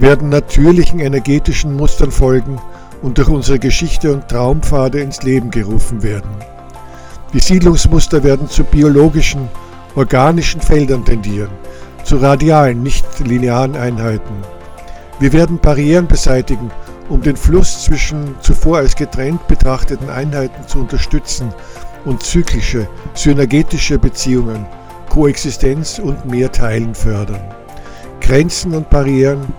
werden 0.00 0.28
natürlichen 0.28 0.98
energetischen 1.00 1.76
Mustern 1.76 2.10
folgen 2.10 2.58
und 3.02 3.18
durch 3.18 3.28
unsere 3.28 3.58
Geschichte 3.58 4.12
und 4.12 4.28
Traumpfade 4.28 5.00
ins 5.00 5.22
Leben 5.22 5.50
gerufen 5.50 6.02
werden. 6.02 6.30
Die 7.32 7.40
Siedlungsmuster 7.40 8.24
werden 8.24 8.48
zu 8.48 8.64
biologischen, 8.64 9.48
organischen 9.94 10.60
Feldern 10.60 11.04
tendieren, 11.04 11.50
zu 12.04 12.16
radialen, 12.16 12.82
nicht 12.82 13.06
linearen 13.20 13.76
Einheiten. 13.76 14.34
Wir 15.20 15.32
werden 15.32 15.58
Barrieren 15.58 16.06
beseitigen, 16.06 16.70
um 17.08 17.20
den 17.20 17.36
Fluss 17.36 17.84
zwischen 17.84 18.36
zuvor 18.40 18.78
als 18.78 18.96
getrennt 18.96 19.46
betrachteten 19.48 20.08
Einheiten 20.08 20.66
zu 20.66 20.78
unterstützen 20.80 21.52
und 22.04 22.22
zyklische, 22.22 22.88
synergetische 23.14 23.98
Beziehungen, 23.98 24.64
Koexistenz 25.08 25.98
und 25.98 26.24
Mehrteilen 26.24 26.94
fördern. 26.94 27.42
Grenzen 28.20 28.74
und 28.74 28.88
Barrieren 28.90 29.52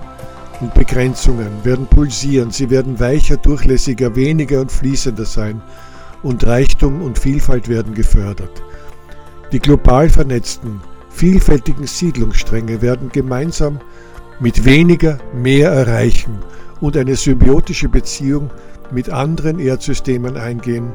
und 0.62 0.74
Begrenzungen 0.74 1.64
werden 1.64 1.88
pulsieren, 1.88 2.52
sie 2.52 2.70
werden 2.70 3.00
weicher, 3.00 3.38
durchlässiger, 3.38 4.16
weniger 4.16 4.62
und 4.62 4.72
fließender 4.72 5.26
sein 5.26 5.62
und 6.24 6.46
Reichtum 6.46 7.02
und 7.02 7.18
Vielfalt 7.18 7.68
werden 7.68 7.94
gefördert. 7.94 8.64
Die 9.52 9.60
global 9.60 10.10
vernetzten, 10.10 10.80
vielfältigen 11.10 11.88
Siedlungsstränge 11.88 12.82
werden 12.82 13.10
gemeinsam 13.10 13.80
mit 14.40 14.64
weniger 14.64 15.18
mehr 15.34 15.72
erreichen 15.72 16.40
und 16.80 16.96
eine 16.96 17.16
symbiotische 17.16 17.90
Beziehung 17.90 18.50
mit 18.92 19.10
anderen 19.10 19.60
Erdsystemen 19.60 20.38
eingehen, 20.38 20.92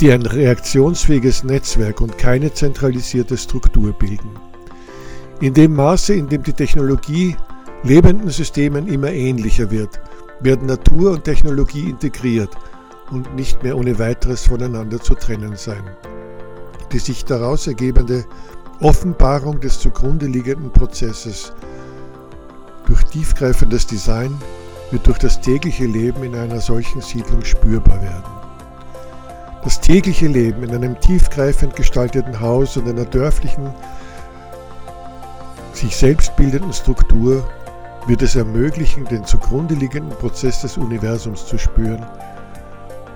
die 0.00 0.10
ein 0.10 0.22
reaktionsfähiges 0.22 1.44
Netzwerk 1.44 2.00
und 2.00 2.18
keine 2.18 2.52
zentralisierte 2.52 3.36
Struktur 3.36 3.92
bilden. 3.92 4.30
In 5.40 5.54
dem 5.54 5.74
Maße, 5.74 6.14
in 6.14 6.28
dem 6.28 6.42
die 6.42 6.52
Technologie 6.52 7.36
lebenden 7.84 8.30
Systemen 8.30 8.88
immer 8.88 9.10
ähnlicher 9.10 9.70
wird, 9.70 10.00
werden 10.40 10.66
Natur 10.66 11.12
und 11.12 11.24
Technologie 11.24 11.90
integriert 11.90 12.50
und 13.10 13.34
nicht 13.34 13.62
mehr 13.62 13.76
ohne 13.76 13.98
weiteres 13.98 14.46
voneinander 14.46 15.00
zu 15.00 15.14
trennen 15.14 15.54
sein. 15.56 15.84
Die 16.92 16.98
sich 16.98 17.24
daraus 17.26 17.66
ergebende 17.66 18.24
Offenbarung 18.80 19.60
des 19.60 19.78
zugrunde 19.78 20.26
liegenden 20.26 20.70
Prozesses 20.70 21.52
durch 22.86 23.02
tiefgreifendes 23.04 23.86
Design 23.86 24.34
wird 24.90 25.06
durch 25.06 25.18
das 25.18 25.40
tägliche 25.40 25.86
Leben 25.86 26.24
in 26.24 26.34
einer 26.34 26.60
solchen 26.60 27.00
Siedlung 27.00 27.44
spürbar 27.44 28.00
werden. 28.00 28.24
Das 29.62 29.80
tägliche 29.80 30.26
Leben 30.26 30.62
in 30.62 30.74
einem 30.74 30.98
tiefgreifend 31.00 31.76
gestalteten 31.76 32.38
Haus 32.40 32.76
und 32.76 32.88
einer 32.88 33.06
dörflichen, 33.06 33.72
sich 35.72 35.96
selbst 35.96 36.36
bildenden 36.36 36.72
Struktur 36.72 37.44
wird 38.06 38.22
es 38.22 38.36
ermöglichen, 38.36 39.04
den 39.06 39.24
zugrunde 39.24 39.74
liegenden 39.74 40.16
Prozess 40.18 40.60
des 40.60 40.76
Universums 40.76 41.46
zu 41.46 41.58
spüren, 41.58 42.04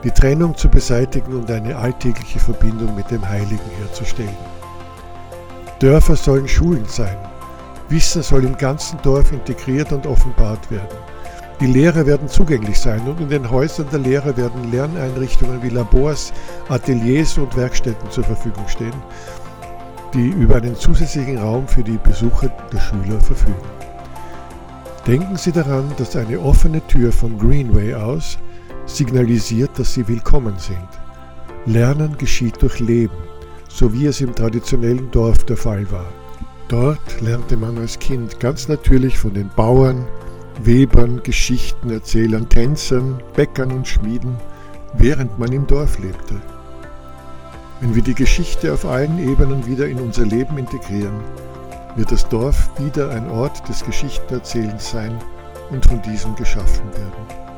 die 0.04 0.10
Trennung 0.10 0.56
zu 0.56 0.68
beseitigen 0.68 1.34
und 1.34 1.50
eine 1.50 1.76
alltägliche 1.76 2.38
Verbindung 2.38 2.94
mit 2.94 3.10
dem 3.10 3.26
Heiligen 3.28 3.70
herzustellen. 3.80 4.36
Dörfer 5.80 6.16
sollen 6.16 6.48
Schulen 6.48 6.86
sein. 6.86 7.16
Wissen 7.88 8.22
soll 8.22 8.44
im 8.44 8.56
ganzen 8.56 9.00
Dorf 9.02 9.32
integriert 9.32 9.92
und 9.92 10.06
offenbart 10.06 10.70
werden. 10.70 10.98
Die 11.60 11.66
Lehrer 11.66 12.06
werden 12.06 12.28
zugänglich 12.28 12.78
sein 12.78 13.00
und 13.08 13.20
in 13.20 13.28
den 13.28 13.50
Häusern 13.50 13.88
der 13.90 13.98
Lehrer 13.98 14.36
werden 14.36 14.70
Lerneinrichtungen 14.70 15.60
wie 15.62 15.70
Labors, 15.70 16.32
Ateliers 16.68 17.36
und 17.36 17.56
Werkstätten 17.56 18.10
zur 18.10 18.24
Verfügung 18.24 18.68
stehen, 18.68 18.94
die 20.14 20.28
über 20.28 20.56
einen 20.56 20.76
zusätzlichen 20.76 21.38
Raum 21.38 21.66
für 21.66 21.82
die 21.82 21.98
Besucher 21.98 22.48
der 22.72 22.78
Schüler 22.78 23.20
verfügen. 23.20 23.56
Denken 25.08 25.38
Sie 25.38 25.52
daran, 25.52 25.90
dass 25.96 26.16
eine 26.16 26.38
offene 26.38 26.86
Tür 26.86 27.12
vom 27.12 27.38
Greenway 27.38 27.94
aus 27.94 28.36
signalisiert, 28.84 29.70
dass 29.78 29.94
Sie 29.94 30.06
willkommen 30.06 30.58
sind. 30.58 30.76
Lernen 31.64 32.18
geschieht 32.18 32.60
durch 32.60 32.78
Leben, 32.78 33.16
so 33.70 33.90
wie 33.94 34.04
es 34.04 34.20
im 34.20 34.34
traditionellen 34.34 35.10
Dorf 35.10 35.44
der 35.44 35.56
Fall 35.56 35.90
war. 35.90 36.04
Dort 36.68 37.22
lernte 37.22 37.56
man 37.56 37.78
als 37.78 37.98
Kind 37.98 38.38
ganz 38.38 38.68
natürlich 38.68 39.16
von 39.16 39.32
den 39.32 39.48
Bauern, 39.56 40.06
Webern, 40.62 41.22
Geschichtenerzählern, 41.22 42.46
Tänzern, 42.50 43.22
Bäckern 43.34 43.72
und 43.72 43.88
Schmieden, 43.88 44.36
während 44.92 45.38
man 45.38 45.52
im 45.52 45.66
Dorf 45.66 45.98
lebte. 46.00 46.34
Wenn 47.80 47.94
wir 47.94 48.02
die 48.02 48.14
Geschichte 48.14 48.74
auf 48.74 48.84
allen 48.84 49.18
Ebenen 49.18 49.66
wieder 49.66 49.88
in 49.88 50.00
unser 50.00 50.26
Leben 50.26 50.58
integrieren, 50.58 51.14
wird 51.96 52.12
das 52.12 52.28
Dorf 52.28 52.70
wieder 52.78 53.10
ein 53.10 53.30
Ort 53.30 53.68
des 53.68 53.84
Geschichtenerzählens 53.84 54.90
sein 54.90 55.18
und 55.70 55.84
von 55.86 56.00
diesem 56.02 56.34
geschaffen 56.34 56.90
werden. 56.92 57.48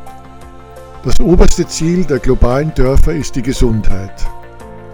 Das 1.03 1.19
oberste 1.21 1.67
Ziel 1.67 2.05
der 2.05 2.19
globalen 2.19 2.75
Dörfer 2.75 3.13
ist 3.13 3.35
die 3.35 3.43
Gesundheit. 3.43 4.27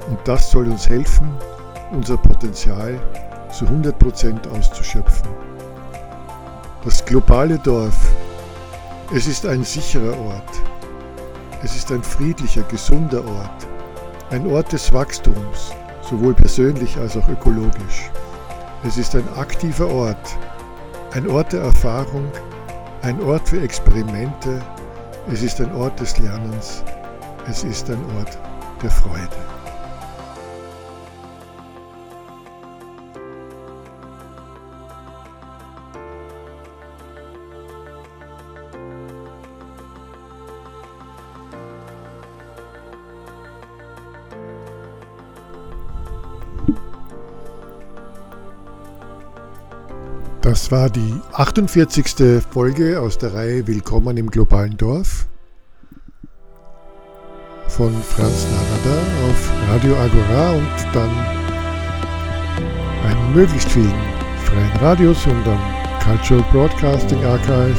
Und 0.09 0.19
das 0.25 0.51
soll 0.51 0.69
uns 0.69 0.89
helfen, 0.89 1.29
unser 1.91 2.17
Potenzial 2.17 3.01
zu 3.51 3.65
100% 3.65 4.49
auszuschöpfen. 4.49 5.29
Das 6.85 7.05
globale 7.05 7.59
Dorf, 7.59 7.97
es 9.13 9.27
ist 9.27 9.47
ein 9.47 9.65
sicherer 9.65 10.17
Ort. 10.19 10.51
Es 11.65 11.75
ist 11.75 11.91
ein 11.91 12.03
friedlicher, 12.03 12.63
gesunder 12.63 13.25
Ort. 13.27 13.67
Ein 14.31 14.47
Ort 14.47 14.73
des 14.73 14.93
Wachstums, 14.93 15.73
sowohl 16.09 16.35
persönlich 16.35 16.97
als 16.99 17.17
auch 17.17 17.29
ökologisch. 17.29 18.11
Es 18.87 18.97
ist 18.97 19.17
ein 19.17 19.29
aktiver 19.37 19.89
Ort, 19.89 20.39
ein 21.13 21.29
Ort 21.29 21.53
der 21.53 21.63
Erfahrung, 21.63 22.31
ein 23.03 23.21
Ort 23.21 23.49
für 23.49 23.61
Experimente. 23.61 24.63
Es 25.29 25.43
ist 25.43 25.61
ein 25.61 25.75
Ort 25.75 25.99
des 25.99 26.17
Lernens. 26.19 26.85
Es 27.51 27.65
ist 27.65 27.91
ein 27.91 27.99
Ort 28.17 28.39
der 28.81 28.91
Freude. 28.93 29.56
Das 50.57 50.73
war 50.73 50.89
die 50.89 51.15
48. 51.35 52.43
Folge 52.51 52.99
aus 52.99 53.19
der 53.19 53.35
Reihe 53.35 53.67
Willkommen 53.67 54.17
im 54.17 54.31
globalen 54.31 54.75
Dorf 54.79 55.27
von 57.69 57.93
Franz 58.03 58.47
Narada 58.51 59.03
auf 59.29 59.53
Radio 59.69 59.95
Agora 59.97 60.53
und 60.53 60.95
dann 60.95 61.11
bei 63.03 63.15
möglichst 63.35 63.71
vielen 63.71 63.93
freien 64.47 64.77
Radios 64.81 65.27
und 65.27 65.47
am 65.47 65.61
Cultural 66.03 66.43
Broadcasting 66.51 67.23
Archive. 67.23 67.77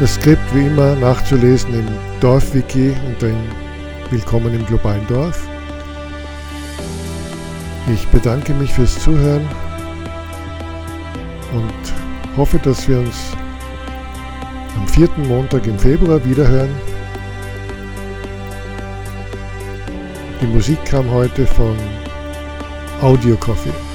Das 0.00 0.14
Skript 0.14 0.54
wie 0.54 0.68
immer 0.68 0.94
nachzulesen 0.96 1.74
im 1.74 1.86
Dorfwiki 2.20 2.96
unter 3.06 3.30
Willkommen 4.10 4.54
im 4.54 4.64
globalen 4.64 5.06
Dorf. 5.06 5.46
Ich 7.92 8.08
bedanke 8.08 8.54
mich 8.54 8.72
fürs 8.72 8.98
Zuhören 8.98 9.46
und 11.52 12.36
hoffe, 12.36 12.58
dass 12.58 12.88
wir 12.88 12.98
uns 12.98 13.32
am 14.76 14.86
vierten 14.88 15.26
Montag 15.26 15.66
im 15.66 15.78
Februar 15.78 16.24
wiederhören. 16.24 16.70
Die 20.40 20.46
Musik 20.46 20.84
kam 20.84 21.10
heute 21.10 21.46
von 21.46 21.76
Audio 23.00 23.36
Coffee. 23.36 23.87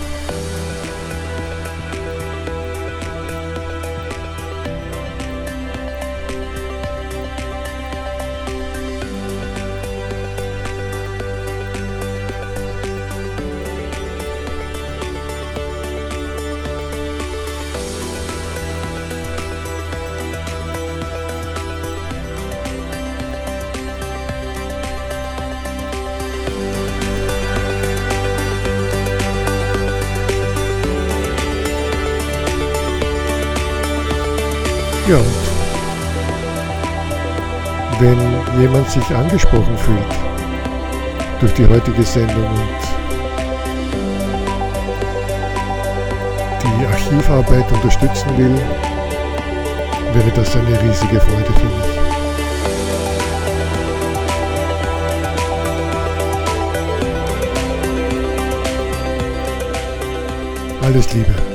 Jemand 38.63 38.89
sich 38.89 39.03
angesprochen 39.13 39.77
fühlt 39.77 40.15
durch 41.41 41.53
die 41.53 41.67
heutige 41.67 42.01
Sendung 42.01 42.45
und 42.45 42.79
die 46.63 46.85
Archivarbeit 46.85 47.69
unterstützen 47.73 48.37
will, 48.37 48.55
wäre 50.13 50.31
das 50.33 50.55
eine 50.55 50.81
riesige 50.81 51.19
Freude 51.19 51.53
für 51.59 51.65
mich. 51.65 51.99
Alles 60.83 61.13
Liebe. 61.13 61.52